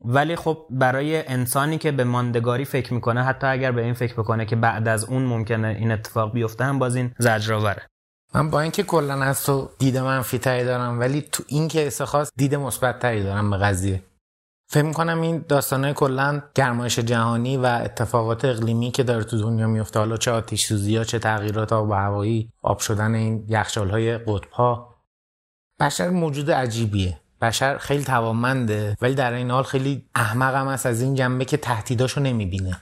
ولی 0.05 0.37
خب 0.37 0.67
برای 0.71 1.29
انسانی 1.29 1.79
که 1.79 1.93
به 1.93 2.05
ماندگاری 2.05 2.65
فکر 2.65 2.95
می‌کنه 2.95 3.23
حتی 3.23 3.47
اگر 3.47 3.73
به 3.73 3.83
این 3.83 3.95
فکر 3.95 4.15
بکنه 4.15 4.47
که 4.47 4.57
بعد 4.57 4.89
از 4.89 5.05
اون 5.05 5.23
ممکنه 5.23 5.69
این 5.69 5.93
اتفاق 5.93 6.33
بیفته 6.33 6.65
هم 6.65 6.79
باز 6.79 6.97
این 6.97 7.15
زجرآوره. 7.19 7.83
من 8.35 8.51
با 8.51 8.61
اینکه 8.61 8.83
کلا 8.83 9.15
از 9.15 9.43
تو 9.43 9.69
دید 9.79 9.99
منفی 9.99 10.39
تری 10.39 10.65
دارم 10.65 11.01
ولی 11.01 11.23
تو 11.33 11.43
این 11.47 11.69
کیس 11.69 12.03
خاص 12.03 12.31
دید 12.37 12.55
مثبت 12.55 12.99
تری 12.99 13.23
دارم 13.23 13.51
به 13.51 13.57
قضیه. 13.57 14.03
فکر 14.71 14.83
می‌کنم 14.83 15.21
این 15.21 15.45
داستانه 15.49 15.93
کلا 15.93 16.43
گرمایش 16.55 16.99
جهانی 16.99 17.57
و 17.57 17.81
اتفاقات 17.85 18.45
اقلیمی 18.45 18.91
که 18.91 19.03
داره 19.03 19.25
تو 19.25 19.41
دنیا 19.41 19.67
میفته 19.67 19.99
حالا 19.99 20.17
چه 20.17 20.31
آتیش 20.31 20.67
سوزی 20.67 20.97
ها 20.97 21.05
چه 21.05 21.19
تغییرات 21.19 21.73
آب 21.73 21.91
و 21.91 21.93
هوایی 21.93 22.53
آب 22.63 22.79
شدن 22.79 23.15
این 23.15 23.45
یخچال 23.49 23.91
های 23.91 24.19
قطب 24.19 24.51
ها 24.53 24.95
بشر 25.81 26.11
موجود 26.11 26.51
عجیبیه. 26.51 27.21
بشر 27.41 27.79
خیلی 27.79 28.05
توانمنده 28.05 28.97
ولی 29.01 29.15
در 29.15 29.33
این 29.33 29.51
حال 29.51 29.63
خیلی 29.63 30.09
احمق 30.15 30.55
هم 30.55 30.69
است 30.69 30.87
از 30.87 31.03
این 31.03 31.15
جنبه 31.15 31.45
که 31.45 31.57
تهدیداشو 31.57 32.21
نمی‌بینه. 32.21 32.81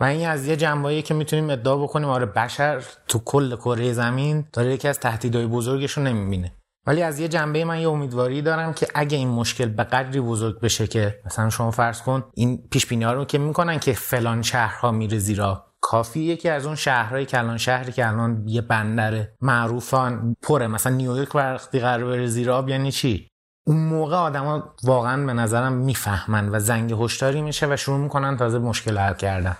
و 0.00 0.04
این 0.04 0.28
از 0.28 0.46
یه 0.46 0.56
جنبهایی 0.56 1.02
که 1.02 1.14
می‌تونیم 1.14 1.50
ادعا 1.50 1.76
بکنیم 1.76 2.08
آره 2.08 2.26
بشر 2.26 2.84
تو 3.08 3.18
کل 3.18 3.56
کره 3.56 3.92
زمین 3.92 4.48
داره 4.52 4.72
یکی 4.72 4.88
از 4.88 5.00
تهدیدهای 5.00 5.46
بزرگش 5.46 5.92
رو 5.92 6.02
نمی‌بینه. 6.02 6.52
ولی 6.86 7.02
از 7.02 7.18
یه 7.18 7.28
جنبه 7.28 7.64
من 7.64 7.80
یه 7.80 7.88
امیدواری 7.88 8.42
دارم 8.42 8.72
که 8.72 8.86
اگه 8.94 9.16
این 9.16 9.28
مشکل 9.28 9.68
به 9.68 9.84
قدری 9.84 10.20
بزرگ 10.20 10.60
بشه 10.60 10.86
که 10.86 11.20
مثلا 11.26 11.50
شما 11.50 11.70
فرض 11.70 12.02
کن 12.02 12.24
این 12.34 12.68
پیش 12.70 12.92
ها 12.92 13.12
رو 13.12 13.24
که 13.24 13.38
می‌کنن 13.38 13.78
که 13.78 13.92
فلان 13.92 14.42
شهرها 14.42 14.90
میره 14.90 15.18
زیرا 15.18 15.66
کافی 15.80 16.20
یکی 16.20 16.48
از 16.48 16.66
اون 16.66 16.74
شهرهای 16.74 17.26
که 17.26 17.38
الان 17.38 17.58
شهری 17.58 17.92
که 17.92 18.08
الان 18.08 18.48
یه 18.48 18.60
بندر 18.60 19.28
معروفان 19.40 20.36
پره 20.42 20.66
مثلا 20.66 20.92
نیویورک 20.92 21.34
وقتی 21.34 21.80
قرار 21.80 22.10
بره 22.10 22.26
زیرا 22.26 22.64
یعنی 22.68 22.92
چی؟ 22.92 23.28
اون 23.66 23.76
موقع 23.76 24.16
آدما 24.16 24.74
واقعا 24.84 25.26
به 25.26 25.32
نظرم 25.32 25.72
می‌فهمن 25.72 26.48
و 26.48 26.58
زنگ 26.58 26.92
هشداری 26.92 27.42
میشه 27.42 27.66
و 27.66 27.76
شروع 27.76 27.98
می‌کنن 27.98 28.36
تازه 28.36 28.58
مشکل 28.58 28.98
حل 28.98 29.14
کردن. 29.14 29.56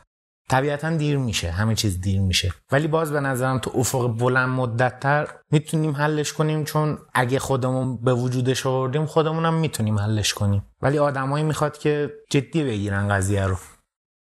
طبیعتا 0.51 0.91
دیر 0.91 1.19
میشه 1.19 1.51
همه 1.51 1.75
چیز 1.75 2.01
دیر 2.01 2.21
میشه. 2.21 2.53
ولی 2.73 2.87
باز 2.87 3.13
به 3.13 3.21
نظرم 3.21 3.59
تو 3.59 3.71
افق 3.75 4.19
بلند 4.19 4.49
مدت 4.49 5.01
تر 5.01 5.29
می‌تونیم 5.51 5.97
حلش 5.97 6.33
کنیم 6.33 6.65
چون 6.65 6.99
اگه 7.15 7.39
خودمون 7.39 7.97
به 7.97 8.15
وجودش 8.15 8.67
آوردیم 8.67 9.07
خودمونم 9.07 9.55
می‌تونیم 9.55 9.99
حلش 9.99 10.35
کنیم. 10.35 10.63
ولی 10.83 10.99
آدمایی 10.99 11.45
می‌خواد 11.45 11.79
که 11.79 12.11
جدی 12.31 12.65
بگیرن 12.65 13.09
قضیه 13.09 13.47
رو. 13.47 13.57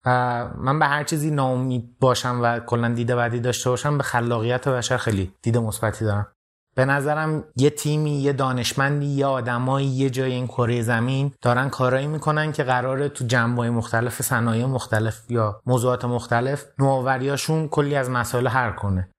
و 0.06 0.50
من 0.58 0.80
به 0.80 0.86
هر 0.86 1.04
چیزی 1.04 1.32
ناامید 1.32 2.00
باشم 2.00 2.40
و 2.42 2.60
کلا 2.60 2.94
دیده 2.94 3.16
بعدی 3.16 3.40
داشته 3.40 3.70
باشم 3.70 3.98
به 3.98 4.04
خلاقیت 4.04 4.68
بشر 4.68 4.98
خیلی 4.98 5.34
دید 5.42 5.58
مثبتی 5.58 6.06
دارم. 6.06 6.28
به 6.76 6.86
نظرم 6.86 7.44
یه 7.56 7.70
تیمی 7.70 8.12
یه 8.12 8.34
دانشمندی 8.34 9.06
یه 9.06 9.26
آدمایی 9.26 9.88
یه 9.88 10.10
جای 10.10 10.32
این 10.32 10.48
کره 10.48 10.82
زمین 10.82 11.32
دارن 11.42 11.70
کارایی 11.70 12.08
می‌کنن 12.08 12.52
که 12.52 12.64
قراره 12.64 13.10
تو 13.10 13.26
جنبه 13.26 13.70
مختلف 13.70 14.22
صنایع 14.22 14.66
مختلف 14.66 15.22
یا 15.30 15.62
موضوعات 15.66 16.06
مختلف 16.06 16.66
نوآوریاشون 16.80 17.68
کلی 17.68 17.96
از 17.96 18.10
مسائل 18.10 18.48
حل 18.48 18.72
کنه. 18.72 19.10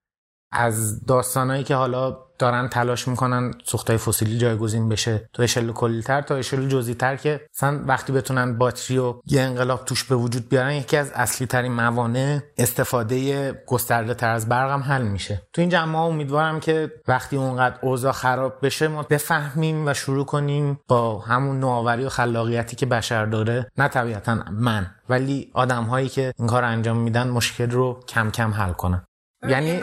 از 0.51 1.05
داستانایی 1.05 1.63
که 1.63 1.75
حالا 1.75 2.17
دارن 2.39 2.67
تلاش 2.67 3.07
می‌کنن 3.07 3.53
سوختای 3.63 3.97
فسیلی 3.97 4.37
جایگزین 4.37 4.89
بشه 4.89 5.29
تو 5.33 5.43
اشل 5.43 5.71
کلیتر 5.71 6.21
تا 6.21 6.35
اشل 6.35 6.67
جزئیتر 6.67 7.15
که 7.15 7.41
مثلا 7.55 7.83
وقتی 7.85 8.13
بتونن 8.13 8.57
باتری 8.57 8.97
و 8.97 9.15
یه 9.25 9.41
انقلاب 9.41 9.85
توش 9.85 10.03
به 10.03 10.15
وجود 10.15 10.49
بیارن 10.49 10.73
یکی 10.73 10.97
از 10.97 11.11
اصلی 11.11 11.47
ترین 11.47 11.71
موانع 11.71 12.39
استفاده 12.57 13.51
گسترده 13.67 14.13
تر 14.13 14.29
از 14.29 14.49
برق 14.49 14.71
هم 14.71 14.81
حل 14.81 15.01
میشه. 15.01 15.41
تو 15.53 15.61
این 15.61 15.69
جمعه 15.69 15.97
امیدوارم 15.97 16.59
که 16.59 16.91
وقتی 17.07 17.37
اونقدر 17.37 17.75
اوضاع 17.81 18.11
خراب 18.11 18.53
بشه 18.61 18.87
ما 18.87 19.03
بفهمیم 19.03 19.87
و 19.87 19.93
شروع 19.93 20.25
کنیم 20.25 20.79
با 20.87 21.19
همون 21.19 21.59
نوآوری 21.59 22.05
و 22.05 22.09
خلاقیتی 22.09 22.75
که 22.75 22.85
بشر 22.85 23.25
داره. 23.25 23.71
نه 23.77 23.87
طبیعتا 23.87 24.39
من 24.51 24.87
ولی 25.09 25.51
آدم 25.53 25.83
هایی 25.83 26.09
که 26.09 26.33
این 26.37 26.47
کار 26.47 26.63
انجام 26.63 26.97
میدن 26.97 27.27
مشکل 27.27 27.71
رو 27.71 27.99
کم 28.07 28.31
کم 28.31 28.51
حل 28.51 28.71
کنن. 28.71 29.03
یعنی 29.43 29.81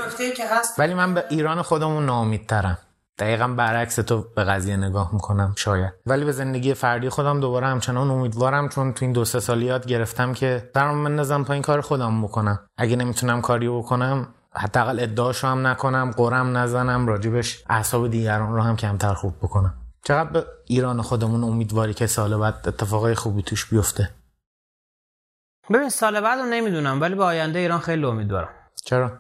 ولی 0.79 0.95
من 0.95 1.15
به 1.15 1.25
ایران 1.29 1.63
خودمون 1.63 2.07
ناامیدترم. 2.07 2.79
دقیقا 3.19 3.49
برعکس 3.49 3.97
تو 3.97 4.25
به 4.37 4.45
قضیه 4.45 4.77
نگاه 4.77 5.15
می‌کنم 5.15 5.55
شاید. 5.57 5.93
ولی 6.07 6.25
به 6.25 6.33
زندگی 6.33 6.75
فردی 6.75 7.09
خودم 7.09 7.41
دوباره 7.41 7.67
همچنان 7.67 8.11
امیدوارم 8.11 8.69
چون 8.69 8.93
تو 8.93 9.05
این 9.05 9.13
دو 9.13 9.25
سه 9.25 9.41
سال 9.41 9.63
یاد 9.63 9.87
گرفتم 9.87 10.33
که 10.33 10.71
درم 10.75 10.95
من 10.95 11.17
نظام 11.17 11.51
این 11.51 11.63
کار 11.63 11.81
خودم 11.81 12.23
بکنم. 12.23 12.61
اگه 12.77 12.97
نمی‌تونم 12.97 13.41
کاری 13.41 13.69
بکنم 13.69 14.29
حداقل 14.57 15.01
ادعاشو 15.01 15.47
هم 15.47 15.67
نکنم 15.67 16.11
قرم 16.17 16.57
نزنم 16.57 17.07
راجبش 17.07 17.65
اعصاب 17.69 18.11
دیگران 18.11 18.53
رو 18.53 18.63
هم 18.63 18.77
کمتر 18.77 19.15
خوب 19.15 19.35
بکنم. 19.43 19.75
چقدر 20.05 20.31
به 20.31 20.47
ایران 20.67 21.03
خودمون 21.03 21.45
امیدواری 21.45 21.95
که 21.95 22.07
سال 22.07 22.37
بعد 22.37 22.55
اتفاقای 22.67 23.15
خوبی 23.15 23.43
توش 23.43 23.67
بیفته؟ 23.67 24.11
ببین 25.71 25.89
سال 25.89 26.21
بعد 26.21 26.39
رو 26.39 26.47
نمی‌دونم 26.47 27.01
ولی 27.01 27.15
به 27.15 27.25
آینده 27.25 27.59
ایران 27.59 27.81
خیلی 27.81 28.05
امیدوارم. 28.05 28.49
چرا؟ 28.85 29.13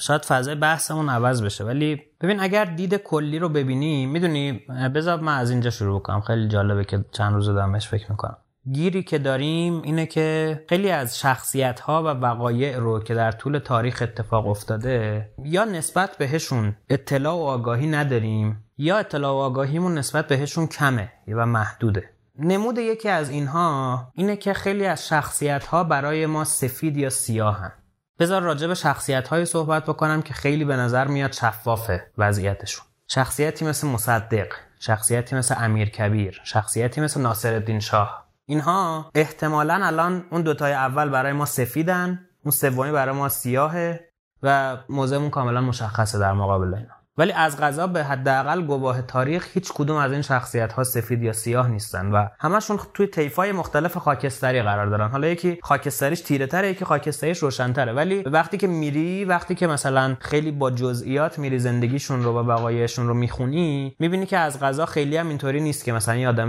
شاید 0.00 0.24
فضای 0.24 0.54
بحثمون 0.54 1.08
عوض 1.08 1.42
بشه. 1.42 1.64
ولی 1.64 2.02
ببین 2.20 2.40
اگر 2.40 2.64
دید 2.64 2.94
کلی 2.94 3.38
رو 3.38 3.48
ببینی 3.48 4.06
می‌دونی 4.06 4.52
بذار 4.94 5.20
من 5.20 5.38
از 5.38 5.50
اینجا 5.50 5.70
شروع 5.70 6.00
کنم 6.00 6.20
خیلی 6.20 6.48
جالبه 6.48 6.84
که 6.84 7.04
چند 7.12 7.34
روز 7.34 7.46
دارمش 7.46 7.88
فکر 7.88 8.10
می‌کنم. 8.10 8.36
گیری 8.72 9.02
که 9.02 9.18
داریم 9.18 9.82
اینه 9.82 10.06
که 10.06 10.60
خیلی 10.68 10.90
از 10.90 11.18
شخصیت 11.18 11.80
ها 11.80 12.02
و 12.02 12.06
وقایع 12.06 12.78
رو 12.78 13.00
که 13.00 13.14
در 13.14 13.32
طول 13.32 13.58
تاریخ 13.58 14.02
اتفاق 14.02 14.46
افتاده 14.46 15.28
یا 15.44 15.64
نسبت 15.64 16.16
بهشون 16.18 16.76
اطلاع 16.90 17.34
و 17.34 17.42
آگاهی 17.42 17.86
نداریم 17.86 18.64
یا 18.78 18.98
اطلاع 18.98 19.32
و 19.32 19.36
آگاهیمون 19.36 19.98
نسبت 19.98 20.28
بهشون 20.28 20.66
کمه 20.66 21.12
و 21.28 21.46
محدوده. 21.46 22.10
نمود 22.38 22.78
یکی 22.78 23.08
از 23.08 23.30
اینها 23.30 24.08
اینه 24.14 24.36
که 24.36 24.52
خیلی 24.52 24.86
از 24.86 25.08
شخصیت 25.08 25.66
ها 25.66 25.84
برای 25.84 26.26
ما 26.26 26.44
سفید 26.44 26.96
یا 26.96 27.10
سیاهن. 27.10 27.72
بذار 28.18 28.42
راجع 28.42 28.66
به 28.66 28.74
شخصیت 28.74 29.28
های 29.28 29.44
صحبت 29.44 29.84
بکنم 29.84 30.22
که 30.22 30.34
خیلی 30.34 30.64
به 30.64 30.76
نظر 30.76 31.06
میاد 31.06 31.32
شفافه 31.32 32.10
وضعیتشون. 32.18 32.86
شخصیتی 33.06 33.64
مثل 33.64 33.86
مصدق 33.86 34.46
شخصیتی 34.80 35.36
مثل 35.36 35.54
امیر 35.58 35.90
کبیر 35.90 36.40
شخصیتی 36.44 37.00
مثل 37.00 37.20
ناصر 37.20 37.54
الدین 37.54 37.80
شاه. 37.80 38.24
اینها 38.46 39.10
احتمالا 39.14 39.74
الان 39.86 40.24
اون 40.30 40.42
دوتای 40.42 40.72
اول 40.72 41.08
برای 41.08 41.32
ما 41.32 41.44
سفیدن 41.44 42.26
اون 42.44 42.50
سومی 42.50 42.92
برای 42.92 43.14
ما 43.14 43.28
سیاهه 43.28 44.08
و 44.42 44.76
موضعمون 44.88 45.30
کاملا 45.30 45.60
مشخصه 45.60 46.18
در 46.18 46.32
مقابل 46.32 46.74
اینا. 46.74 47.03
ولی 47.18 47.32
از 47.32 47.60
غذا 47.60 47.86
به 47.86 48.04
حداقل 48.04 48.62
گواه 48.62 49.02
تاریخ 49.02 49.48
هیچ 49.54 49.72
کدوم 49.72 49.96
از 49.96 50.12
این 50.12 50.22
شخصیت 50.22 50.72
ها 50.72 50.84
سفید 50.84 51.22
یا 51.22 51.32
سیاه 51.32 51.68
نیستن 51.68 52.10
و 52.10 52.28
همشون 52.40 52.78
توی 52.94 53.30
های 53.36 53.52
مختلف 53.52 53.96
خاکستری 53.96 54.62
قرار 54.62 54.86
دارن. 54.86 55.08
حالا 55.08 55.26
یکی 55.26 55.58
خاکستریش 55.62 56.20
تیره 56.20 56.46
تره 56.46 56.68
یکی 56.68 56.84
خاکستریش 56.84 57.38
روشنتره. 57.38 57.92
ولی 57.92 58.22
وقتی 58.22 58.56
که 58.56 58.66
میری 58.66 59.24
وقتی 59.24 59.54
که 59.54 59.66
مثلا 59.66 60.16
خیلی 60.20 60.50
با 60.50 60.70
جزئیات 60.70 61.38
میری 61.38 61.58
زندگیشون 61.58 62.22
رو 62.22 62.38
و 62.38 62.42
بقایشون 62.42 63.08
رو 63.08 63.14
می‌خونی 63.14 63.96
می‌بینی 64.00 64.26
که 64.26 64.38
از 64.38 64.60
غذا 64.60 64.86
خیلی 64.86 65.16
هم 65.16 65.28
اینطوری 65.28 65.60
نیست 65.60 65.84
که 65.84 65.92
مثلا 65.92 66.16
یه 66.16 66.28
آدم 66.28 66.48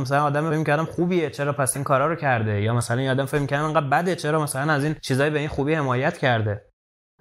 مثلا 0.00 0.24
آدم 0.24 0.50
فکر 0.50 0.64
کردم 0.64 0.84
خوبیه 0.84 1.30
چرا 1.30 1.52
پس 1.52 1.76
این 1.76 1.84
کارا 1.84 2.06
رو 2.06 2.14
کرده؟ 2.14 2.62
یا 2.62 2.74
مثلا 2.74 3.00
یه 3.00 3.10
آدم 3.10 3.24
فکر 3.24 3.46
کردم 3.46 3.64
انقدر 3.64 3.86
بده 3.86 4.16
چرا 4.16 4.42
مثلا 4.42 4.72
از 4.72 4.84
این 4.84 4.96
چیزای 5.02 5.30
به 5.30 5.38
این 5.38 5.48
خوبی 5.48 5.74
حمایت 5.74 6.18
کرده؟ 6.18 6.62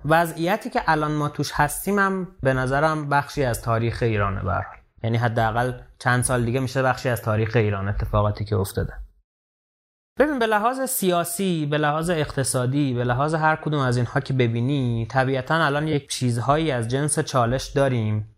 وضعیتی 0.08 0.70
که 0.70 0.82
الان 0.88 1.12
ما 1.12 1.30
توش 1.30 1.51
هستیم 1.53 1.99
هم 1.99 2.28
به 2.43 2.53
نظرم 2.53 3.10
بخشی 3.10 3.43
از 3.43 3.62
تاریخ 3.62 4.03
ایرانه 4.03 4.41
برحال 4.41 4.78
یعنی 5.03 5.18
حداقل 5.18 5.74
چند 5.99 6.24
سال 6.24 6.45
دیگه 6.45 6.60
میشه 6.60 6.84
بخشی 6.84 7.10
از 7.10 7.22
تاریخ 7.22 7.56
ایران 7.56 7.88
اتفاقاتی 7.88 8.45
که 8.45 8.56
افتاده. 8.56 8.93
ببین 10.20 10.39
به 10.39 10.45
لحاظ 10.45 10.82
سیاسی 10.82 11.66
به 11.66 11.78
لحاظ 11.78 12.10
اقتصادی 12.10 12.93
به 12.93 13.03
لحاظ 13.03 13.34
هر 13.34 13.56
کدوم 13.56 13.80
از 13.80 13.97
اینها 13.97 14.20
که 14.20 14.34
ببینی 14.34 15.08
طبیعتا 15.10 15.56
الان 15.66 15.88
یک 15.88 16.10
چیزهایی 16.10 16.72
از 16.72 16.88
جنس 16.88 17.20
چالش 17.20 17.66
داریم. 17.66 18.36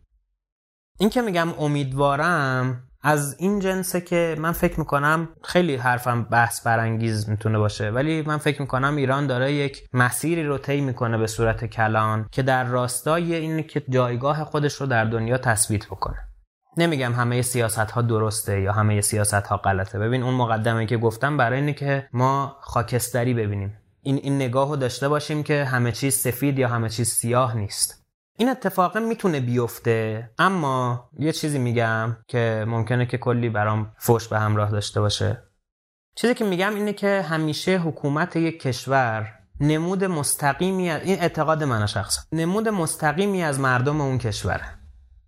این 1.00 1.10
که 1.10 1.22
میگم 1.22 1.54
امیدوارم 1.60 2.87
از 3.02 3.36
این 3.40 3.60
جنسه 3.60 4.02
که 4.02 4.36
من 4.40 4.52
فکر 4.52 4.80
می‌کنم 4.80 5.30
خیلی 5.44 5.76
حرفم 5.76 6.24
بحث 6.24 6.62
برانگیز 6.68 7.30
می‌تونه 7.30 7.58
باشه 7.58 7.90
ولی 7.90 8.22
من 8.22 8.38
فکر 8.38 8.62
می‌کنم 8.62 8.96
ایران 8.96 9.28
داره 9.28 9.54
یک 9.54 9.84
مسیری 9.94 10.44
رو 10.44 10.58
طی 10.58 10.82
می‌کنه 10.82 11.18
به 11.18 11.28
صورت 11.28 11.66
کلان 11.66 12.28
که 12.32 12.42
در 12.42 12.64
راستای 12.64 13.36
اینه 13.36 13.64
که 13.64 13.84
جایگاه 13.90 14.44
خودش 14.44 14.74
رو 14.74 14.88
در 14.88 15.06
دنیا 15.06 15.38
تثبیت 15.38 15.86
بکنه. 15.86 16.18
نمیگم 16.78 17.14
همه 17.14 17.42
سیاست 17.42 17.92
ها 17.92 18.02
درسته 18.02 18.62
یا 18.62 18.74
همه 18.74 19.02
سیاست 19.02 19.34
ها 19.34 19.58
غلطه. 19.58 20.00
ببین 20.00 20.24
اون 20.24 20.34
مقدمه 20.34 20.86
که 20.86 20.98
گفتم 20.98 21.38
برای 21.38 21.60
اینه 21.60 21.74
که 21.74 22.10
ما 22.14 22.58
خاکستری 22.62 23.34
ببینیم. 23.34 23.78
این 24.02 24.16
این 24.24 24.36
نگاه 24.36 24.70
رو 24.70 24.76
داشته 24.76 25.10
باشیم 25.10 25.44
که 25.44 25.66
همه 25.66 25.92
چیز 25.92 26.16
سفید 26.16 26.60
یا 26.60 26.68
همه 26.68 26.90
چیز 26.90 27.10
سیاه 27.10 27.58
نیست. 27.58 28.07
این 28.40 28.50
اتفاق 28.50 28.98
می‌تونه 28.98 29.40
بیفته 29.40 30.30
اما 30.40 31.10
یه 31.20 31.32
چیزی 31.32 31.60
میگم 31.60 32.18
که 32.28 32.66
ممکنه 32.68 33.06
که 33.06 33.18
کلی 33.18 33.50
برام 33.50 33.92
فوش 33.98 34.28
به 34.28 34.40
همراه 34.40 34.72
داشته 34.72 35.02
باشه. 35.02 35.44
چیزی 36.16 36.34
که 36.34 36.46
میگم 36.46 36.76
اینه 36.76 36.94
که 36.94 37.22
همیشه 37.22 37.78
حکومت 37.78 38.36
یک 38.36 38.62
کشور 38.62 39.34
نمود 39.60 40.04
مستقیمی 40.04 40.90
از 40.90 41.02
این 41.02 41.20
اعتقاد 41.20 41.64
من 41.64 41.86
شخصا 41.86 42.22
نمود 42.32 42.68
مستقیمی 42.68 43.44
از 43.44 43.60
مردم 43.60 44.02
اون 44.02 44.18
کشوره. 44.18 44.66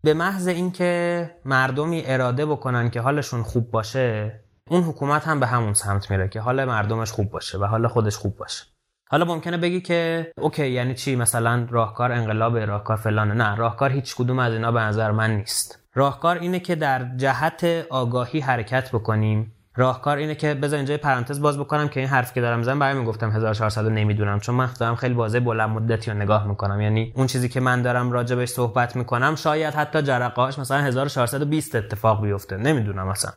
به 0.03 0.13
محض 0.13 0.47
اینکه 0.47 1.31
مردمی 1.45 2.03
اراده 2.05 2.45
بکنن 2.45 2.89
که 2.89 3.01
حالشون 3.01 3.43
خوب 3.43 3.71
باشه 3.71 4.39
اون 4.69 4.83
حکومت 4.83 5.27
هم 5.27 5.39
به 5.39 5.47
همون 5.47 5.73
سمت 5.73 6.11
میره 6.11 6.27
که 6.27 6.41
حال 6.41 6.65
مردمش 6.65 7.11
خوب 7.11 7.29
باشه 7.29 7.57
و 7.57 7.65
حال 7.65 7.87
خودش 7.87 8.17
خوب 8.17 8.37
باشه. 8.37 8.65
حالا 9.11 9.25
ممکنه 9.25 9.57
بگی 9.57 9.81
که 9.81 10.31
اوکی 10.37 10.67
یعنی 10.67 10.93
چی؟ 10.93 11.15
مثلا 11.15 11.67
راهکار 11.69 12.11
انقلاب 12.11 12.57
راهکار 12.57 12.97
فلانه 12.97 13.33
نه 13.33 13.55
راهکار 13.55 13.91
هیچ 13.91 14.15
کدوم 14.15 14.39
از 14.39 14.53
اینا 14.53 14.71
به 14.71 14.79
نظر 14.79 15.11
من 15.11 15.35
نیست. 15.35 15.79
راهکار 15.93 16.37
اینه 16.37 16.59
که 16.59 16.75
در 16.75 17.15
جهت 17.17 17.85
آگاهی 17.89 18.39
حرکت 18.39 18.91
بکنیم. 18.91 19.53
راهکار 19.75 20.17
اینه 20.17 20.35
که 20.35 20.53
بذار 20.53 20.77
اینجا 20.77 20.97
پرانتز 20.97 21.41
باز 21.41 21.59
بکنم 21.59 21.87
که 21.87 21.99
این 21.99 22.09
حرف 22.09 22.33
که 22.33 22.41
دارم 22.41 22.57
می‌زنم 22.57 22.79
برای 22.79 23.05
گفتم 23.05 23.31
1400 23.31 23.87
نمی‌دونم. 23.87 24.39
چون 24.39 24.55
من 24.55 24.69
دارم 24.79 24.95
خیلی 24.95 25.13
واضح 25.13 25.39
بلند 25.39 25.69
مدتی 25.69 26.11
رو 26.11 26.17
نگاه 26.17 26.47
می‌کنم. 26.47 26.81
یعنی 26.81 27.13
اون 27.15 27.27
چیزی 27.27 27.49
که 27.49 27.59
من 27.59 27.81
دارم 27.81 28.11
راجبش 28.11 28.49
صحبت 28.49 28.95
می‌کنم 28.95 29.35
شاید 29.35 29.73
حتی 29.73 30.01
جرقه‌اش 30.01 30.59
مثلا 30.59 30.77
1420 30.81 31.75
اتفاق 31.75 32.21
بیفته. 32.21 32.57
نمی‌دونم 32.57 33.07
مثلا 33.07 33.31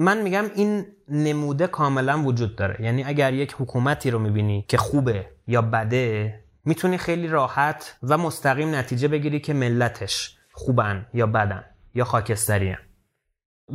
من 0.00 0.22
میگم 0.22 0.44
این 0.54 0.86
نموده 1.08 1.66
کاملا 1.66 2.22
وجود 2.22 2.56
داره. 2.56 2.84
یعنی 2.84 3.04
اگر 3.04 3.32
یک 3.32 3.56
حکومتی 3.58 4.10
رو 4.10 4.18
می‌بینی 4.18 4.64
که 4.68 4.76
خوبه 4.76 5.26
یا 5.46 5.62
بده 5.62 6.40
می‌تونی 6.64 6.98
خیلی 6.98 7.28
راحت 7.28 7.98
و 8.02 8.18
مستقیم 8.18 8.74
نتیجه 8.74 9.08
بگیری 9.08 9.40
که 9.40 9.54
ملتش 9.54 10.38
خوبن 10.52 11.06
یا 11.14 11.26
بدن 11.26 11.64
یا 11.94 12.04
خاکسترین 12.04 12.76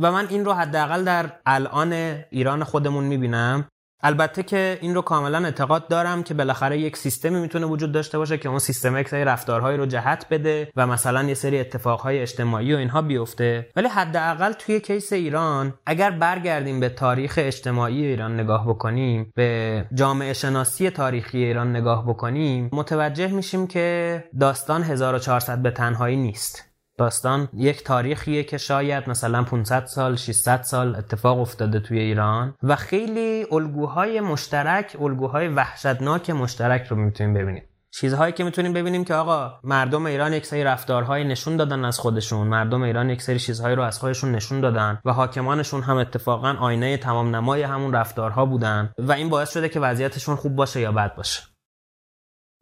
و 0.00 0.12
من 0.12 0.26
این 0.28 0.44
رو 0.44 0.52
حداقل 0.52 1.04
در 1.04 1.32
الان 1.46 1.92
ایران 2.30 2.64
خودمون 2.64 3.04
می‌بینم. 3.04 3.68
البته 4.04 4.42
که 4.42 4.78
این 4.80 4.94
رو 4.94 5.02
کاملا 5.02 5.44
اعتقاد 5.44 5.88
دارم 5.88 6.22
که 6.22 6.34
بالاخره 6.34 6.78
یک 6.78 6.96
سیستمی 6.96 7.40
می‌تونه 7.40 7.66
وجود 7.66 7.92
داشته 7.92 8.18
باشه 8.18 8.38
که 8.38 8.48
اون 8.48 8.58
سیستم 8.58 8.96
یک 8.96 9.08
سری 9.08 9.24
رفتارهایی 9.24 9.78
رو 9.78 9.86
جهت 9.86 10.26
بده 10.30 10.72
و 10.76 10.86
مثلا 10.86 11.22
یه 11.22 11.34
سری 11.34 11.60
اتفاقهای 11.60 12.18
اجتماعی 12.18 12.74
و 12.74 12.76
اینها 12.76 13.02
بیفته. 13.02 13.68
ولی 13.76 13.88
حداقل 13.88 14.52
توی 14.52 14.80
کیس 14.80 15.12
ایران 15.12 15.74
اگر 15.86 16.10
برگردیم 16.10 16.80
به 16.80 16.88
تاریخ 16.88 17.34
اجتماعی 17.42 18.04
ایران 18.04 18.40
نگاه 18.40 18.68
بکنیم 18.68 19.32
به 19.34 19.84
جامعه 19.94 20.32
شناسی 20.32 20.90
تاریخی 20.90 21.44
ایران 21.44 21.76
نگاه 21.76 22.06
بکنیم 22.06 22.70
متوجه 22.72 23.28
میشیم 23.28 23.66
که 23.66 24.24
داستان 24.40 24.82
1400 24.82 25.62
به 25.62 25.70
تنهایی 25.70 26.16
نیست. 26.16 26.73
داستان 26.98 27.48
یک 27.54 27.84
تاریخیه 27.84 28.44
که 28.44 28.58
شاید 28.58 29.10
مثلا 29.10 29.42
500 29.42 29.84
سال 29.84 30.16
600 30.16 30.62
سال 30.62 30.96
اتفاق 30.96 31.40
افتاده 31.40 31.80
توی 31.80 31.98
ایران 31.98 32.54
و 32.62 32.76
خیلی 32.76 33.46
الگوهای 33.52 34.20
مشترک 34.20 34.96
الگوهای 35.00 35.48
وحشتناک 35.48 36.30
مشترک 36.30 36.86
رو 36.86 36.96
می‌تونیم 36.96 37.34
ببینیم. 37.34 37.62
چیزهایی 37.90 38.32
که 38.32 38.44
می‌تونیم 38.44 38.72
ببینیم 38.72 39.04
که 39.04 39.14
آقا 39.14 39.52
مردم 39.64 40.06
ایران 40.06 40.32
یک 40.32 40.46
سری 40.46 40.64
رفتارهای 40.64 41.24
نشون 41.24 41.56
دادن 41.56 41.84
از 41.84 41.98
خودشون 41.98 42.46
مردم 42.46 42.82
ایران 42.82 43.10
یک 43.10 43.22
سری 43.22 43.38
چیزهایی 43.38 43.76
رو 43.76 43.82
از 43.82 43.98
خودشون 43.98 44.32
نشون 44.32 44.60
دادن 44.60 44.98
و 45.04 45.12
حاکمانشون 45.12 45.82
هم 45.82 45.96
اتفاقا 45.96 46.56
آینه 46.60 46.96
تمام 46.96 47.36
نمای 47.36 47.62
همون 47.62 47.92
رفتارها 47.92 48.46
بودن 48.46 48.92
و 48.98 49.12
این 49.12 49.28
باعث 49.28 49.52
شده 49.52 49.68
که 49.68 49.80
وضعیتشون 49.80 50.36
خوب 50.36 50.56
باشه 50.56 50.80
یا 50.80 50.92
بد 50.92 51.14
باشه. 51.14 51.53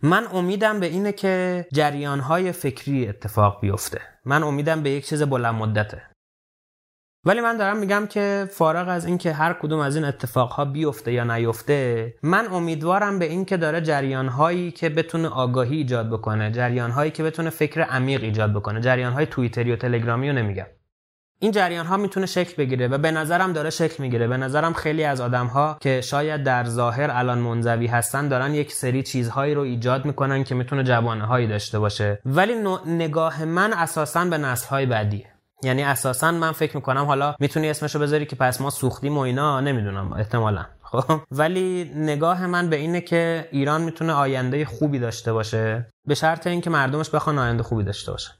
من 0.04 0.26
امیدم 0.32 0.80
به 0.80 0.86
اینه 0.86 1.12
که 1.12 1.66
جریانهای 1.72 2.52
فکری 2.52 3.08
اتفاق 3.08 3.60
بیفته. 3.60 4.00
من 4.24 4.42
امیدم 4.42 4.82
به 4.82 4.90
یک 4.90 5.06
چیز 5.06 5.22
بلند 5.22 5.54
مدته. 5.54 6.02
ولی 7.24 7.40
من 7.40 7.56
دارم 7.56 7.76
میگم 7.76 8.06
که 8.06 8.48
فارغ 8.50 8.88
از 8.88 9.06
اینکه 9.06 9.32
هر 9.32 9.52
کدوم 9.52 9.78
از 9.78 9.96
این 9.96 10.04
اتفاقها 10.04 10.64
بیفته 10.64 11.12
یا 11.12 11.24
نیفته 11.24 12.14
من 12.22 12.46
امیدوارم 12.46 13.18
به 13.18 13.24
اینکه 13.24 13.56
داره 13.56 13.80
جریانهایی 13.80 14.70
که 14.70 14.88
بتونه 14.88 15.28
آگاهی 15.28 15.76
ایجاد 15.76 16.10
بکنه 16.10 16.50
جریانهایی 16.50 17.10
که 17.10 17.22
بتونه 17.22 17.50
فکر 17.50 17.80
عمیق 17.82 18.22
ایجاد 18.22 18.52
بکنه 18.54 18.80
جریانهای 18.80 19.26
توییتری 19.26 19.72
و 19.72 19.76
تلگرامی 19.76 20.28
رو 20.28 20.34
نمیگم. 20.34 20.66
این 21.42 21.52
جریان 21.52 21.86
ها 21.86 21.96
می‌تونه 21.96 22.26
شکل 22.26 22.54
بگیره 22.58 22.88
و 22.88 22.98
به 22.98 23.10
نظرم 23.10 23.52
داره 23.52 23.70
شکل 23.70 24.02
می‌گیره. 24.02 24.28
به 24.28 24.36
نظرم 24.36 24.72
خیلی 24.72 25.04
از 25.04 25.20
آدم 25.20 25.46
ها 25.46 25.76
که 25.80 26.00
شاید 26.00 26.42
در 26.42 26.64
ظاهر 26.64 27.10
الان 27.10 27.38
منزوی 27.38 27.86
هستن 27.86 28.28
دارن 28.28 28.54
یک 28.54 28.72
سری 28.72 29.02
چیزهایی 29.02 29.54
رو 29.54 29.62
ایجاد 29.62 30.04
می‌کنن 30.04 30.44
که 30.44 30.54
می‌تونه 30.54 30.82
جوانه 30.82 31.26
هایی 31.26 31.46
داشته 31.46 31.78
باشه. 31.78 32.18
ولی 32.26 32.52
نگاه 32.86 33.44
من 33.44 33.72
اساسا 33.72 34.24
به 34.24 34.38
نسل 34.38 34.68
های 34.68 34.86
بعدیه 34.86 35.26
یعنی 35.62 35.82
اساسا 35.82 36.32
من 36.32 36.52
فکر 36.52 36.76
می‌کنم 36.76 37.04
حالا 37.04 37.34
می‌تونی 37.40 37.70
اسمشو 37.70 37.98
بذاری 37.98 38.26
که 38.26 38.36
پس 38.36 38.60
ما 38.60 38.70
سوختیم 38.70 39.18
و 39.18 39.20
اینا 39.20 39.60
نمی‌دونم 39.60 40.12
احتمالا. 40.12 40.64
خب؟ 40.82 41.20
ولی 41.30 41.92
نگاه 41.96 42.46
من 42.46 42.70
به 42.70 42.76
اینه 42.76 43.00
که 43.00 43.48
ایران 43.50 43.82
می‌تونه 43.82 44.12
آینده 44.12 44.64
خوبی 44.64 44.98
داشته 44.98 45.32
باشه 45.32 45.86
به 46.06 46.14
شرط 46.14 46.46
اینکه 46.46 46.70
مردمش 46.70 47.10
بخوان 47.10 47.38
آینده 47.38 47.62
خوبی 47.62 47.84
داشته 47.84 48.12
باشه 48.12 48.30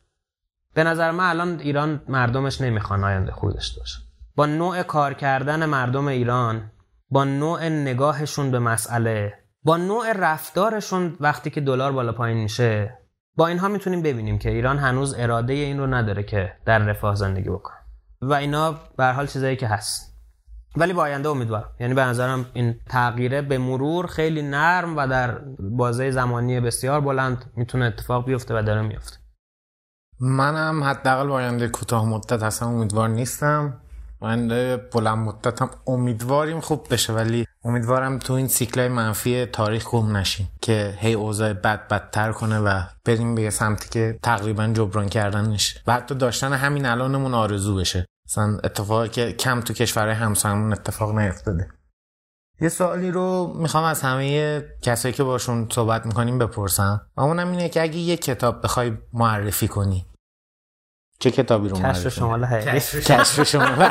به 0.74 0.84
نظر 0.84 1.10
من 1.10 1.24
الان 1.24 1.60
ایران 1.60 2.02
مردمش 2.08 2.60
نمی‌خوان 2.60 3.04
آینده 3.04 3.32
خوبی 3.32 3.54
داشته 3.54 3.80
باشه. 3.80 3.98
با 4.36 4.46
نوع 4.46 4.82
کار 4.82 5.14
کردن 5.14 5.66
مردم 5.66 6.08
ایران 6.08 6.70
با 7.10 7.24
نوع 7.24 7.68
نگاهشون 7.68 8.50
به 8.50 8.58
مسئله 8.58 9.34
با 9.62 9.76
نوع 9.76 10.12
رفتارشون 10.12 11.16
وقتی 11.20 11.50
که 11.50 11.60
دلار 11.60 11.92
بالا 11.92 12.12
پایین 12.12 12.38
میشه 12.38 12.98
با 13.36 13.46
اینها 13.46 13.68
می‌تونیم 13.68 14.02
ببینیم 14.02 14.38
که 14.38 14.50
ایران 14.50 14.78
هنوز 14.78 15.14
اراده 15.18 15.52
این 15.52 15.78
رو 15.78 15.86
نداره 15.86 16.22
که 16.22 16.52
در 16.66 16.78
رفاه 16.78 17.14
زندگی 17.14 17.50
بکنه. 17.50 17.76
و 18.22 18.34
اینا 18.34 18.80
به 18.96 19.06
حال 19.06 19.26
چیزایی 19.26 19.56
که 19.56 19.66
هست. 19.66 20.12
ولی 20.76 20.92
با 20.92 21.02
آینده 21.02 21.28
امیدوارم. 21.28 21.70
یعنی 21.80 21.94
به 21.94 22.02
نظرم 22.02 22.46
این 22.52 22.74
تغییره 22.88 23.42
به 23.42 23.58
مرور 23.58 24.06
خیلی 24.06 24.42
نرم 24.42 24.96
و 24.96 25.06
در 25.06 25.38
بازه 25.58 26.10
زمانی 26.10 26.60
بسیار 26.60 27.00
بلند 27.00 27.52
می‌تونه 27.56 27.84
اتفاق 27.84 28.26
بیفته 28.26 28.58
و 28.58 28.62
داره 28.62 28.82
میفته. 28.82 29.21
منم 30.24 30.84
حداقل 30.84 31.26
با 31.26 31.34
آینده 31.34 31.68
کوتاه 31.68 32.06
مدت 32.06 32.42
اصلا 32.42 32.68
امیدوار 32.68 33.08
نیستم. 33.08 33.80
من 34.20 34.48
بلند 34.92 35.18
مدتم 35.18 35.70
امیدواریم 35.86 36.60
خوب 36.60 36.86
بشه 36.90 37.12
ولی 37.12 37.46
امیدوارم 37.64 38.18
تو 38.18 38.32
این 38.32 38.48
سیکلای 38.48 38.88
منفی 38.88 39.46
تاریخ 39.46 39.90
گم 39.90 40.16
نشیم 40.16 40.48
که 40.60 40.94
هی 40.98 41.12
اوضاع 41.12 41.52
بد 41.52 41.88
بدتر 41.88 42.32
کنه 42.32 42.58
و 42.58 42.82
بریم 43.04 43.34
به 43.34 43.50
سمتی 43.50 43.88
که 43.88 44.18
تقریبا 44.22 44.66
جبران 44.66 45.08
کردن 45.08 45.48
نشه. 45.48 45.80
و 45.86 45.92
حتی 45.92 46.14
داشتن 46.14 46.52
همین 46.52 46.86
الانمون 46.86 47.34
آرزو 47.34 47.76
بشه. 47.76 48.06
مثلا 48.26 48.58
اتفاقی 48.64 49.08
که 49.08 49.32
کم 49.32 49.60
تو 49.60 49.72
کشورهای 49.72 50.14
همسایمون 50.14 50.72
اتفاق 50.72 51.18
نیفتاده. 51.18 51.68
یه 52.60 52.68
سوالی 52.68 53.10
رو 53.10 53.54
می‌خوام 53.56 53.84
از 53.84 54.02
همه 54.02 54.60
کسایی 54.82 55.14
که 55.14 55.24
باشون 55.24 55.68
صحبت 55.72 56.06
می‌کنیم 56.06 56.38
بپرسم. 56.38 57.00
و 57.16 57.20
اونم 57.20 57.50
اینه 57.50 57.68
که 57.68 57.82
اگه 57.82 57.96
یه 57.96 58.16
کتاب 58.16 58.62
بخوای 58.62 58.92
معرفی 59.12 59.68
کنی 59.68 60.06
چه 61.22 61.30
کتابی 61.30 61.68
رو 61.68 61.76
کشف 61.76 62.08
شمال 62.08 62.46
کشف 63.06 63.42
شمال. 63.42 63.90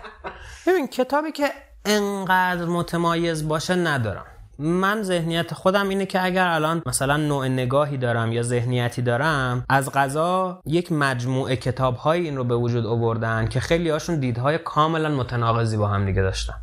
ببین 0.66 0.86
کتابی 0.86 1.32
که 1.32 1.48
انقدر 1.84 2.64
متمایز 2.64 3.48
باشه 3.48 3.74
ندارم. 3.74 4.24
من 4.58 5.02
ذهنیت 5.02 5.54
خودم 5.54 5.88
اینه 5.88 6.06
که 6.06 6.24
اگر 6.24 6.46
الان 6.46 6.82
مثلا 6.86 7.16
نوع 7.16 7.48
نگاهی 7.48 7.96
دارم 7.96 8.32
یا 8.32 8.42
ذهنیتی 8.42 9.02
دارم 9.02 9.64
از 9.68 9.92
غذا 9.92 10.60
یک 10.66 10.92
مجموعه 10.92 11.56
کتاب 11.56 12.06
این 12.08 12.36
رو 12.36 12.44
به 12.44 12.56
وجود 12.56 12.86
آوردن 12.86 13.48
که 13.48 13.60
خیلی 13.60 13.90
هاشون 13.90 14.20
دیدهای 14.20 14.58
کاملا 14.58 15.08
متناقضی 15.08 15.76
با 15.76 15.88
هم 15.88 16.06
دیگه 16.06 16.22
داشتن. 16.22 16.54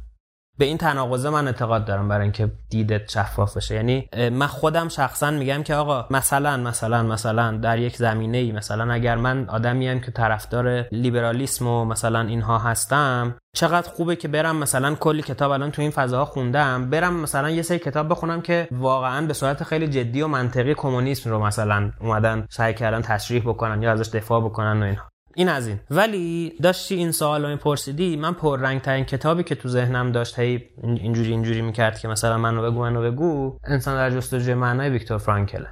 به 0.58 0.66
این 0.66 0.78
تناقضه 0.78 1.30
من 1.30 1.48
اعتقاد 1.48 1.86
دارم 1.86 2.08
برای 2.08 2.24
اینکه 2.24 2.52
دیدت 2.70 3.10
شفاف 3.10 3.58
بشه. 3.58 3.76
یعنی 3.76 4.10
من 4.32 4.48
خودم 4.48 4.88
شخصا 4.88 5.32
میگم 5.32 5.64
که 5.64 5.76
آقا 5.76 6.06
مثلا 6.10 6.58
مثلا 6.58 7.04
مثلا 7.04 7.58
در 7.58 7.80
یک 7.80 7.98
زمینه 7.98 8.38
ای 8.38 8.52
مثلا 8.52 8.94
اگر 8.94 9.16
من 9.16 9.50
آدمی 9.50 10.02
که 10.02 10.12
طرفدار 10.12 10.88
لیبرالیسم 10.92 11.68
و 11.68 11.86
مثلا 11.86 12.22
اینها 12.22 12.58
هستم 12.58 13.36
چقدر 13.56 13.90
خوبه 13.90 14.16
که 14.16 14.28
برم 14.28 14.56
مثلا 14.56 14.96
کلی 14.96 15.22
کتاب 15.22 15.52
الان 15.52 15.72
تو 15.72 15.82
این 15.82 15.92
فضاها 15.92 16.26
خوندم 16.26 16.90
برم 16.90 17.14
مثلا 17.14 17.50
یه 17.50 17.62
سری 17.62 17.80
کتاب 17.80 18.10
بخونم 18.10 18.42
که 18.42 18.68
واقعا 18.72 19.28
به 19.28 19.34
صورت 19.34 19.64
خیلی 19.64 19.88
جدی 19.88 20.22
و 20.22 20.28
منطقی 20.28 20.74
کمونیسم 20.74 21.30
رو 21.30 21.46
مثلا 21.46 21.92
اومدن 22.02 22.48
سعی 22.50 22.74
کردن 22.74 23.02
تشریح 23.02 23.44
بکنن 23.44 23.82
یا 23.82 23.92
ازش 23.92 24.10
دفاع 24.10 24.42
بکنن 24.42 24.82
و 24.82 24.86
اینها. 24.86 25.11
این 25.36 25.50
از 25.50 25.68
این. 25.68 25.80
ولی 25.92 26.54
داشتی 26.64 26.96
این 26.96 27.12
سوال 27.12 27.46
رو 27.46 27.58
پرسیدی 27.58 28.16
من 28.16 28.34
پررنگ 28.34 28.82
ترین 28.82 29.06
کتابی 29.06 29.44
که 29.44 29.56
تو 29.56 29.70
ذهنم 29.70 30.12
داشت 30.12 30.40
هی 30.40 30.70
اینجوری 30.84 31.32
اینجوری 31.32 31.62
می‌کرد 31.62 32.00
که 32.00 32.08
مثلا 32.08 32.38
منو 32.38 32.72
بگو 32.72 32.82
منو 32.82 33.12
بگو 33.12 33.58
انسان 33.64 33.96
در 33.96 34.10
جستجوی 34.16 34.54
معنای 34.54 34.90
ویکتور 34.90 35.18
فرانکل 35.18 35.66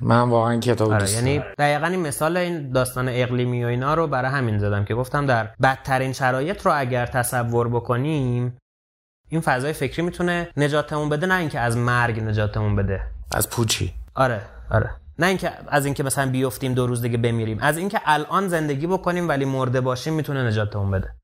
من 0.00 0.28
واقعا 0.28 0.60
کتاب 0.60 0.90
آره 0.90 1.10
یعنی 1.10 1.42
دقیقا 1.58 1.86
این 1.86 2.00
مثال 2.00 2.36
این 2.36 2.70
داستان 2.72 3.08
اقلیمی 3.08 3.64
و 3.64 3.66
اینا 3.66 3.94
رو 3.94 4.06
برای 4.06 4.30
همین 4.30 4.58
زدم 4.58 4.84
که 4.84 4.94
گفتم 4.94 5.26
در 5.26 5.50
بدترین 5.62 6.12
شرایط 6.12 6.66
رو 6.66 6.72
اگر 6.74 7.06
تصور 7.06 7.68
بکنیم 7.68 8.58
این 9.28 9.40
فضای 9.40 9.72
فکری 9.72 10.02
می‌تونه 10.02 10.48
نجاتمون 10.56 11.08
بده 11.08 11.26
نه 11.26 11.34
اینکه 11.34 11.60
از 11.60 11.76
مرگ 11.76 12.20
نجاتمون 12.20 12.76
بده. 12.76 13.00
از 13.32 13.50
پوچی. 13.50 13.94
آره 14.14 14.40
آره. 14.70 14.90
نه 15.20 15.26
اینکه 15.26 15.52
از 15.68 15.84
اینکه 15.84 16.02
مثلا 16.02 16.30
بیفتیم 16.30 16.74
دو 16.74 16.86
روز 16.86 17.02
دیگه 17.02 17.18
بمیریم 17.18 17.58
از 17.60 17.78
اینکه 17.78 18.00
الان 18.04 18.48
زندگی 18.48 18.86
بکنیم 18.86 19.28
ولی 19.28 19.44
مرده 19.44 19.80
باشیم 19.80 20.14
می‌تونه 20.14 20.46
نجاتمون 20.46 20.90
بده. 20.90 21.14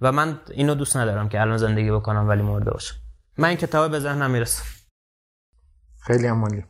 و 0.00 0.12
من 0.12 0.38
اینو 0.50 0.74
دوست 0.74 0.96
ندارم 0.96 1.28
که 1.28 1.40
الان 1.40 1.56
زندگی 1.56 1.90
بکنم 1.90 2.28
ولی 2.28 2.42
مرده 2.42 2.70
باشم. 2.70 2.94
من 3.38 3.48
این 3.48 3.56
کتاب 3.56 3.90
به 3.90 4.00
ذهنم 4.00 4.30
می‌رسه. 4.30 4.62
خیلی 6.06 6.26
عمالی. 6.26 6.64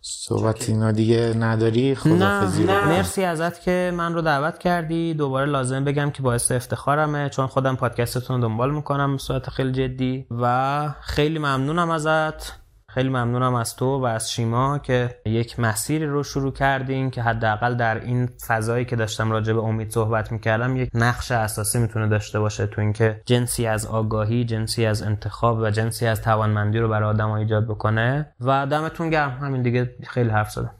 صحبت 0.00 0.68
اینا 0.68 0.92
دیگه 0.92 1.34
نداری؟ 1.36 1.94
خدافزی 1.94 2.64
نه, 2.64 2.72
نه. 2.72 2.88
مرسی 2.88 3.24
ازت 3.24 3.60
که 3.60 3.92
من 3.94 4.14
رو 4.14 4.22
دعوت 4.22 4.58
کردی. 4.58 5.14
دوباره 5.14 5.50
لازم 5.50 5.84
بگم 5.84 6.10
که 6.10 6.22
باعث 6.22 6.52
افتخارمه 6.52 7.28
چون 7.28 7.46
خودم 7.46 7.76
پادکستتون 7.76 8.42
رو 8.42 8.48
دنبال 8.48 8.74
می‌کنم 8.74 9.12
به 9.12 9.18
صورت 9.18 9.50
خیلی 9.50 9.72
جدی. 9.72 10.26
و 10.30 10.94
خیلی 11.00 11.38
ممنونم 11.38 11.90
ازت. 11.90 12.67
خیلی 12.98 13.08
ممنونم 13.08 13.54
از 13.54 13.76
تو 13.76 13.98
و 13.98 14.04
از 14.04 14.32
شیما 14.32 14.78
که 14.78 15.20
یک 15.26 15.60
مسیری 15.60 16.06
رو 16.06 16.22
شروع 16.22 16.52
کردین 16.52 17.10
که 17.10 17.22
حداقل 17.22 17.74
در 17.74 18.00
این 18.00 18.26
فضایی 18.46 18.84
که 18.84 18.96
داشتم 18.96 19.32
راجع 19.32 19.52
به 19.52 19.60
امید 19.60 19.90
صحبت 19.90 20.32
می‌کردم 20.32 20.76
یک 20.76 20.90
نقش 20.94 21.32
اساسی 21.32 21.78
می‌تونه 21.78 22.08
داشته 22.08 22.40
باشه 22.40 22.66
تو 22.66 22.80
اینکه 22.80 23.22
جنسی 23.26 23.66
از 23.66 23.86
آگاهی 23.86 24.44
جنسی 24.44 24.86
از 24.86 25.02
انتخاب 25.02 25.58
و 25.58 25.70
جنسی 25.70 26.06
از 26.06 26.22
توانمندی 26.22 26.78
رو 26.78 26.88
برای 26.88 27.08
آدم 27.08 27.30
ایجاد 27.30 27.68
بکنه. 27.68 28.34
و 28.40 28.66
دمتون 28.66 29.10
گرم. 29.10 29.30
همین 29.30 29.62
دیگه 29.62 29.96
خیلی 30.08 30.30
حرف 30.30 30.50
زدم. 30.50 30.74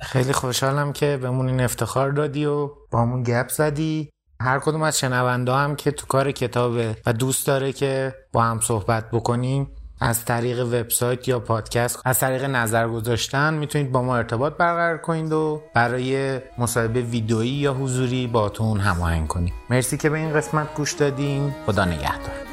خیلی 0.00 0.32
خوشحالم 0.32 0.92
که 0.92 1.18
بهمون 1.22 1.48
این 1.48 1.60
افتخار 1.60 2.10
دادی 2.10 2.46
و 2.46 2.70
با 2.90 3.02
همون 3.02 3.22
گپ 3.22 3.48
زدی. 3.48 4.10
هر 4.40 4.58
کدوم 4.58 4.82
از 4.82 4.98
شنونده 4.98 5.52
هم 5.52 5.76
که 5.76 5.90
تو 5.90 6.06
کار 6.06 6.32
کتابه 6.32 6.96
و 7.06 7.12
دوست 7.12 7.46
داره 7.46 7.72
که 7.72 8.14
با 8.32 8.42
هم 8.42 8.60
صحبت 8.60 9.10
بکنیم 9.10 9.70
از 10.00 10.24
طریق 10.24 10.64
وبسایت 10.64 11.28
یا 11.28 11.40
پادکست 11.40 12.00
از 12.04 12.18
طریق 12.18 12.44
نظر 12.44 12.88
گذاشتن 12.88 13.54
می‌تونید 13.54 13.92
با 13.92 14.02
ما 14.02 14.16
ارتباط 14.16 14.52
برقرار 14.56 14.98
کنید 14.98 15.32
و 15.32 15.62
برای 15.74 16.40
مصاحبه 16.58 17.00
ویدئویی 17.00 17.50
یا 17.50 17.74
حضوری 17.74 18.26
باتون 18.26 18.80
هماهنگ 18.80 19.26
کنید. 19.26 19.52
مرسی 19.70 19.96
که 19.96 20.10
به 20.10 20.18
این 20.18 20.32
قسمت 20.32 20.74
گوش 20.74 20.92
دادین. 20.92 21.54
خدا 21.66 21.84
نگهدار. 21.84 22.47